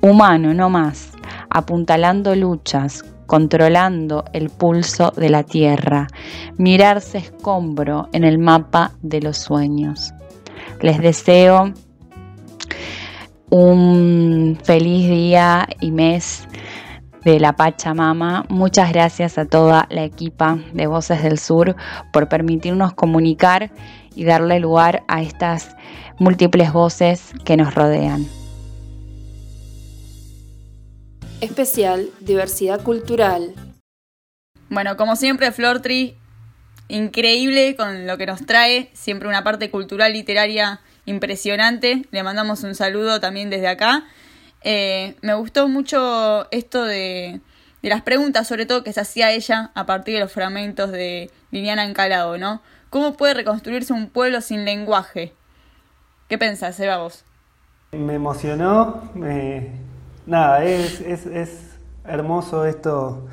humano 0.00 0.52
no 0.52 0.68
más, 0.68 1.12
apuntalando 1.48 2.34
luchas, 2.34 3.04
controlando 3.26 4.24
el 4.32 4.50
pulso 4.50 5.12
de 5.16 5.28
la 5.28 5.44
tierra, 5.44 6.08
mirarse 6.56 7.18
escombro 7.18 8.08
en 8.12 8.24
el 8.24 8.40
mapa 8.40 8.90
de 9.00 9.20
los 9.20 9.36
sueños. 9.36 10.12
Les 10.80 10.98
deseo 11.00 11.72
un 13.50 14.58
feliz 14.62 15.08
día 15.08 15.68
y 15.80 15.90
mes 15.90 16.46
de 17.24 17.40
la 17.40 17.54
Pachamama. 17.54 18.44
Muchas 18.48 18.92
gracias 18.92 19.38
a 19.38 19.44
toda 19.44 19.86
la 19.90 20.04
equipa 20.04 20.58
de 20.72 20.86
Voces 20.86 21.22
del 21.22 21.38
Sur 21.38 21.76
por 22.12 22.28
permitirnos 22.28 22.94
comunicar 22.94 23.70
y 24.14 24.24
darle 24.24 24.60
lugar 24.60 25.02
a 25.08 25.22
estas 25.22 25.76
múltiples 26.18 26.72
voces 26.72 27.32
que 27.44 27.56
nos 27.56 27.74
rodean. 27.74 28.26
Especial 31.40 32.10
Diversidad 32.20 32.82
Cultural. 32.82 33.54
Bueno, 34.68 34.96
como 34.96 35.16
siempre, 35.16 35.52
Flortri, 35.52 36.16
increíble 36.90 37.76
con 37.76 38.06
lo 38.06 38.18
que 38.18 38.26
nos 38.26 38.44
trae, 38.46 38.90
siempre 38.92 39.28
una 39.28 39.44
parte 39.44 39.70
cultural, 39.70 40.12
literaria 40.12 40.80
impresionante. 41.06 42.04
Le 42.10 42.22
mandamos 42.22 42.62
un 42.62 42.74
saludo 42.74 43.20
también 43.20 43.50
desde 43.50 43.68
acá. 43.68 44.04
Eh, 44.62 45.16
me 45.22 45.34
gustó 45.34 45.68
mucho 45.68 46.50
esto 46.50 46.84
de, 46.84 47.40
las 47.82 48.02
preguntas, 48.02 48.46
sobre 48.46 48.66
todo 48.66 48.84
que 48.84 48.92
se 48.92 49.00
hacía 49.00 49.32
ella 49.32 49.70
a 49.74 49.86
partir 49.86 50.14
de 50.14 50.20
los 50.20 50.32
fragmentos 50.32 50.90
de 50.92 51.30
Liliana 51.50 51.84
Encalado, 51.84 52.36
¿no? 52.36 52.60
¿Cómo 52.90 53.14
puede 53.14 53.34
reconstruirse 53.34 53.92
un 53.92 54.08
pueblo 54.08 54.40
sin 54.40 54.64
lenguaje? 54.64 55.32
¿Qué 56.28 56.38
pensás, 56.38 56.78
Eva, 56.80 56.98
vos? 56.98 57.24
Me 57.92 58.14
emocionó. 58.14 59.10
nada, 60.26 60.64
es, 60.64 61.00
es, 61.00 61.26
es, 61.26 61.70
hermoso 62.04 62.64
esto, 62.64 63.26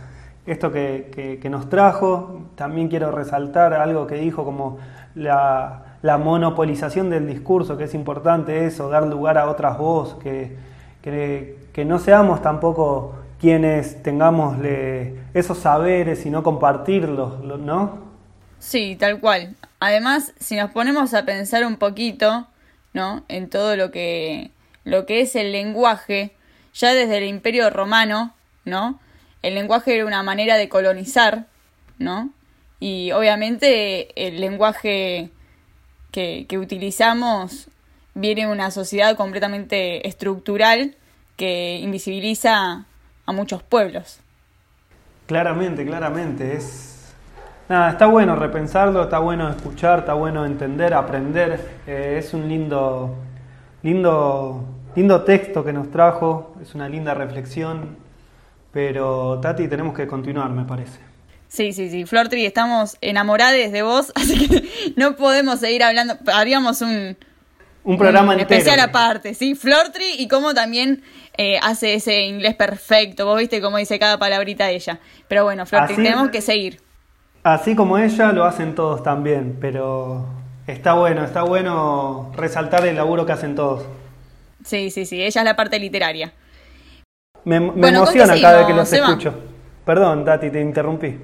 esto 0.48 0.72
que, 0.72 1.38
que, 1.42 1.50
nos 1.50 1.70
trajo. 1.70 2.42
También 2.56 2.88
quiero 2.88 3.12
resaltar 3.12 3.74
algo 3.74 4.08
que 4.08 4.16
dijo 4.16 4.46
como 4.46 4.80
la, 5.14 5.98
la, 6.02 6.18
monopolización 6.18 7.10
del 7.10 7.28
discurso, 7.28 7.78
que 7.78 7.84
es 7.84 7.94
importante 7.94 8.66
eso, 8.66 8.90
dar 8.90 9.06
lugar 9.06 9.38
a 9.38 9.50
otras 9.50 9.78
voces, 9.78 10.16
que, 11.04 11.58
que, 11.74 11.86
no 11.86 12.00
seamos 12.00 12.42
tampoco 12.42 13.16
quienes 13.40 14.02
tengamos 14.02 14.58
esos 15.34 15.60
saberes 15.60 16.26
y 16.26 16.30
no 16.30 16.42
compartirlos, 16.42 17.40
¿no? 17.42 18.08
Sí, 18.60 18.96
tal 19.00 19.20
cual. 19.20 19.56
Además, 19.80 20.34
si 20.40 20.56
nos 20.56 20.72
ponemos 20.72 21.14
a 21.14 21.24
pensar 21.24 21.64
un 21.66 21.76
poquito, 21.76 22.48
¿no? 22.94 23.24
En 23.28 23.50
todo 23.50 23.76
lo 23.76 23.92
que, 23.92 24.50
lo 24.86 25.06
que 25.06 25.22
es 25.22 25.36
el 25.36 25.52
lenguaje, 25.52 26.32
ya 26.74 26.94
desde 26.94 27.18
el 27.18 27.26
Imperio 27.26 27.70
Romano, 27.70 28.34
¿no? 28.66 29.00
El 29.42 29.56
lenguaje 29.56 29.96
era 29.96 30.06
una 30.06 30.24
manera 30.24 30.56
de 30.56 30.70
colonizar, 30.70 31.46
¿no? 32.00 32.32
Y 32.80 33.12
obviamente 33.12 34.28
el 34.28 34.40
lenguaje 34.40 35.32
que, 36.12 36.58
utilizamos 36.58 37.70
viene 38.14 38.46
de 38.46 38.52
una 38.52 38.72
sociedad 38.72 39.16
completamente 39.16 40.08
estructural 40.08 40.96
que 41.36 41.80
invisibiliza 41.82 42.86
a 43.26 43.32
muchos 43.32 43.62
pueblos. 43.62 44.20
Claramente, 45.28 45.86
claramente. 45.86 46.56
Es. 46.56 47.14
Nada, 47.70 47.92
está 47.92 48.08
bueno 48.08 48.36
repensarlo, 48.36 49.04
está 49.04 49.20
bueno 49.20 49.50
escuchar, 49.50 50.00
está 50.00 50.14
bueno 50.14 50.46
entender, 50.46 50.94
aprender. 50.94 51.60
Eh, 51.86 52.16
es 52.18 52.34
un 52.34 52.48
lindo, 52.48 53.16
lindo, 53.84 54.64
lindo 54.96 55.24
texto 55.24 55.66
que 55.66 55.74
nos 55.74 55.92
trajo, 55.92 56.56
es 56.62 56.74
una 56.74 56.88
linda 56.88 57.14
reflexión. 57.14 58.07
Pero 58.72 59.40
Tati, 59.42 59.68
tenemos 59.68 59.96
que 59.96 60.08
continuar, 60.08 60.50
me 60.52 60.66
parece. 60.66 61.00
Sí, 61.48 61.72
sí, 61.74 61.90
sí. 61.90 62.06
Flortri, 62.06 62.46
estamos 62.46 62.98
enamorados 63.02 63.72
de 63.72 63.82
vos, 63.82 64.12
así 64.16 64.48
que 64.48 64.70
no 64.96 65.16
podemos 65.16 65.60
seguir 65.60 65.84
hablando. 65.84 66.18
Haríamos 66.34 66.82
un, 66.82 67.18
un 67.84 67.98
programa 67.98 68.34
un 68.34 68.42
especial 68.42 68.80
aparte, 68.80 69.34
sí. 69.34 69.56
Flortri 69.56 70.06
y 70.18 70.28
cómo 70.28 70.54
también 70.54 71.04
eh, 71.38 71.58
hace 71.62 71.94
ese 71.94 72.22
inglés 72.22 72.56
perfecto. 72.56 73.26
Vos 73.26 73.40
viste 73.40 73.62
cómo 73.62 73.78
dice 73.78 73.98
cada 73.98 74.20
palabrita 74.20 74.70
ella. 74.70 75.00
Pero 75.28 75.46
bueno, 75.46 75.66
Flortri, 75.66 75.96
tenemos 75.96 76.30
que 76.30 76.42
seguir. 76.42 76.82
Así 77.44 77.76
como 77.76 77.98
ella, 77.98 78.34
lo 78.34 78.44
hacen 78.44 78.76
todos 78.76 79.04
también. 79.04 79.58
Pero 79.62 80.28
está 80.68 80.94
bueno, 80.94 81.24
está 81.24 81.44
bueno 81.44 82.32
resaltar 82.36 82.86
el 82.86 82.98
laburo 82.98 83.26
que 83.26 83.32
hacen 83.32 83.56
todos. 83.56 83.86
Sí, 84.66 84.92
sí, 84.92 85.06
sí. 85.06 85.22
Ella 85.24 85.42
es 85.42 85.46
la 85.46 85.56
parte 85.56 85.80
literaria. 85.80 86.34
Me, 87.48 87.56
emociona 87.56 88.36
cada 88.42 88.58
vez 88.58 88.68
que 88.68 88.74
los 88.74 88.92
escucho. 88.92 89.34
Perdón, 89.86 90.26
Tati, 90.26 90.50
te 90.50 90.60
interrumpí. 90.60 91.18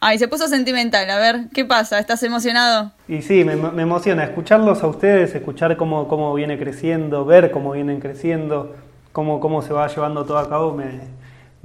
Ay, 0.00 0.18
se 0.18 0.28
puso 0.28 0.48
sentimental. 0.48 1.10
A 1.10 1.18
ver, 1.18 1.48
¿qué 1.52 1.66
pasa? 1.66 1.98
¿Estás 1.98 2.22
emocionado? 2.22 2.92
Y 3.06 3.20
sí, 3.20 3.44
me, 3.44 3.52
emociona 3.82 4.24
escucharlos 4.24 4.82
a 4.82 4.86
ustedes, 4.86 5.34
escuchar 5.34 5.76
cómo, 5.76 6.08
cómo 6.08 6.32
viene 6.32 6.58
creciendo, 6.58 7.26
ver 7.26 7.50
cómo 7.50 7.72
vienen 7.72 8.00
creciendo, 8.00 8.74
cómo, 9.12 9.38
cómo 9.38 9.60
se 9.60 9.74
va 9.74 9.86
llevando 9.88 10.24
todo 10.24 10.38
a 10.38 10.48
cabo, 10.48 10.72
me, 10.72 11.00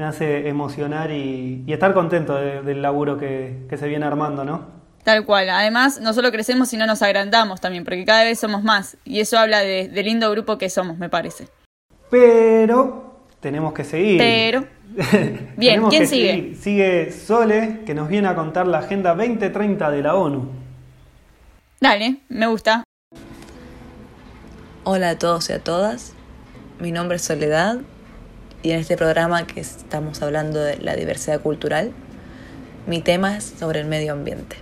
hace 0.03 0.49
emocionar 0.49 1.09
y, 1.11 1.63
estar 1.69 1.93
contento 1.93 2.35
del 2.35 2.81
laburo 2.81 3.17
que, 3.17 3.67
se 3.73 3.87
viene 3.87 4.05
armando, 4.05 4.43
¿no? 4.43 4.65
Tal 5.05 5.25
cual. 5.25 5.49
Además, 5.49 6.01
no 6.01 6.11
solo 6.11 6.29
crecemos, 6.33 6.67
sino 6.67 6.85
nos 6.85 7.01
agrandamos 7.01 7.61
también, 7.61 7.85
porque 7.85 8.03
cada 8.03 8.25
vez 8.25 8.37
somos 8.37 8.63
más. 8.63 8.97
Y 9.05 9.21
eso 9.21 9.39
habla 9.39 9.59
de, 9.59 9.87
del 9.87 10.07
lindo 10.07 10.29
grupo 10.29 10.57
que 10.57 10.69
somos, 10.69 10.97
me 10.97 11.07
parece. 11.07 11.47
Pero 12.09 13.10
tenemos 13.41 13.73
que 13.73 13.83
seguir. 13.83 14.17
Pero 14.19 14.65
Bien, 15.57 15.83
¿quién 15.89 16.07
sigue? 16.07 16.55
Sigue 16.55 17.11
Sole, 17.11 17.79
que 17.85 17.93
nos 17.93 18.09
viene 18.09 18.27
a 18.27 18.35
contar 18.35 18.67
la 18.67 18.79
Agenda 18.79 19.15
2030 19.15 19.89
de 19.89 20.01
la 20.01 20.15
ONU. 20.15 20.49
Dale, 21.79 22.17
me 22.29 22.47
gusta. 22.47 22.83
Hola 24.83 25.11
a 25.11 25.17
todos 25.17 25.49
y 25.49 25.53
a 25.53 25.59
todas. 25.59 26.13
Mi 26.79 26.91
nombre 26.91 27.17
es 27.17 27.21
Soledad 27.21 27.79
y 28.63 28.71
en 28.71 28.79
este 28.79 28.97
programa 28.97 29.47
que 29.47 29.61
estamos 29.61 30.21
hablando 30.21 30.59
de 30.59 30.77
la 30.77 30.95
diversidad 30.95 31.39
cultural, 31.41 31.91
mi 32.85 33.01
tema 33.01 33.37
es 33.37 33.43
sobre 33.43 33.79
el 33.79 33.87
medio 33.87 34.13
ambiente. 34.13 34.57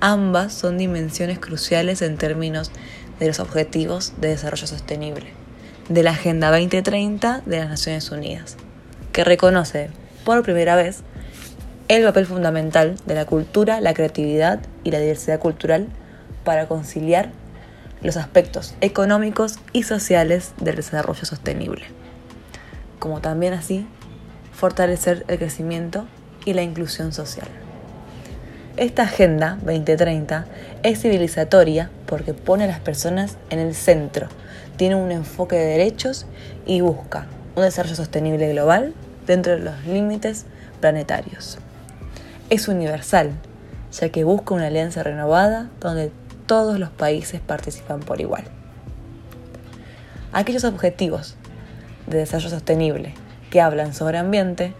Ambas 0.00 0.54
son 0.54 0.78
dimensiones 0.78 1.38
cruciales 1.38 2.02
en 2.02 2.16
términos 2.16 2.70
de 3.18 3.26
los 3.28 3.40
objetivos 3.40 4.14
de 4.20 4.28
desarrollo 4.28 4.66
sostenible, 4.66 5.26
de 5.88 6.02
la 6.02 6.10
Agenda 6.10 6.50
2030 6.50 7.42
de 7.46 7.58
las 7.58 7.68
Naciones 7.68 8.10
Unidas 8.10 8.56
que 9.12 9.24
reconoce 9.24 9.88
por 10.24 10.42
primera 10.42 10.76
vez 10.76 11.02
el 11.88 12.04
papel 12.04 12.26
fundamental 12.26 12.96
de 13.06 13.14
la 13.14 13.24
cultura, 13.24 13.80
la 13.80 13.94
creatividad 13.94 14.60
y 14.84 14.90
la 14.90 14.98
diversidad 14.98 15.38
cultural 15.38 15.88
para 16.44 16.66
conciliar 16.66 17.30
los 18.02 18.16
aspectos 18.16 18.74
económicos 18.80 19.58
y 19.72 19.84
sociales 19.84 20.52
del 20.60 20.76
desarrollo 20.76 21.24
sostenible, 21.24 21.84
como 22.98 23.20
también 23.20 23.54
así 23.54 23.86
fortalecer 24.52 25.24
el 25.28 25.38
crecimiento 25.38 26.06
y 26.44 26.52
la 26.52 26.62
inclusión 26.62 27.12
social. 27.12 27.48
Esta 28.76 29.04
Agenda 29.04 29.56
2030 29.62 30.44
es 30.82 31.00
civilizatoria 31.00 31.88
porque 32.04 32.34
pone 32.34 32.64
a 32.64 32.66
las 32.66 32.78
personas 32.78 33.38
en 33.48 33.58
el 33.58 33.74
centro, 33.74 34.28
tiene 34.76 34.96
un 34.96 35.10
enfoque 35.12 35.56
de 35.56 35.64
derechos 35.64 36.26
y 36.66 36.82
busca 36.82 37.24
un 37.54 37.62
desarrollo 37.62 37.96
sostenible 37.96 38.52
global 38.52 38.92
dentro 39.26 39.54
de 39.54 39.60
los 39.60 39.86
límites 39.86 40.44
planetarios. 40.82 41.56
Es 42.50 42.68
universal, 42.68 43.30
ya 43.92 44.10
que 44.10 44.24
busca 44.24 44.52
una 44.52 44.66
alianza 44.66 45.02
renovada 45.02 45.70
donde 45.80 46.12
todos 46.44 46.78
los 46.78 46.90
países 46.90 47.40
participan 47.40 48.00
por 48.00 48.20
igual. 48.20 48.44
Aquellos 50.34 50.64
objetivos 50.64 51.36
de 52.06 52.18
desarrollo 52.18 52.50
sostenible 52.50 53.14
que 53.48 53.62
hablan 53.62 53.94
sobre 53.94 54.18
ambiente 54.18 54.74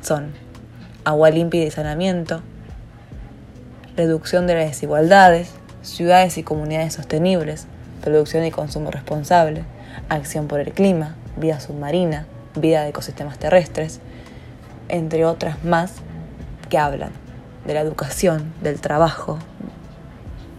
son 0.00 0.32
agua 1.04 1.28
limpia 1.28 1.66
y 1.66 1.70
saneamiento, 1.70 2.42
reducción 3.96 4.46
de 4.46 4.54
las 4.54 4.68
desigualdades, 4.68 5.50
ciudades 5.82 6.38
y 6.38 6.42
comunidades 6.42 6.94
sostenibles, 6.94 7.66
producción 8.02 8.44
y 8.44 8.50
consumo 8.50 8.90
responsable, 8.90 9.64
acción 10.08 10.48
por 10.48 10.60
el 10.60 10.72
clima, 10.72 11.16
vida 11.36 11.60
submarina, 11.60 12.26
vida 12.54 12.82
de 12.82 12.90
ecosistemas 12.90 13.38
terrestres, 13.38 14.00
entre 14.88 15.24
otras 15.24 15.64
más 15.64 15.92
que 16.68 16.78
hablan 16.78 17.12
de 17.66 17.74
la 17.74 17.80
educación, 17.80 18.52
del 18.62 18.80
trabajo, 18.80 19.38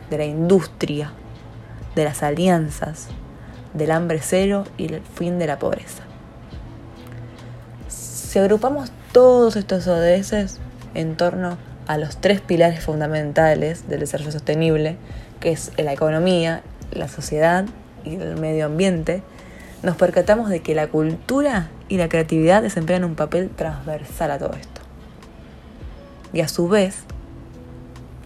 de 0.09 0.17
la 0.17 0.25
industria, 0.25 1.11
de 1.95 2.05
las 2.05 2.23
alianzas, 2.23 3.07
del 3.73 3.91
hambre 3.91 4.19
cero 4.21 4.63
y 4.77 4.85
el 4.85 5.01
fin 5.01 5.39
de 5.39 5.47
la 5.47 5.59
pobreza. 5.59 6.03
Si 7.87 8.39
agrupamos 8.39 8.91
todos 9.11 9.55
estos 9.55 9.87
ODS 9.87 10.59
en 10.93 11.15
torno 11.17 11.49
a 11.49 11.57
los 11.97 12.17
tres 12.17 12.41
pilares 12.41 12.83
fundamentales 12.83 13.87
del 13.87 14.01
desarrollo 14.01 14.31
sostenible, 14.31 14.97
que 15.39 15.51
es 15.51 15.71
la 15.77 15.93
economía, 15.93 16.61
la 16.91 17.07
sociedad 17.07 17.65
y 18.03 18.15
el 18.15 18.37
medio 18.37 18.65
ambiente, 18.65 19.21
nos 19.81 19.97
percatamos 19.97 20.49
de 20.49 20.61
que 20.61 20.75
la 20.75 20.87
cultura 20.87 21.69
y 21.89 21.97
la 21.97 22.09
creatividad 22.09 22.61
desempeñan 22.61 23.03
un 23.03 23.15
papel 23.15 23.49
transversal 23.49 24.31
a 24.31 24.39
todo 24.39 24.53
esto. 24.53 24.81
Y 26.31 26.41
a 26.41 26.47
su 26.47 26.67
vez, 26.67 27.03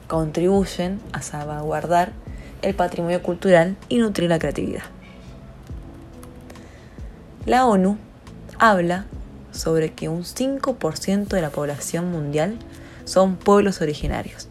contribuyen 0.08 1.01
a 1.12 1.22
salvaguardar 1.22 2.12
el 2.62 2.76
patrimonio 2.76 3.22
cultural 3.22 3.76
y 3.89 3.97
nutrir 3.97 4.30
la 4.30 4.39
creatividad. 4.39 4.84
La 7.45 7.66
ONU 7.66 7.97
habla 8.60 9.05
sobre 9.51 9.93
que 9.93 10.10
un 10.10 10.24
5% 10.24 11.28
de 11.28 11.41
la 11.41 11.49
población 11.49 12.12
mundial 12.12 12.58
son 13.08 13.38
pueblos 13.38 13.82
originarios. 13.82 14.49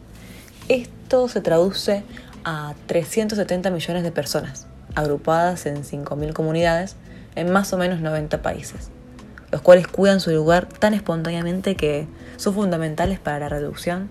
Esto 0.68 1.28
se 1.28 1.40
traduce 1.40 2.02
a 2.44 2.74
370 2.86 3.70
millones 3.70 4.02
de 4.02 4.10
personas, 4.10 4.66
agrupadas 4.94 5.66
en 5.66 5.84
5.000 5.84 6.32
comunidades 6.32 6.96
en 7.34 7.52
más 7.52 7.72
o 7.72 7.78
menos 7.78 8.00
90 8.00 8.40
países, 8.42 8.88
los 9.52 9.60
cuales 9.60 9.86
cuidan 9.86 10.20
su 10.20 10.30
lugar 10.30 10.66
tan 10.66 10.94
espontáneamente 10.94 11.76
que 11.76 12.08
son 12.38 12.54
fundamentales 12.54 13.20
para 13.20 13.38
la 13.38 13.48
reducción 13.48 14.08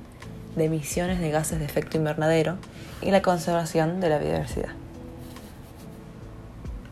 de 0.56 0.66
emisiones 0.66 1.20
de 1.20 1.32
gases 1.32 1.60
de 1.60 1.66
efecto 1.66 1.98
invernadero 1.98 2.58
y 3.02 3.10
la 3.12 3.22
conservación 3.22 4.00
de 4.00 4.10
la 4.10 4.20
biodiversidad. 4.20 4.70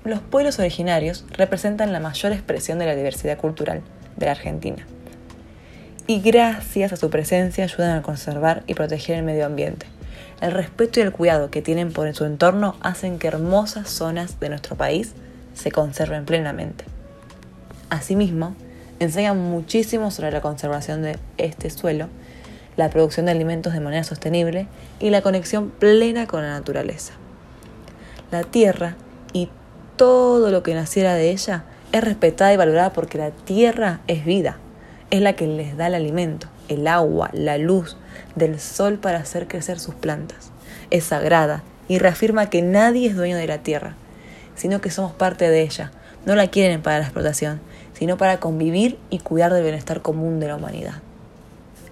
Los 0.04 0.20
pueblos 0.20 0.60
originarios 0.60 1.24
representan 1.32 1.94
la 1.94 2.00
mayor 2.00 2.34
expresión 2.34 2.80
de 2.80 2.88
la 2.88 2.96
diversidad 2.96 3.38
cultural 3.38 3.82
de 4.18 4.26
la 4.26 4.34
Argentina 4.34 4.86
y 6.08 6.20
gracias 6.20 6.92
a 6.94 6.98
su 6.98 7.10
presencia 7.10 7.64
ayudan 7.64 7.98
a 7.98 8.02
conservar 8.02 8.64
y 8.68 8.74
proteger 8.74 9.18
el 9.18 9.24
medio 9.24 9.46
ambiente. 9.46 9.86
El 10.42 10.52
respeto 10.52 11.00
y 11.00 11.04
el 11.04 11.14
cuidado 11.14 11.50
que 11.50 11.62
tienen 11.62 11.94
por 11.94 12.14
su 12.14 12.26
entorno 12.26 12.76
hacen 12.82 13.20
que 13.20 13.28
hermosas 13.28 13.90
zonas 13.90 14.40
de 14.40 14.50
nuestro 14.50 14.76
país 14.76 15.14
se 15.54 15.72
conserven 15.72 16.26
plenamente. 16.26 16.84
Asimismo, 17.90 18.56
enseñan 19.00 19.38
muchísimo 19.38 20.12
sobre 20.12 20.32
la 20.32 20.42
conservación 20.42 21.02
de 21.02 21.18
este 21.38 21.70
suelo, 21.70 22.08
la 22.76 22.90
producción 22.90 23.28
de 23.28 23.32
alimentos 23.32 23.74
de 23.74 23.80
manera 23.80 24.04
sostenible 24.04 24.68
y 25.00 25.12
la 25.12 25.22
conexión 25.22 25.70
plena 25.70 26.28
con 26.28 26.42
la 26.42 26.50
naturaleza. 26.50 27.14
La 28.32 28.44
tierra 28.44 28.96
y 29.32 29.50
todo 29.96 30.50
lo 30.52 30.64
que 30.64 30.74
naciera 30.74 31.14
de 31.14 31.30
ella 31.30 31.64
es 31.92 32.04
respetada 32.04 32.52
y 32.54 32.58
valorada 32.58 32.92
porque 32.92 33.20
la 33.20 33.30
tierra 33.30 34.02
es 34.08 34.26
vida, 34.26 34.58
es 35.14 35.22
la 35.22 35.34
que 35.34 35.46
les 35.46 35.78
da 35.78 35.86
el 35.86 35.94
alimento, 35.94 36.48
el 36.70 36.88
agua, 36.88 37.30
la 37.34 37.60
luz 37.60 37.98
del 38.34 38.60
sol 38.60 38.98
para 38.98 39.20
hacer 39.20 39.48
crecer 39.48 39.80
sus 39.80 39.94
plantas. 39.94 40.50
Es 40.90 41.04
sagrada 41.04 41.62
y 41.88 42.00
reafirma 42.00 42.50
que 42.50 42.64
nadie 42.64 43.10
es 43.10 43.16
dueño 43.16 43.38
de 43.38 43.46
la 43.46 43.60
tierra, 43.60 43.96
sino 44.56 44.82
que 44.82 44.90
somos 44.90 45.12
parte 45.12 45.48
de 45.52 45.62
ella. 45.62 45.92
No 46.26 46.34
la 46.34 46.48
quieren 46.48 46.82
para 46.82 46.98
la 46.98 47.04
explotación, 47.04 47.62
sino 47.94 48.18
para 48.18 48.40
convivir 48.40 48.98
y 49.12 49.20
cuidar 49.20 49.54
del 49.54 49.62
bienestar 49.62 50.02
común 50.02 50.40
de 50.40 50.48
la 50.48 50.56
humanidad. 50.56 50.96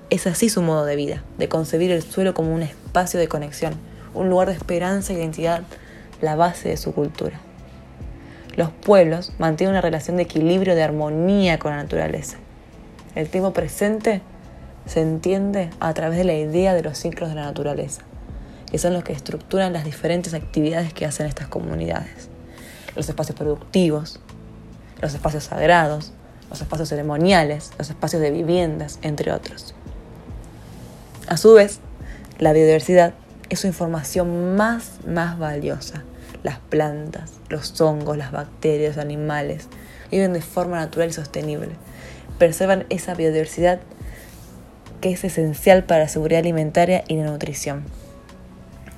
Es 0.09 0.26
así 0.26 0.49
su 0.49 0.63
modo 0.63 0.86
de 0.86 0.95
vida, 0.95 1.24
de 1.38 1.47
concebir 1.47 1.91
el 1.91 2.01
suelo 2.01 2.34
como 2.34 2.55
un 2.55 2.63
espacio 2.63 3.19
de 3.19 3.28
conexión, 3.28 3.76
un 4.15 4.30
lugar 4.30 4.47
de 4.47 4.55
esperanza 4.55 5.13
e 5.13 5.17
identidad, 5.17 5.61
la 6.22 6.36
base 6.36 6.69
de 6.69 6.78
su 6.78 6.91
cultura 6.91 7.39
los 8.55 8.69
pueblos 8.69 9.32
mantienen 9.39 9.72
una 9.74 9.82
relación 9.82 10.17
de 10.17 10.24
equilibrio, 10.24 10.76
de 10.76 10.84
armonía 10.84 11.57
con 11.57 11.72
la 11.72 11.78
naturaleza. 11.78 12.38
El 13.16 13.30
tiempo 13.30 13.53
presente 13.53 14.22
se 14.86 15.01
entiende 15.01 15.70
a 15.80 15.93
través 15.93 16.18
de 16.18 16.24
la 16.24 16.34
idea 16.34 16.74
de 16.74 16.84
los 16.84 16.97
ciclos 16.97 17.30
de 17.30 17.36
la 17.36 17.43
naturaleza, 17.43 18.01
que 18.72 18.78
son 18.78 18.93
los 18.93 19.03
que 19.03 19.14
estructuran 19.14 19.74
las 19.74 19.84
diferentes 19.84 20.34
actividades 20.34 20.93
que 20.93 21.05
hacen 21.05 21.28
estas 21.28 21.47
comunidades. 21.47 22.30
Los 22.95 23.07
espacios 23.09 23.38
productivos, 23.38 24.20
los 25.01 25.14
espacios 25.14 25.45
sagrados, 25.45 26.14
los 26.49 26.62
espacios 26.62 26.89
ceremoniales, 26.89 27.72
los 27.78 27.89
espacios 27.89 28.22
de 28.22 28.32
viviendas, 28.32 28.99
entre 29.01 29.32
otros. 29.32 29.74
A 31.28 31.38
su 31.38 31.53
vez, 31.53 31.80
la 32.39 32.53
biodiversidad 32.53 33.14
es 33.49 33.59
su 33.59 33.68
información 33.68 34.55
más, 34.55 34.99
más 35.05 35.38
valiosa 35.38 36.03
las 36.43 36.59
plantas, 36.59 37.34
los 37.49 37.80
hongos, 37.82 38.18
las 38.18 38.32
bacterias, 38.32 38.95
los 38.95 39.05
animales, 39.05 39.68
viven 40.09 40.34
de 40.34 40.41
forma 40.41 40.78
natural 40.80 41.09
y 41.09 41.14
sostenible. 41.14 41.76
Preservan 42.41 42.87
esa 42.89 43.13
biodiversidad 43.13 43.81
que 44.99 45.11
es 45.11 45.23
esencial 45.23 45.83
para 45.83 46.05
la 46.05 46.07
seguridad 46.07 46.39
alimentaria 46.39 47.03
y 47.07 47.17
la 47.17 47.25
nutrición. 47.25 47.83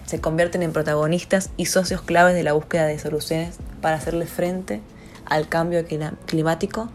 Se 0.05 0.21
convierten 0.21 0.63
en 0.63 0.71
protagonistas 0.71 1.49
y 1.57 1.65
socios 1.65 2.01
claves 2.01 2.35
de 2.35 2.43
la 2.43 2.53
búsqueda 2.53 2.85
de 2.85 2.97
soluciones 2.99 3.57
para 3.81 3.97
hacerle 3.97 4.27
frente 4.27 4.79
al 5.25 5.49
cambio 5.49 5.83
climático 6.25 6.89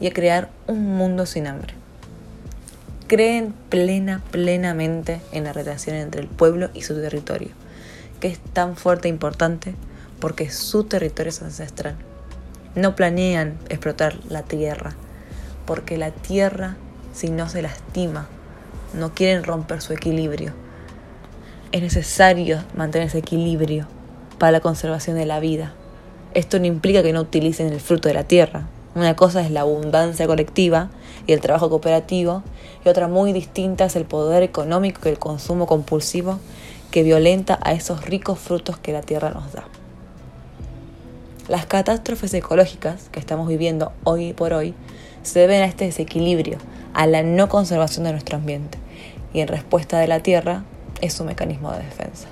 y 0.00 0.08
a 0.08 0.12
crear 0.12 0.48
un 0.66 0.96
mundo 0.96 1.24
sin 1.24 1.46
hambre. 1.46 1.74
Creen 3.06 3.54
plena, 3.68 4.24
plenamente 4.32 5.20
en 5.30 5.44
la 5.44 5.52
relación 5.52 5.94
entre 5.94 6.20
el 6.20 6.26
pueblo 6.26 6.68
y 6.74 6.82
su 6.82 7.00
territorio 7.00 7.50
que 8.18 8.26
es 8.26 8.40
tan 8.40 8.74
fuerte 8.76 9.06
e 9.06 9.12
importante 9.12 9.76
porque 10.18 10.50
su 10.50 10.82
territorio 10.82 11.30
es 11.30 11.42
ancestral. 11.42 11.94
No 12.74 12.96
planean 12.96 13.56
explotar 13.68 14.18
la 14.28 14.42
tierra, 14.42 14.96
porque 15.66 15.98
la 15.98 16.10
tierra, 16.10 16.76
si 17.12 17.30
no 17.30 17.48
se 17.48 17.62
lastima, 17.62 18.28
no 18.94 19.12
quieren 19.12 19.44
romper 19.44 19.82
su 19.82 19.92
equilibrio. 19.92 20.52
Es 21.72 21.82
necesario 21.82 22.62
mantener 22.74 23.08
ese 23.08 23.18
equilibrio 23.18 23.86
para 24.38 24.52
la 24.52 24.60
conservación 24.60 25.16
de 25.16 25.26
la 25.26 25.40
vida. 25.40 25.74
Esto 26.34 26.58
no 26.58 26.66
implica 26.66 27.02
que 27.02 27.12
no 27.12 27.22
utilicen 27.22 27.72
el 27.72 27.80
fruto 27.80 28.08
de 28.08 28.14
la 28.14 28.24
tierra. 28.24 28.68
Una 28.94 29.16
cosa 29.16 29.42
es 29.42 29.50
la 29.50 29.60
abundancia 29.60 30.26
colectiva 30.26 30.90
y 31.26 31.32
el 31.32 31.40
trabajo 31.40 31.68
cooperativo, 31.68 32.42
y 32.84 32.88
otra 32.88 33.08
muy 33.08 33.32
distinta 33.32 33.86
es 33.86 33.96
el 33.96 34.04
poder 34.04 34.42
económico 34.42 35.02
y 35.04 35.08
el 35.08 35.18
consumo 35.18 35.66
compulsivo 35.66 36.38
que 36.90 37.02
violenta 37.02 37.58
a 37.62 37.72
esos 37.72 38.04
ricos 38.06 38.38
frutos 38.38 38.78
que 38.78 38.92
la 38.92 39.02
tierra 39.02 39.30
nos 39.30 39.52
da. 39.52 39.64
Las 41.48 41.66
catástrofes 41.66 42.32
ecológicas 42.34 43.08
que 43.10 43.20
estamos 43.20 43.48
viviendo 43.48 43.92
hoy 44.04 44.32
por 44.32 44.52
hoy 44.52 44.74
se 45.26 45.40
deben 45.40 45.62
a 45.62 45.66
este 45.66 45.84
desequilibrio, 45.84 46.58
a 46.94 47.06
la 47.06 47.22
no 47.22 47.48
conservación 47.48 48.04
de 48.04 48.12
nuestro 48.12 48.36
ambiente, 48.38 48.78
y 49.32 49.40
en 49.40 49.48
respuesta 49.48 49.98
de 49.98 50.08
la 50.08 50.20
tierra 50.20 50.64
es 51.00 51.12
su 51.12 51.24
mecanismo 51.24 51.72
de 51.72 51.78
defensa. 51.78 52.28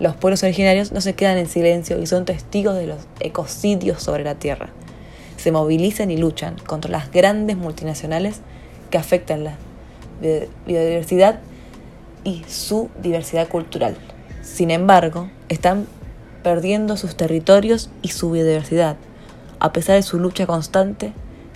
Los 0.00 0.16
pueblos 0.16 0.42
originarios 0.42 0.90
no 0.90 1.00
se 1.00 1.14
quedan 1.14 1.38
en 1.38 1.46
silencio 1.46 2.00
y 2.00 2.06
son 2.06 2.24
testigos 2.24 2.74
de 2.74 2.86
los 2.86 2.98
ecocidios 3.20 4.02
sobre 4.02 4.24
la 4.24 4.34
tierra. 4.34 4.70
Se 5.36 5.52
movilizan 5.52 6.10
y 6.10 6.16
luchan 6.16 6.56
contra 6.66 6.90
las 6.90 7.12
grandes 7.12 7.56
multinacionales 7.56 8.40
que 8.90 8.98
afectan 8.98 9.44
la 9.44 9.56
biodiversidad 10.66 11.38
y 12.24 12.42
su 12.48 12.90
diversidad 13.00 13.48
cultural. 13.48 13.96
Sin 14.42 14.70
embargo, 14.70 15.30
están 15.48 15.86
perdiendo 16.42 16.96
sus 16.96 17.16
territorios 17.16 17.90
y 18.02 18.08
su 18.08 18.30
biodiversidad. 18.32 18.96
A 19.60 19.72
pesar 19.72 19.96
de 19.96 20.02
su 20.02 20.18
lucha 20.18 20.46
constante, 20.46 21.12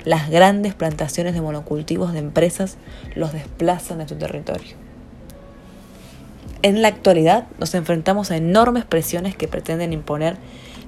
las 0.09 0.30
grandes 0.30 0.74
plantaciones 0.74 1.34
de 1.34 1.42
monocultivos 1.42 2.14
de 2.14 2.20
empresas 2.20 2.78
los 3.14 3.34
desplazan 3.34 3.98
de 3.98 4.09
su 4.09 4.16
territorio. 4.16 4.74
En 6.62 6.80
la 6.80 6.88
actualidad 6.88 7.46
nos 7.61 7.74
enfrentamos 7.74 8.30
a 8.30 8.38
enormes 8.38 8.86
presiones 8.86 9.36
que 9.36 9.48
pretenden 9.48 9.92
imponer 9.92 10.38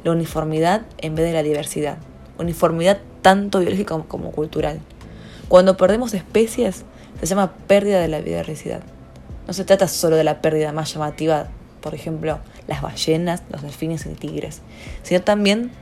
la 0.05 0.13
uniformidad 0.13 0.87
en 0.97 1.17
vez 1.17 1.27
de 1.27 1.35
la 1.35 1.43
diversidad, 1.43 1.99
uniformidad 2.39 2.99
tanto 3.21 3.61
biológica 3.61 4.03
como 4.09 4.33
cultural. 4.33 4.81
Cuando 5.49 5.77
perdemos 5.77 6.15
especies 6.15 6.87
se 7.21 7.27
llama 7.27 7.53
pérdida 7.67 8.01
de 8.01 8.09
la 8.09 8.21
biodiversidad. 8.21 8.81
No 9.47 9.53
se 9.53 9.67
trata 9.67 9.87
solo 9.87 10.17
de 10.17 10.25
la 10.25 10.41
pérdida 10.41 10.73
más 10.73 10.95
llamativa, 10.95 11.49
por 11.83 11.95
ejemplo, 11.95 12.39
las 12.69 12.81
ballenas, 12.81 13.43
los 13.51 13.61
delfines 13.61 14.07
y 14.07 14.15
tigres, 14.15 14.63
sino 15.03 15.21
también 15.21 15.73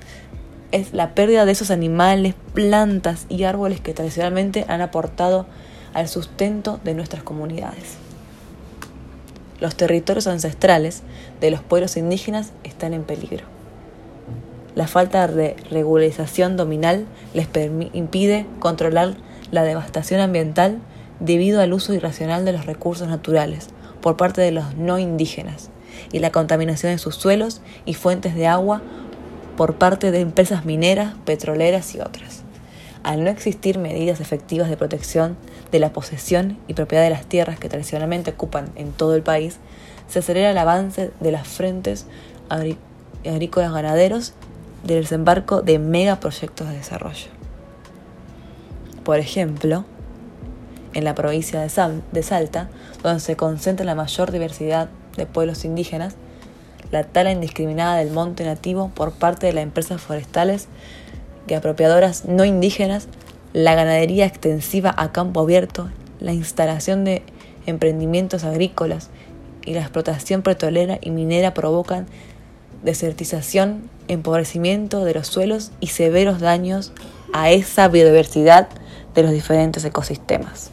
es 0.73 0.93
la 0.93 1.15
pérdida 1.15 1.45
de 1.45 1.53
esos 1.53 1.71
animales, 1.71 2.35
plantas 2.55 3.27
y 3.29 3.45
árboles 3.45 3.81
que 3.81 3.95
tradicionalmente 3.95 4.65
han 4.69 4.81
aportado 4.81 5.47
al 5.95 6.09
sustento 6.09 6.81
de 6.85 6.95
nuestras 6.95 7.23
comunidades. 7.23 7.97
Los 9.61 9.75
territorios 9.75 10.27
ancestrales 10.27 11.03
de 11.41 11.51
los 11.51 11.63
pueblos 11.63 11.97
indígenas 11.97 12.53
están 12.65 12.95
en 12.95 13.05
peligro. 13.05 13.45
La 14.75 14.87
falta 14.87 15.27
de 15.27 15.57
regularización 15.71 16.57
dominal 16.57 17.07
les 17.35 17.49
impide 17.93 18.47
controlar 18.61 19.17
la 19.51 19.65
devastación 19.65 20.21
ambiental 20.21 20.79
debido 21.19 21.61
al 21.61 21.73
uso 21.73 21.95
irracional 21.95 22.45
de 22.45 22.53
los 22.53 22.67
recursos 22.67 23.09
naturales 23.09 23.69
por 24.01 24.17
parte 24.17 24.41
de 24.41 24.53
los 24.53 24.77
no 24.77 25.01
indígenas 25.01 25.71
y 26.13 26.21
la 26.21 26.31
contaminación 26.31 26.93
de 26.93 26.99
sus 26.99 27.17
suelos 27.17 27.61
y 27.85 27.95
fuentes 27.95 28.37
de 28.37 28.47
agua 28.47 28.83
por 29.59 29.75
parte 29.75 30.13
de 30.13 30.21
empresas 30.21 30.65
mineras, 30.65 31.15
petroleras 31.25 31.93
y 31.97 32.01
otras. 32.01 32.43
Al 33.03 33.25
no 33.25 33.31
existir 33.31 33.77
medidas 33.77 34.21
efectivas 34.21 34.71
de 34.71 34.77
protección 34.77 35.37
de 35.73 35.81
la 35.81 35.93
posesión 35.93 36.57
y 36.69 36.75
propiedad 36.75 37.03
de 37.03 37.11
las 37.11 37.27
tierras 37.27 37.59
que 37.59 37.69
tradicionalmente 37.69 38.31
ocupan 38.31 38.71
en 38.77 38.93
todo 38.93 39.17
el 39.17 39.23
país, 39.25 39.57
se 40.07 40.21
acelera 40.21 40.53
el 40.53 40.59
avance 40.59 41.11
de 41.19 41.33
las 41.33 41.49
frentes 41.49 42.07
agrícolas 43.25 43.73
ganaderos 43.73 44.33
del 44.85 45.03
desembarco 45.03 45.61
de 45.61 45.81
megaproyectos 45.81 46.69
de 46.69 46.77
desarrollo. 46.77 47.27
Por 49.03 49.19
ejemplo, 49.19 49.85
en 50.95 51.03
la 51.03 51.17
provincia 51.17 51.61
de, 51.61 52.23
Salta, 52.23 52.69
donde 53.03 53.19
se 53.19 53.35
concentra 53.35 53.85
la 53.85 53.97
mayor 53.97 54.31
diversidad 54.31 54.89
de 55.17 55.27
pueblos 55.27 55.65
indígenas, 55.65 56.15
la 56.91 57.05
tala 57.05 57.33
indiscriminada 57.33 57.97
del 57.97 58.11
monte 58.11 58.45
nativo 58.45 58.91
por 58.95 59.13
parte 59.13 59.47
de 59.47 59.53
las 59.53 59.63
empresas 59.63 60.01
forestales 60.01 60.69
y 61.47 61.55
apropiadoras 61.55 62.25
no 62.25 62.45
indígenas, 62.45 63.09
la 63.53 63.75
ganadería 63.75 64.27
extensiva 64.27 64.95
a 64.97 65.13
campo 65.13 65.41
abierto, 65.41 65.89
la 66.21 66.33
instalación 66.33 67.05
de 67.05 67.23
emprendimientos 67.67 68.45
agrícolas 68.45 69.11
y 69.65 69.75
la 69.75 69.81
explotación 69.81 70.43
petrolera 70.43 70.99
y 71.01 71.11
minera 71.11 71.55
provocan 71.55 72.07
desertización, 72.83 73.91
empobrecimiento 74.09 75.05
de 75.05 75.15
los 75.15 75.27
suelos 75.27 75.73
y 75.81 75.89
severos 75.89 76.41
daños 76.41 76.93
a 77.33 77.51
esa 77.51 77.89
biodiversidad 77.89 78.69
de 79.15 79.23
los 79.23 79.33
diferentes 79.33 79.85
ecosistemas. 79.85 80.71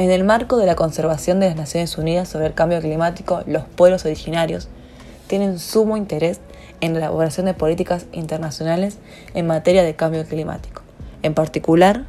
En 0.00 0.10
el 0.10 0.24
marco 0.24 0.56
de 0.56 0.64
la 0.64 0.76
conservación 0.76 1.40
de 1.40 1.48
las 1.48 1.56
Naciones 1.56 1.98
Unidas 1.98 2.26
sobre 2.26 2.46
el 2.46 2.54
cambio 2.54 2.80
climático, 2.80 3.42
los 3.46 3.64
pueblos 3.64 4.06
originarios 4.06 4.68
tienen 5.26 5.58
sumo 5.58 5.98
interés 5.98 6.40
en 6.80 6.94
la 6.94 7.00
elaboración 7.00 7.44
de 7.44 7.52
políticas 7.52 8.06
internacionales 8.12 8.96
en 9.34 9.46
materia 9.46 9.82
de 9.82 9.96
cambio 9.96 10.24
climático, 10.24 10.80
en 11.22 11.34
particular 11.34 12.06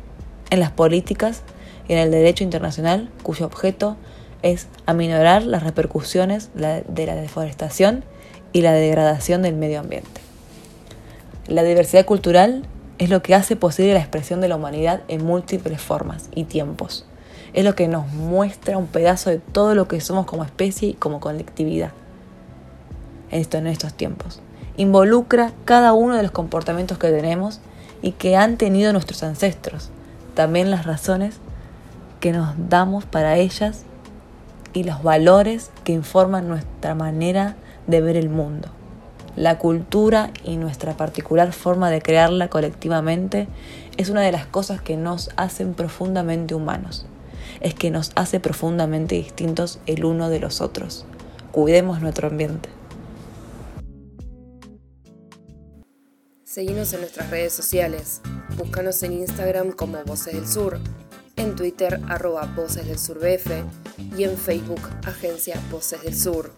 en 0.51 0.61
las 0.61 0.71
políticas 0.71 1.41
y 1.89 1.91
en 1.91 1.99
el 1.99 2.11
derecho 2.11 2.45
internacional 2.45 3.09
cuyo 3.23 3.45
objeto 3.45 3.97
es 4.41 4.69
aminorar 4.85 5.43
las 5.43 5.61
repercusiones 5.61 6.49
de 6.55 7.05
la 7.05 7.15
deforestación 7.15 8.05
y 8.53 8.61
la 8.61 8.71
degradación 8.71 9.41
del 9.41 9.55
medio 9.55 9.81
ambiente. 9.81 10.21
La 11.45 11.63
diversidad 11.63 12.05
cultural 12.05 12.63
es 12.99 13.09
lo 13.09 13.21
que 13.21 13.35
hace 13.35 13.57
posible 13.57 13.95
la 13.95 13.99
expresión 13.99 14.39
de 14.39 14.47
la 14.47 14.55
humanidad 14.55 15.01
en 15.09 15.25
múltiples 15.25 15.81
formas 15.81 16.29
y 16.33 16.45
tiempos. 16.45 17.05
Es 17.53 17.65
lo 17.65 17.75
que 17.75 17.87
nos 17.87 18.07
muestra 18.07 18.77
un 18.77 18.87
pedazo 18.87 19.29
de 19.29 19.39
todo 19.39 19.75
lo 19.75 19.87
que 19.87 19.99
somos 20.01 20.25
como 20.25 20.43
especie 20.43 20.89
y 20.89 20.93
como 20.93 21.19
colectividad 21.19 21.91
en 23.31 23.67
estos 23.67 23.93
tiempos. 23.93 24.41
Involucra 24.77 25.51
cada 25.65 25.93
uno 25.93 26.15
de 26.15 26.23
los 26.23 26.31
comportamientos 26.31 26.97
que 26.97 27.09
tenemos 27.09 27.59
y 28.01 28.11
que 28.13 28.35
han 28.35 28.57
tenido 28.57 28.93
nuestros 28.93 29.23
ancestros, 29.23 29.89
también 30.33 30.71
las 30.71 30.85
razones 30.85 31.35
que 32.19 32.31
nos 32.31 32.53
damos 32.69 33.05
para 33.05 33.37
ellas 33.37 33.83
y 34.73 34.83
los 34.83 35.03
valores 35.03 35.71
que 35.83 35.93
informan 35.93 36.47
nuestra 36.47 36.95
manera 36.95 37.55
de 37.87 38.01
ver 38.01 38.15
el 38.15 38.29
mundo. 38.29 38.69
La 39.35 39.57
cultura 39.57 40.31
y 40.43 40.57
nuestra 40.57 40.97
particular 40.97 41.53
forma 41.53 41.89
de 41.89 42.01
crearla 42.01 42.49
colectivamente 42.49 43.47
es 43.97 44.09
una 44.09 44.21
de 44.21 44.31
las 44.31 44.45
cosas 44.45 44.81
que 44.81 44.97
nos 44.97 45.29
hacen 45.37 45.73
profundamente 45.73 46.53
humanos. 46.53 47.05
Es 47.61 47.75
que 47.75 47.91
nos 47.91 48.11
hace 48.15 48.39
profundamente 48.39 49.15
distintos 49.15 49.79
el 49.85 50.03
uno 50.03 50.29
de 50.29 50.39
los 50.39 50.61
otros. 50.61 51.05
Cuidemos 51.51 52.01
nuestro 52.01 52.27
ambiente. 52.27 52.69
Seguimos 56.43 56.91
en 56.91 56.99
nuestras 56.99 57.29
redes 57.29 57.53
sociales. 57.53 58.21
Búscanos 58.57 59.01
en 59.03 59.13
Instagram 59.13 59.71
como 59.71 60.03
Voces 60.03 60.33
del 60.33 60.47
Sur, 60.47 60.79
en 61.37 61.55
Twitter 61.55 62.01
arroba 62.09 62.45
Voces 62.55 62.87
del 62.87 62.99
Sur 62.99 63.19
BF 63.19 63.51
y 64.17 64.25
en 64.25 64.37
Facebook 64.37 64.81
Agencia 65.05 65.57
Voces 65.71 66.01
del 66.01 66.13
Sur. 66.13 66.51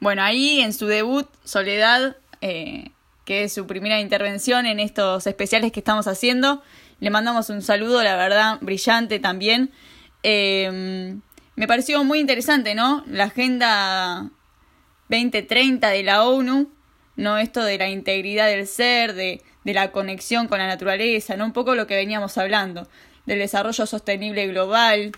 Bueno, 0.00 0.22
ahí 0.22 0.60
en 0.60 0.72
su 0.72 0.86
debut, 0.86 1.28
Soledad, 1.44 2.16
eh, 2.40 2.92
que 3.24 3.44
es 3.44 3.52
su 3.52 3.66
primera 3.66 4.00
intervención 4.00 4.66
en 4.66 4.80
estos 4.80 5.26
especiales 5.26 5.70
que 5.70 5.80
estamos 5.80 6.06
haciendo, 6.06 6.62
le 7.02 7.10
mandamos 7.10 7.50
un 7.50 7.60
saludo, 7.60 8.02
la 8.02 8.16
verdad, 8.16 8.58
brillante 8.60 9.18
también. 9.18 9.72
Em, 10.22 11.20
me 11.56 11.66
pareció 11.66 12.04
muy 12.04 12.20
interesante, 12.20 12.74
¿no? 12.74 13.02
La 13.06 13.24
Agenda 13.24 14.30
2030 15.08 15.90
de 15.90 16.02
la 16.04 16.22
ONU 16.24 16.70
¿no? 17.16 17.38
Esto 17.38 17.64
de 17.64 17.76
la 17.76 17.88
integridad 17.88 18.46
del 18.46 18.66
ser, 18.66 19.14
de, 19.14 19.42
de 19.64 19.74
la 19.74 19.90
conexión 19.92 20.48
con 20.48 20.58
la 20.58 20.66
naturaleza, 20.66 21.36
¿no? 21.36 21.44
Un 21.44 21.52
poco 21.52 21.74
lo 21.74 21.86
que 21.86 21.96
veníamos 21.96 22.38
hablando, 22.38 22.88
del 23.26 23.40
desarrollo 23.40 23.84
sostenible 23.84 24.46
global. 24.46 25.12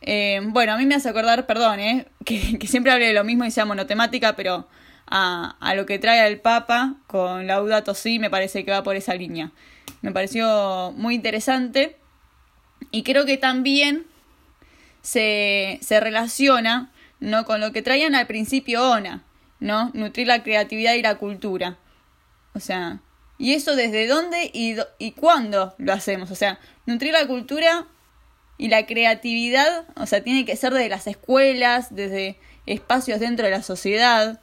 Eh, 0.00 0.40
bueno, 0.44 0.72
a 0.72 0.78
mí 0.78 0.86
me 0.86 0.94
hace 0.94 1.08
acordar, 1.08 1.46
perdón, 1.46 1.80
¿eh? 1.80 2.06
que, 2.24 2.58
que, 2.58 2.66
siempre 2.66 2.92
hable 2.92 3.06
de 3.06 3.12
lo 3.12 3.24
mismo 3.24 3.44
y 3.44 3.50
sea 3.50 3.64
monotemática, 3.64 4.36
pero 4.36 4.68
a, 5.06 5.56
a 5.60 5.74
lo 5.74 5.84
que 5.84 5.98
trae 5.98 6.26
el 6.26 6.40
Papa 6.40 6.94
con 7.08 7.46
Laudato 7.46 7.94
Si 7.94 8.18
me 8.18 8.30
parece 8.30 8.64
que 8.64 8.70
va 8.70 8.82
por 8.82 8.96
esa 8.96 9.14
línea. 9.14 9.52
Me 10.02 10.12
pareció 10.12 10.92
muy 10.96 11.14
interesante 11.14 11.96
y 12.90 13.02
creo 13.02 13.24
que 13.24 13.38
también 13.38 14.04
se, 15.00 15.78
se 15.80 16.00
relaciona 16.00 16.92
¿no? 17.20 17.44
con 17.44 17.60
lo 17.60 17.72
que 17.72 17.82
traían 17.82 18.14
al 18.14 18.26
principio 18.26 18.90
ONA, 18.90 19.24
¿no? 19.60 19.90
Nutrir 19.94 20.26
la 20.26 20.42
creatividad 20.42 20.94
y 20.94 21.02
la 21.02 21.16
cultura. 21.16 21.78
O 22.54 22.60
sea, 22.60 23.00
¿y 23.38 23.54
eso 23.54 23.76
desde 23.76 24.06
dónde 24.06 24.50
y, 24.52 24.76
y 24.98 25.12
cuándo 25.12 25.74
lo 25.78 25.92
hacemos? 25.92 26.30
O 26.30 26.34
sea, 26.34 26.58
nutrir 26.84 27.12
la 27.12 27.26
cultura 27.26 27.86
y 28.58 28.68
la 28.68 28.86
creatividad, 28.86 29.86
o 29.96 30.06
sea, 30.06 30.22
tiene 30.22 30.44
que 30.44 30.56
ser 30.56 30.72
desde 30.72 30.88
las 30.88 31.06
escuelas, 31.06 31.94
desde 31.94 32.38
espacios 32.66 33.20
dentro 33.20 33.44
de 33.44 33.52
la 33.52 33.62
sociedad. 33.62 34.40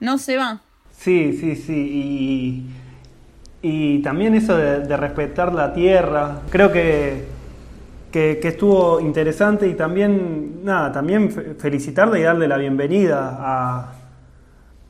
No 0.00 0.18
se 0.18 0.36
va. 0.36 0.62
Sí, 0.90 1.32
sí, 1.38 1.56
sí. 1.56 1.72
Y, 1.72 2.66
y 3.62 4.00
también 4.02 4.34
eso 4.34 4.56
de, 4.56 4.80
de, 4.80 4.96
respetar 4.96 5.52
la 5.52 5.72
tierra. 5.72 6.40
Creo 6.50 6.72
que, 6.72 7.24
que, 8.10 8.38
que, 8.40 8.48
estuvo 8.48 9.00
interesante 9.00 9.68
y 9.68 9.74
también, 9.74 10.64
nada, 10.64 10.92
también 10.92 11.30
felicitarle 11.58 12.20
y 12.20 12.22
darle 12.22 12.48
la 12.48 12.56
bienvenida 12.56 13.36
a, 13.38 13.92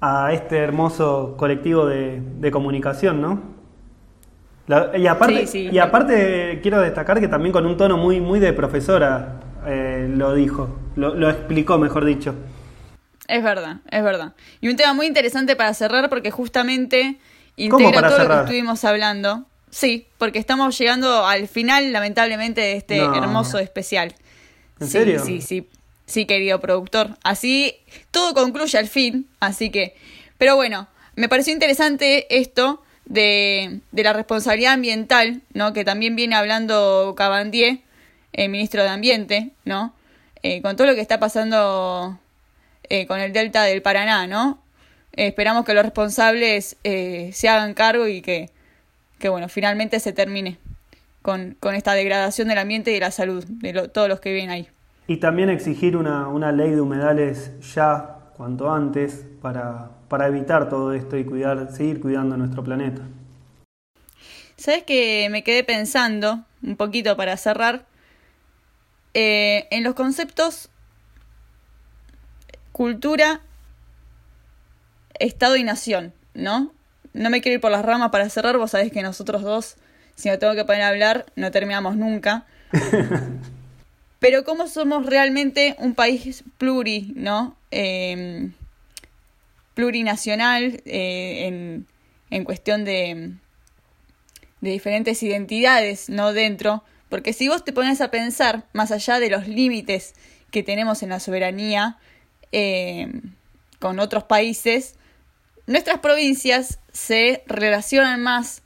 a 0.00 0.32
este 0.32 0.58
hermoso 0.58 1.34
colectivo 1.36 1.86
de, 1.86 2.20
de 2.38 2.50
comunicación, 2.50 3.20
¿no? 3.20 3.60
La, 4.66 4.96
y, 4.96 5.06
aparte, 5.08 5.46
sí, 5.46 5.68
sí. 5.68 5.68
y 5.72 5.78
aparte 5.78 6.60
quiero 6.62 6.80
destacar 6.80 7.18
que 7.18 7.26
también 7.26 7.52
con 7.52 7.66
un 7.66 7.76
tono 7.76 7.96
muy, 7.96 8.20
muy 8.20 8.38
de 8.38 8.52
profesora 8.52 9.40
eh, 9.66 10.08
lo 10.14 10.32
dijo, 10.34 10.78
lo, 10.94 11.14
lo 11.14 11.28
explicó, 11.28 11.76
mejor 11.76 12.04
dicho. 12.04 12.34
Es 13.26 13.42
verdad, 13.42 13.78
es 13.90 14.02
verdad. 14.02 14.32
Y 14.60 14.68
un 14.68 14.76
tema 14.76 14.92
muy 14.92 15.06
interesante 15.06 15.56
para 15.56 15.74
cerrar 15.74 16.08
porque 16.08 16.30
justamente 16.30 17.18
integra 17.56 18.08
todo 18.08 18.18
cerrar? 18.18 18.28
lo 18.28 18.34
que 18.34 18.40
estuvimos 18.42 18.84
hablando. 18.84 19.44
Sí, 19.70 20.06
porque 20.18 20.38
estamos 20.38 20.76
llegando 20.78 21.26
al 21.26 21.46
final, 21.46 21.92
lamentablemente, 21.92 22.60
de 22.60 22.76
este 22.76 22.98
no. 22.98 23.14
hermoso 23.14 23.58
especial. 23.58 24.14
¿En 24.80 24.86
sí, 24.86 24.92
serio? 24.92 25.24
Sí, 25.24 25.40
sí. 25.40 25.68
Sí, 26.06 26.26
querido 26.26 26.60
productor. 26.60 27.16
Así 27.22 27.76
todo 28.10 28.34
concluye 28.34 28.76
al 28.76 28.88
fin. 28.88 29.28
Así 29.38 29.70
que. 29.70 29.94
Pero 30.38 30.56
bueno, 30.56 30.88
me 31.14 31.28
pareció 31.28 31.52
interesante 31.52 32.26
esto 32.36 32.82
de, 33.04 33.80
de 33.92 34.02
la 34.02 34.12
responsabilidad 34.12 34.72
ambiental, 34.72 35.42
¿no? 35.52 35.72
Que 35.72 35.84
también 35.84 36.16
viene 36.16 36.34
hablando 36.34 37.14
Cabandier, 37.16 37.80
el 38.32 38.48
ministro 38.48 38.82
de 38.82 38.88
Ambiente, 38.88 39.50
¿no? 39.64 39.94
Eh, 40.42 40.62
con 40.62 40.76
todo 40.76 40.86
lo 40.86 40.94
que 40.94 41.00
está 41.00 41.20
pasando 41.20 42.18
eh, 42.88 43.06
con 43.06 43.20
el 43.20 43.32
delta 43.32 43.64
del 43.64 43.82
Paraná, 43.82 44.26
¿no? 44.26 44.58
Esperamos 45.26 45.66
que 45.66 45.74
los 45.74 45.82
responsables 45.82 46.78
eh, 46.82 47.28
se 47.34 47.50
hagan 47.50 47.74
cargo 47.74 48.08
y 48.08 48.22
que, 48.22 48.48
que, 49.18 49.28
bueno, 49.28 49.50
finalmente 49.50 50.00
se 50.00 50.14
termine 50.14 50.56
con, 51.20 51.58
con 51.60 51.74
esta 51.74 51.92
degradación 51.92 52.48
del 52.48 52.56
ambiente 52.56 52.90
y 52.90 52.94
de 52.94 53.00
la 53.00 53.10
salud 53.10 53.44
de 53.44 53.74
lo, 53.74 53.90
todos 53.90 54.08
los 54.08 54.18
que 54.18 54.32
viven 54.32 54.48
ahí. 54.48 54.68
Y 55.08 55.18
también 55.18 55.50
exigir 55.50 55.98
una, 55.98 56.26
una 56.28 56.52
ley 56.52 56.70
de 56.70 56.80
humedales 56.80 57.52
ya, 57.74 58.16
cuanto 58.34 58.72
antes, 58.72 59.26
para, 59.42 59.90
para 60.08 60.26
evitar 60.26 60.70
todo 60.70 60.94
esto 60.94 61.18
y 61.18 61.26
cuidar, 61.26 61.70
seguir 61.70 62.00
cuidando 62.00 62.38
nuestro 62.38 62.64
planeta. 62.64 63.02
¿Sabes 64.56 64.84
que 64.84 65.28
me 65.30 65.44
quedé 65.44 65.64
pensando, 65.64 66.46
un 66.62 66.76
poquito 66.76 67.14
para 67.18 67.36
cerrar, 67.36 67.84
eh, 69.12 69.68
en 69.70 69.84
los 69.84 69.92
conceptos 69.92 70.70
cultura, 72.72 73.42
Estado 75.20 75.56
y 75.56 75.62
nación, 75.62 76.12
¿no? 76.34 76.72
No 77.12 77.30
me 77.30 77.40
quiero 77.40 77.54
ir 77.54 77.60
por 77.60 77.70
las 77.70 77.84
ramas 77.84 78.10
para 78.10 78.28
cerrar, 78.28 78.58
vos 78.58 78.72
sabés 78.72 78.90
que 78.90 79.02
nosotros 79.02 79.42
dos, 79.42 79.76
si 80.16 80.28
me 80.28 80.38
tengo 80.38 80.54
que 80.54 80.64
poner 80.64 80.82
a 80.82 80.88
hablar, 80.88 81.26
no 81.36 81.50
terminamos 81.50 81.96
nunca. 81.96 82.46
Pero 84.18 84.44
cómo 84.44 84.66
somos 84.66 85.06
realmente 85.06 85.76
un 85.78 85.94
país 85.94 86.44
pluri, 86.58 87.12
¿no? 87.16 87.56
Eh, 87.70 88.50
plurinacional 89.74 90.82
eh, 90.84 91.46
en, 91.46 91.86
en, 92.30 92.44
cuestión 92.44 92.84
de, 92.84 93.32
de 94.60 94.70
diferentes 94.70 95.22
identidades, 95.22 96.10
¿no? 96.10 96.32
Dentro. 96.32 96.84
Porque 97.08 97.32
si 97.32 97.48
vos 97.48 97.64
te 97.64 97.72
pones 97.72 98.00
a 98.00 98.10
pensar, 98.10 98.64
más 98.72 98.92
allá 98.92 99.18
de 99.18 99.30
los 99.30 99.48
límites 99.48 100.14
que 100.50 100.62
tenemos 100.62 101.02
en 101.02 101.08
la 101.08 101.20
soberanía 101.20 101.98
eh, 102.52 103.10
con 103.78 103.98
otros 103.98 104.24
países, 104.24 104.96
nuestras 105.70 106.00
provincias 106.00 106.80
se 106.92 107.42
relacionan 107.46 108.22
más 108.22 108.62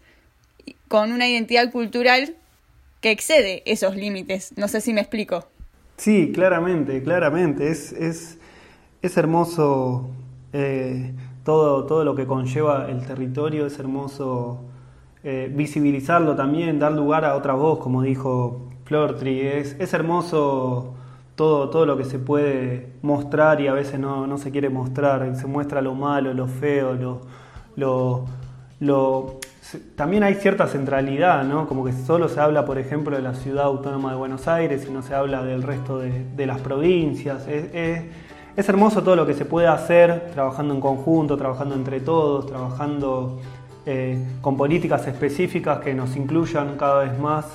con 0.89 1.13
una 1.13 1.29
identidad 1.29 1.71
cultural 1.71 2.35
que 3.01 3.11
excede 3.11 3.63
esos 3.67 3.95
límites. 3.95 4.55
No 4.57 4.69
sé 4.69 4.81
si 4.81 4.95
me 4.95 5.03
explico. 5.03 5.47
Sí, 5.99 6.33
claramente, 6.33 7.03
claramente. 7.03 7.71
Es, 7.71 7.93
es, 7.93 8.39
es 9.03 9.17
hermoso 9.19 10.09
eh, 10.55 11.13
todo, 11.45 11.85
todo 11.85 12.05
lo 12.05 12.15
que 12.15 12.27
conlleva 12.27 12.91
el 12.91 13.07
territorio, 13.07 13.67
es 13.67 13.79
hermoso 13.79 14.65
eh, 15.23 15.53
visibilizarlo 15.55 16.35
también, 16.35 16.79
dar 16.79 16.93
lugar 16.93 17.27
a 17.27 17.37
otra 17.37 17.53
voz, 17.53 17.81
como 17.81 18.01
dijo 18.03 18.71
Flortri. 18.87 19.41
Es, 19.41 19.77
es 19.79 19.93
hermoso 19.93 20.95
todo, 21.35 21.71
todo 21.71 21.87
lo 21.87 21.97
que 21.97 22.05
se 22.05 22.19
puede 22.19 22.89
mostrar 23.03 23.61
y 23.61 23.69
a 23.69 23.73
veces 23.73 23.99
no, 23.99 24.27
no 24.27 24.39
se 24.39 24.51
quiere 24.51 24.69
mostrar. 24.69 25.37
Se 25.37 25.47
muestra 25.47 25.81
lo 25.81 25.95
malo, 25.95 26.33
lo 26.33 26.47
feo, 26.47 26.95
lo, 26.95 27.21
lo, 28.81 29.41
también 29.97 30.23
hay 30.23 30.35
cierta 30.35 30.67
centralidad, 30.67 31.45
¿no? 31.45 31.67
Como 31.67 31.85
que 31.85 31.93
solo 31.93 32.29
se 32.29 32.41
habla, 32.41 32.65
por 32.65 32.79
ejemplo, 32.79 33.17
de 33.17 33.23
la 33.23 33.35
ciudad 33.35 33.65
autónoma 33.65 34.11
de 34.11 34.17
Buenos 34.17 34.47
Aires 34.47 34.87
y 34.89 34.93
no 34.93 35.03
se 35.03 35.15
habla 35.15 35.43
del 35.43 35.63
resto 35.63 35.99
de, 35.99 36.47
las 36.47 36.61
provincias. 36.61 37.47
Es, 37.49 38.05
hermoso 38.57 39.03
todo 39.03 39.17
lo 39.17 39.27
que 39.27 39.35
se 39.35 39.45
puede 39.45 39.67
hacer 39.67 40.31
trabajando 40.33 40.75
en 40.75 40.81
conjunto, 40.81 41.37
trabajando 41.37 41.75
entre 41.75 42.01
todos, 42.01 42.47
trabajando 42.47 43.41
eh, 43.87 44.23
con 44.41 44.57
políticas 44.57 45.07
específicas 45.09 45.81
que 45.81 45.95
nos 45.95 46.15
incluyan 46.15 46.77
cada 46.77 47.05
vez 47.05 47.19
más, 47.19 47.47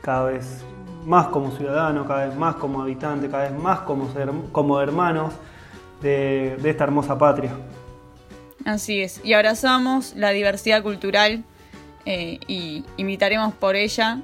cada 0.00 0.24
vez 0.26 0.64
más 1.06 1.28
como 1.28 1.50
ciudadanos, 1.52 2.06
cada 2.06 2.26
vez 2.26 2.36
más 2.36 2.56
como 2.56 2.82
habitantes, 2.82 3.30
cada 3.30 3.48
vez 3.48 3.58
más 3.58 3.80
como, 3.80 4.08
como 4.52 4.80
hermanos 4.80 5.32
de 6.02 6.58
esta 6.62 6.84
hermosa 6.84 7.16
patria. 7.16 7.52
Así 8.66 9.00
es, 9.00 9.20
y 9.24 9.32
abrazamos 9.32 10.14
la 10.16 10.30
diversidad 10.30 10.82
cultural 10.82 11.44
eh, 12.04 12.40
y 12.48 12.84
imitaremos 12.96 13.54
por 13.54 13.76
ella 13.76 14.20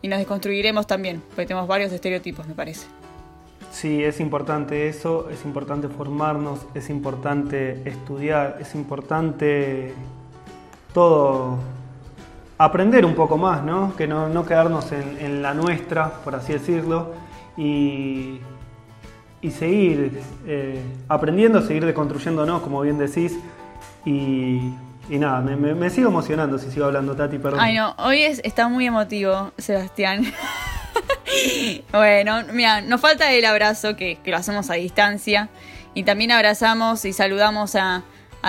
y 0.00 0.08
nos 0.08 0.18
desconstruiremos 0.20 0.86
también, 0.86 1.22
porque 1.28 1.44
tenemos 1.44 1.68
varios 1.68 1.92
estereotipos, 1.92 2.46
me 2.46 2.54
parece. 2.54 2.86
Sí, 3.70 4.02
es 4.02 4.20
importante 4.20 4.88
eso, 4.88 5.28
es 5.30 5.44
importante 5.44 5.88
formarnos, 5.88 6.60
es 6.74 6.88
importante 6.88 7.82
estudiar, 7.86 8.56
es 8.60 8.74
importante 8.74 9.92
todo 10.94 11.58
aprender 12.58 13.06
un 13.06 13.14
poco 13.14 13.38
más, 13.38 13.62
¿no? 13.62 13.94
Que 13.96 14.06
no, 14.06 14.44
quedarnos 14.44 14.92
en, 14.92 15.42
la 15.42 15.54
nuestra, 15.54 16.10
por 16.24 16.34
así 16.34 16.52
decirlo, 16.52 17.14
y, 17.56 18.40
seguir 19.50 20.20
eh, 20.46 20.82
aprendiendo, 21.08 21.62
seguir 21.62 21.86
deconstruyéndonos, 21.86 22.60
como 22.60 22.82
bien 22.82 22.98
decís, 22.98 23.38
y 24.04 24.72
y 25.10 25.18
nada, 25.18 25.40
me, 25.40 25.90
sigo 25.90 26.08
emocionando 26.08 26.58
si 26.58 26.70
sigo 26.70 26.84
hablando, 26.84 27.16
Tati, 27.16 27.38
perdón. 27.38 27.60
Ay, 27.60 27.74
no, 27.74 27.94
hoy 27.98 28.22
es, 28.22 28.42
está 28.44 28.68
muy 28.68 28.86
emotivo, 28.86 29.52
Sebastián. 29.56 30.26
bueno, 31.92 32.42
mira, 32.52 32.82
nos 32.82 33.00
falta 33.00 33.32
el 33.32 33.44
abrazo, 33.46 33.96
que, 33.96 34.18
lo 34.26 34.36
hacemos 34.36 34.68
a 34.68 34.74
distancia. 34.74 35.48
Y 35.94 36.02
también 36.02 36.30
abrazamos 36.30 37.06
y 37.06 37.14
saludamos 37.14 37.74
a, 37.74 38.02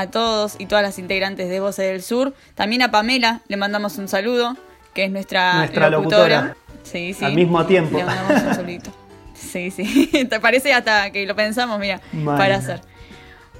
todos 0.07 0.55
y 0.59 0.65
todas 0.65 0.83
las 0.83 0.99
integrantes 0.99 1.49
de 1.49 1.59
Voces 1.59 1.91
del 1.91 2.01
Sur. 2.01 2.33
También 2.55 2.81
a 2.81 2.91
Pamela 2.91 3.41
le 3.47 3.57
mandamos 3.57 3.97
un 3.97 4.07
saludo, 4.07 4.57
que 4.93 5.05
es 5.05 5.11
nuestra, 5.11 5.55
nuestra 5.55 5.89
locutora. 5.89 6.55
Sí, 6.83 7.13
sí. 7.13 7.25
Al 7.25 7.35
mismo 7.35 7.65
tiempo. 7.65 7.97
Le 7.97 8.03
mandamos 8.03 8.43
un 8.43 8.55
saludito. 8.55 8.91
Sí, 9.33 9.71
sí. 9.71 10.09
Te 10.29 10.39
parece 10.39 10.73
hasta 10.73 11.11
que 11.11 11.25
lo 11.25 11.35
pensamos, 11.35 11.79
mira, 11.79 12.01
para 12.25 12.57
hacer. 12.57 12.81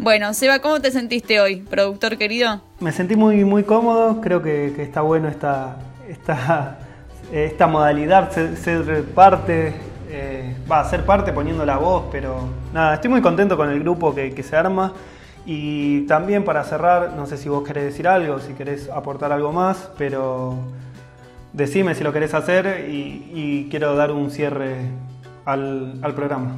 Bueno, 0.02 0.34
Seba, 0.34 0.60
¿cómo 0.60 0.80
te 0.80 0.92
sentiste 0.92 1.42
hoy, 1.42 1.58
productor 1.58 2.18
querido? 2.18 2.62
Me 2.80 2.94
sentí 2.94 3.18
muy, 3.18 3.44
muy 3.44 3.64
cómodo, 3.64 4.22
creo 4.22 4.42
que, 4.42 4.82
está 4.82 5.02
bueno 5.02 5.28
esta, 5.28 5.76
esta, 6.08 6.80
esta 7.34 7.68
modalidad, 7.68 8.32
ser, 8.32 9.04
parte, 9.14 9.74
eh, 10.10 10.56
va 10.72 10.80
a 10.80 10.90
ser 10.90 11.06
parte 11.06 11.34
poniendo 11.34 11.66
la 11.66 11.76
voz, 11.76 12.06
pero 12.14 12.48
nada, 12.74 12.94
estoy 12.94 13.10
muy 13.10 13.22
contento 13.22 13.58
con 13.58 13.70
el 13.70 13.82
grupo 13.82 14.16
que, 14.16 14.42
se 14.42 14.56
arma. 14.56 14.94
Y 15.46 16.02
también 16.02 16.44
para 16.44 16.64
cerrar, 16.64 17.14
no 17.14 17.26
sé 17.26 17.38
si 17.38 17.50
vos 17.50 17.66
querés 17.66 17.86
decir 17.86 18.08
algo, 18.08 18.40
si 18.40 18.54
querés 18.54 18.90
aportar 18.90 19.32
algo 19.32 19.52
más, 19.52 19.90
pero 19.98 20.56
decime 21.54 21.96
si 21.96 22.04
lo 22.04 22.14
querés 22.14 22.34
hacer 22.34 22.88
y, 22.90 23.68
quiero 23.70 23.96
dar 23.96 24.12
un 24.12 24.32
cierre 24.32 24.78
al, 25.46 26.00
al 26.02 26.14
programa. 26.14 26.56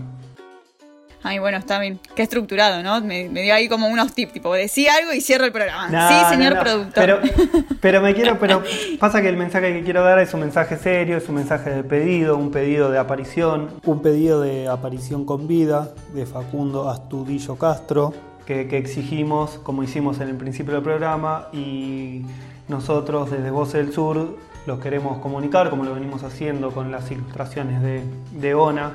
Ay, 1.23 1.37
bueno, 1.37 1.57
está 1.57 1.79
bien. 1.79 1.99
Qué 2.15 2.23
estructurado, 2.23 2.81
¿no? 2.81 2.99
Me, 3.01 3.29
dio 3.29 3.53
ahí 3.53 3.69
como 3.69 3.87
unos 3.87 4.13
tips, 4.13 4.33
tipo, 4.33 4.53
decía 4.53 4.95
algo 4.95 5.13
y 5.13 5.21
cierro 5.21 5.45
el 5.45 5.51
programa. 5.51 6.09
sí, 6.09 6.35
señor 6.35 6.59
productor. 6.59 7.21
Pero, 7.81 8.01
me 8.01 8.13
quiero, 8.13 8.37
pero 8.37 8.61
pasa 8.99 9.23
que 9.23 9.29
el 9.29 9.37
mensaje 9.37 9.73
que 9.73 9.83
quiero 9.83 10.03
dar 10.03 10.19
es 10.19 10.35
un 10.35 10.41
mensaje 10.41 10.77
serio, 10.77 11.17
es 11.17 11.27
un 11.29 11.35
mensaje 11.35 11.71
de 11.71 11.83
pedido, 11.83 12.37
un 12.37 12.51
pedido 12.51 12.91
de 12.91 12.99
aparición, 12.99 13.71
un 13.85 14.03
pedido 14.03 14.39
de 14.39 14.67
aparición 14.67 15.25
con 15.25 15.47
vida 15.47 15.89
de 16.13 16.27
Facundo 16.27 16.89
Astudillo 16.91 17.55
Castro, 17.55 18.13
que, 18.45 18.67
que 18.67 18.77
exigimos, 18.77 19.59
como 19.63 19.83
hicimos 19.83 20.19
en 20.19 20.29
el 20.29 20.35
principio 20.35 20.73
del 20.73 20.83
programa, 20.83 21.47
y 21.53 22.23
nosotros 22.67 23.31
desde 23.31 23.51
Voz 23.51 23.73
del 23.73 23.91
Sur 23.91 24.37
los 24.65 24.79
queremos 24.79 25.19
comunicar, 25.19 25.69
como 25.69 25.83
lo 25.83 25.93
venimos 25.93 26.23
haciendo 26.23 26.71
con 26.71 26.91
las 26.91 27.09
ilustraciones 27.11 27.81
de, 27.81 28.03
de 28.33 28.53
ONA 28.53 28.93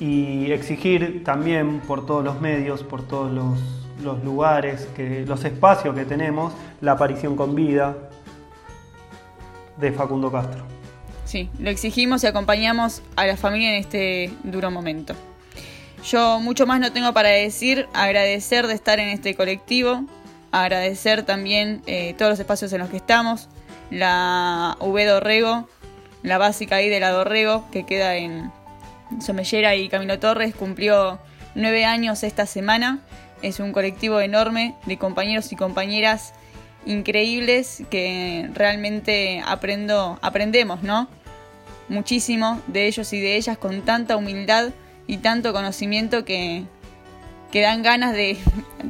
y 0.00 0.50
exigir 0.50 1.22
también 1.24 1.80
por 1.80 2.06
todos 2.06 2.24
los 2.24 2.40
medios, 2.40 2.82
por 2.82 3.06
todos 3.06 3.30
los, 3.32 4.24
lugares, 4.24 4.88
que, 4.96 5.24
los 5.26 5.44
espacios 5.44 5.94
que 5.94 6.04
tenemos, 6.04 6.52
la 6.80 6.92
aparición 6.92 7.36
con 7.36 7.54
vida 7.54 7.96
de 9.78 9.92
Facundo 9.92 10.30
Castro. 10.30 10.64
Sí, 11.24 11.48
lo 11.58 11.70
exigimos 11.70 12.22
y 12.24 12.26
acompañamos 12.26 13.02
a 13.16 13.26
la 13.26 13.36
familia 13.36 13.70
en 13.70 13.80
este 13.80 14.32
duro 14.42 14.70
momento. 14.70 15.14
Yo 16.04 16.38
mucho 16.38 16.66
más 16.66 16.80
no 16.80 16.92
tengo 16.92 17.14
para 17.14 17.30
decir, 17.30 17.88
agradecer 17.94 18.66
de 18.66 18.74
estar 18.74 19.00
en 19.00 19.08
este 19.08 19.34
colectivo, 19.34 20.04
agradecer 20.52 21.22
también 21.22 21.82
eh, 21.86 22.14
todos 22.18 22.30
los 22.30 22.40
espacios 22.40 22.72
en 22.74 22.80
los 22.80 22.90
que 22.90 22.98
estamos, 22.98 23.48
la 23.90 24.76
V 24.80 25.04
Dorrego, 25.06 25.66
la 26.22 26.36
básica 26.36 26.76
ahí 26.76 26.90
de 26.90 27.00
la 27.00 27.10
Dorrego, 27.10 27.64
que 27.70 27.86
queda 27.86 28.16
en, 28.16 28.52
Somellera 29.20 29.74
y 29.76 29.88
Camilo 29.88 30.18
Torres 30.18 30.54
cumplió 30.54 31.18
nueve 31.54 31.84
años 31.84 32.22
esta 32.22 32.46
semana. 32.46 33.00
Es 33.42 33.60
un 33.60 33.72
colectivo 33.72 34.20
enorme 34.20 34.74
de 34.86 34.98
compañeros 34.98 35.52
y 35.52 35.56
compañeras 35.56 36.32
increíbles 36.86 37.82
que 37.90 38.50
realmente 38.54 39.42
aprendo, 39.46 40.18
aprendemos, 40.22 40.82
¿no? 40.82 41.08
Muchísimo 41.88 42.60
de 42.66 42.86
ellos 42.86 43.12
y 43.12 43.20
de 43.20 43.36
ellas 43.36 43.58
con 43.58 43.82
tanta 43.82 44.16
humildad 44.16 44.72
y 45.06 45.18
tanto 45.18 45.52
conocimiento 45.52 46.24
que, 46.24 46.64
que 47.52 47.60
dan 47.60 47.82
ganas 47.82 48.12
de, 48.12 48.38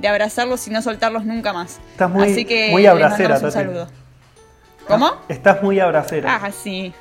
abrazarlos 0.08 0.66
y 0.68 0.70
no 0.70 0.82
soltarlos 0.82 1.24
nunca 1.24 1.52
más. 1.52 1.80
Estás 1.92 2.10
muy, 2.10 2.30
Así 2.30 2.44
que 2.44 2.70
muy 2.70 2.86
abracera, 2.86 3.38
un 3.38 3.52
saludo. 3.52 3.88
¿Cómo? 4.86 5.12
Estás 5.28 5.62
muy 5.62 5.80
abracera. 5.80 6.40
Ah, 6.42 6.50
sí. 6.50 6.92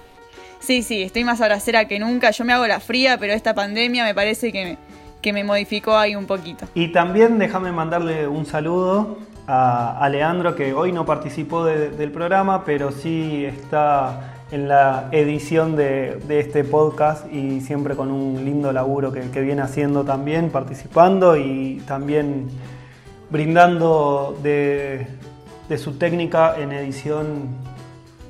Sí, 0.59 0.82
sí, 0.82 1.03
estoy 1.03 1.26
más 1.26 1.41
abracera 1.41 1.86
que 1.86 1.99
nunca. 1.99 2.32
Yo 2.32 2.45
me 2.45 2.53
hago 2.53 2.66
la 2.66 2.80
fría, 2.80 3.18
pero 3.18 3.34
esta 3.34 3.53
pandemia 3.53 4.05
me 4.05 4.16
parece 4.16 4.53
que 4.53 4.78
me, 5.22 5.34
me 5.34 5.43
modificó 5.43 5.97
ahí 5.97 6.16
un 6.16 6.26
poquito. 6.26 6.66
Y 6.74 6.93
también 6.93 7.38
déjame 7.38 7.74
mandarle 7.74 8.28
un 8.28 8.45
saludo 8.45 9.18
a, 9.45 10.07
Leandro, 10.09 10.55
que 10.55 10.74
hoy 10.74 10.93
no 10.93 11.05
participó 11.05 11.66
del 11.66 12.11
programa, 12.11 12.64
pero 12.64 12.91
sí 12.91 13.43
está 13.45 14.32
en 14.54 14.68
la 14.68 15.10
edición 15.12 15.76
de, 15.76 16.22
este 16.30 16.64
podcast 16.64 17.26
y 17.34 17.60
siempre 17.62 17.95
con 17.95 18.12
un 18.12 18.45
lindo 18.45 18.72
laburo 18.72 19.12
que, 19.12 19.41
viene 19.41 19.64
haciendo 19.64 20.04
también, 20.04 20.51
participando 20.51 21.36
y 21.36 21.82
también 21.88 22.49
brindando 23.32 24.38
de, 24.43 25.08
de 25.68 25.78
su 25.80 25.97
técnica 25.97 26.56
en 26.56 26.72
edición 26.72 27.47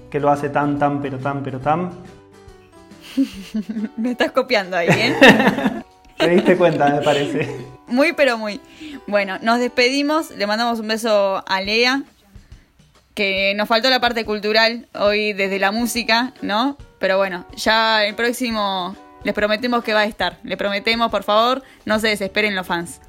que 0.09 0.21
lo 0.21 0.29
hace 0.29 0.47
tan, 0.47 0.79
tan, 0.79 1.01
pero 1.01 1.19
tan, 1.19 1.43
pero 1.43 1.59
tan. 1.59 1.91
me 3.97 4.11
estás 4.11 4.31
copiando 4.31 4.77
ahí, 4.77 4.87
¿eh? 4.89 5.15
Te 6.17 6.29
diste 6.29 6.55
cuenta, 6.55 6.87
me 6.87 7.01
parece. 7.01 7.67
Muy, 7.87 8.13
pero 8.13 8.37
muy. 8.37 8.61
Bueno, 9.07 9.39
nos 9.41 9.59
despedimos. 9.59 10.31
Le 10.31 10.47
mandamos 10.47 10.79
un 10.79 10.87
beso 10.87 11.43
a 11.45 11.59
Lea. 11.59 12.03
Que 13.13 13.53
nos 13.55 13.67
faltó 13.67 13.89
la 13.89 13.99
parte 13.99 14.25
cultural 14.25 14.87
hoy 14.93 15.33
desde 15.33 15.59
la 15.59 15.71
música, 15.71 16.33
¿no? 16.41 16.77
Pero 16.99 17.17
bueno, 17.17 17.45
ya 17.55 18.05
el 18.05 18.15
próximo 18.15 18.95
les 19.23 19.33
prometemos 19.33 19.83
que 19.83 19.93
va 19.93 20.01
a 20.01 20.05
estar. 20.05 20.37
Le 20.43 20.57
prometemos, 20.57 21.11
por 21.11 21.23
favor, 21.23 21.63
no 21.85 21.99
se 21.99 22.07
desesperen 22.07 22.55
los 22.55 22.65
fans. 22.65 22.99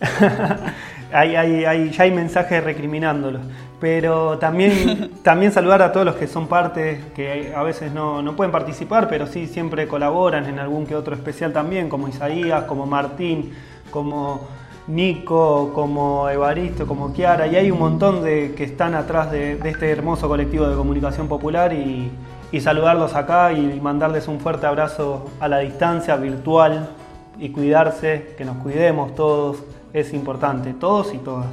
hay, 1.12 1.36
hay, 1.36 1.90
ya 1.90 2.02
hay 2.02 2.10
mensajes 2.10 2.62
recriminándolo 2.62 3.40
pero 3.84 4.38
también, 4.38 5.10
también 5.22 5.52
saludar 5.52 5.82
a 5.82 5.92
todos 5.92 6.06
los 6.06 6.14
que 6.16 6.26
son 6.26 6.46
parte, 6.46 7.02
que 7.14 7.52
a 7.54 7.62
veces 7.62 7.92
no, 7.92 8.24
pueden 8.34 8.50
participar, 8.50 9.08
pero 9.10 9.26
sí 9.26 9.46
siempre 9.46 9.86
colaboran 9.86 10.46
en 10.46 10.58
algún 10.58 10.86
que 10.86 10.96
otro 10.96 11.14
especial 11.14 11.52
también, 11.52 11.90
como 11.90 12.08
Isaías, 12.08 12.64
como 12.64 12.86
Martín, 12.86 13.52
como 13.90 14.48
Nico, 14.86 15.72
como 15.74 16.28
Evaristo, 16.28 16.86
como 16.86 17.12
Kiara, 17.12 17.46
y 17.46 17.56
hay 17.56 17.70
un 17.70 17.78
montón 17.78 18.22
de 18.22 18.54
que 18.54 18.64
están 18.64 18.94
atrás 18.94 19.30
de, 19.30 19.58
este 19.64 19.90
hermoso 19.90 20.28
colectivo 20.28 20.68
de 20.68 20.76
comunicación 20.76 21.26
popular 21.26 21.72
y, 21.72 22.10
y 22.52 22.60
saludarlos 22.60 23.14
acá 23.14 23.52
y 23.52 23.80
mandarles 23.80 24.28
un 24.28 24.40
fuerte 24.40 24.66
abrazo 24.66 25.30
a 25.40 25.48
la 25.48 25.58
distancia 25.58 26.16
virtual 26.16 26.90
y 27.38 27.50
cuidarse, 27.50 28.34
que 28.36 28.44
nos 28.44 28.58
cuidemos 28.58 29.14
todos, 29.14 29.58
es 29.92 30.12
importante, 30.12 30.74
todos 30.74 31.14
y 31.14 31.18
todas. 31.18 31.48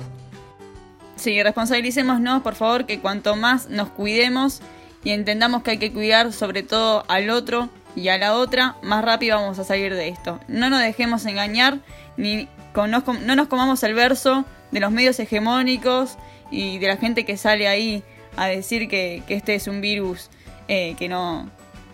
Sí, 1.16 1.41
responsabilicémonos, 1.41 2.41
por 2.41 2.56
favor, 2.56 2.86
que 2.86 2.99
cuanto 2.99 3.36
más 3.36 3.70
nos 3.70 3.90
cuidemos 3.90 4.62
y 5.03 5.12
entendamos 5.12 5.64
que 5.64 5.72
hay 5.72 5.78
que 5.78 5.94
cuidar 5.94 6.34
sobre 6.34 6.64
todo 6.64 7.03
al 7.08 7.30
otro 7.30 7.70
y 7.95 8.08
a 8.10 8.18
la 8.18 8.34
otra, 8.34 8.76
más 8.82 9.03
rápido 9.03 9.38
vamos 9.38 9.60
a 9.60 9.64
salir 9.64 9.94
de 9.94 10.08
esto. 10.10 10.40
No 10.48 10.70
nos 10.70 10.82
dejemos 10.82 11.26
engañar, 11.26 11.80
ni 12.18 12.48
no 12.76 13.35
nos 13.35 13.48
comamos 13.48 13.84
el 13.84 13.93
verso 13.93 14.45
de 14.72 14.80
los 14.80 14.91
medios 14.91 15.19
hegemónicos 15.19 16.18
y 16.49 16.77
de 16.80 16.88
la 16.88 16.98
gente 16.98 17.26
que 17.26 17.38
sale 17.38 17.68
ahí 17.68 18.03
a 18.38 18.48
decir 18.48 18.88
que, 18.88 19.23
este 19.27 19.56
es 19.56 19.68
un 19.68 19.81
virus 19.81 20.30
eh, 20.68 20.95
que 20.98 21.10
no, 21.10 21.49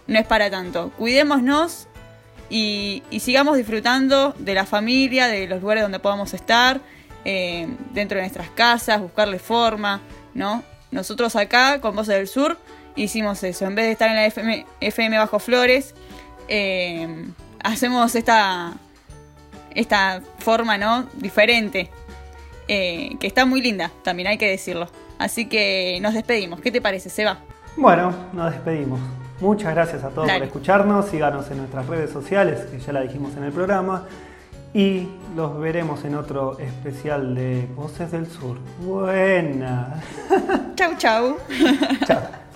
no 0.07 0.19
es 0.19 0.25
para 0.25 0.49
tanto. 0.49 0.91
Cuidémonos 0.97 1.87
y, 2.49 3.03
sigamos 3.19 3.57
disfrutando 3.57 4.33
de 4.37 4.53
la 4.53 4.65
familia, 4.65 5.27
de 5.27 5.47
los 5.47 5.61
lugares 5.61 5.83
donde 5.83 5.99
podamos 5.99 6.33
estar, 6.33 6.81
eh, 7.25 7.67
dentro 7.93 8.17
de 8.17 8.23
nuestras 8.23 8.49
casas, 8.51 9.01
buscarle 9.01 9.39
forma, 9.39 10.01
¿no? 10.33 10.63
Nosotros 10.91 11.35
acá, 11.35 11.81
con 11.81 11.95
Voces 11.95 12.15
del 12.15 12.27
Sur, 12.27 12.57
hicimos 12.95 13.43
eso. 13.43 13.65
En 13.65 13.75
vez 13.75 13.85
de 13.85 13.91
estar 13.91 14.09
en 14.09 14.15
la 14.15 14.65
FM, 14.79 15.17
Bajo 15.17 15.39
Flores, 15.39 15.93
eh, 16.47 17.25
hacemos 17.61 18.15
esta, 18.15 18.75
esta 19.77 20.21
forma, 20.39 20.77
¿no? 20.77 21.07
Diferente. 21.13 21.89
Eh, 22.67 23.15
que 23.19 23.27
está 23.27 23.45
muy 23.45 23.61
linda, 23.61 23.91
también 24.03 24.27
hay 24.27 24.37
que 24.37 24.49
decirlo. 24.49 24.89
Así 25.19 25.47
que 25.47 25.99
nos 26.01 26.13
despedimos. 26.13 26.59
¿Qué 26.59 26.71
te 26.71 26.81
parece, 26.81 27.09
Seba? 27.09 27.39
Bueno, 27.77 28.13
nos 28.33 28.51
despedimos. 28.51 28.99
Muchas 29.39 29.73
gracias 29.73 30.03
a 30.03 30.09
todos 30.09 30.29
por 30.29 30.43
escucharnos. 30.43 31.05
Síganos 31.07 31.49
en 31.51 31.59
nuestras 31.59 31.87
redes 31.87 32.11
sociales, 32.11 32.61
que 32.71 32.79
ya 32.79 32.91
la 32.91 33.01
dijimos 33.01 33.37
en 33.37 33.43
el 33.43 33.51
programa. 33.51 34.05
Y 34.73 35.07
los 35.35 35.57
veremos 35.59 36.03
en 36.03 36.15
otro 36.15 36.59
especial 36.59 37.35
de 37.35 37.67
Voces 37.75 38.11
del 38.11 38.27
Sur. 38.27 38.57
Buena. 38.79 40.01
Chau, 40.75 40.91
chau. 40.97 41.37
chau. 42.05 42.19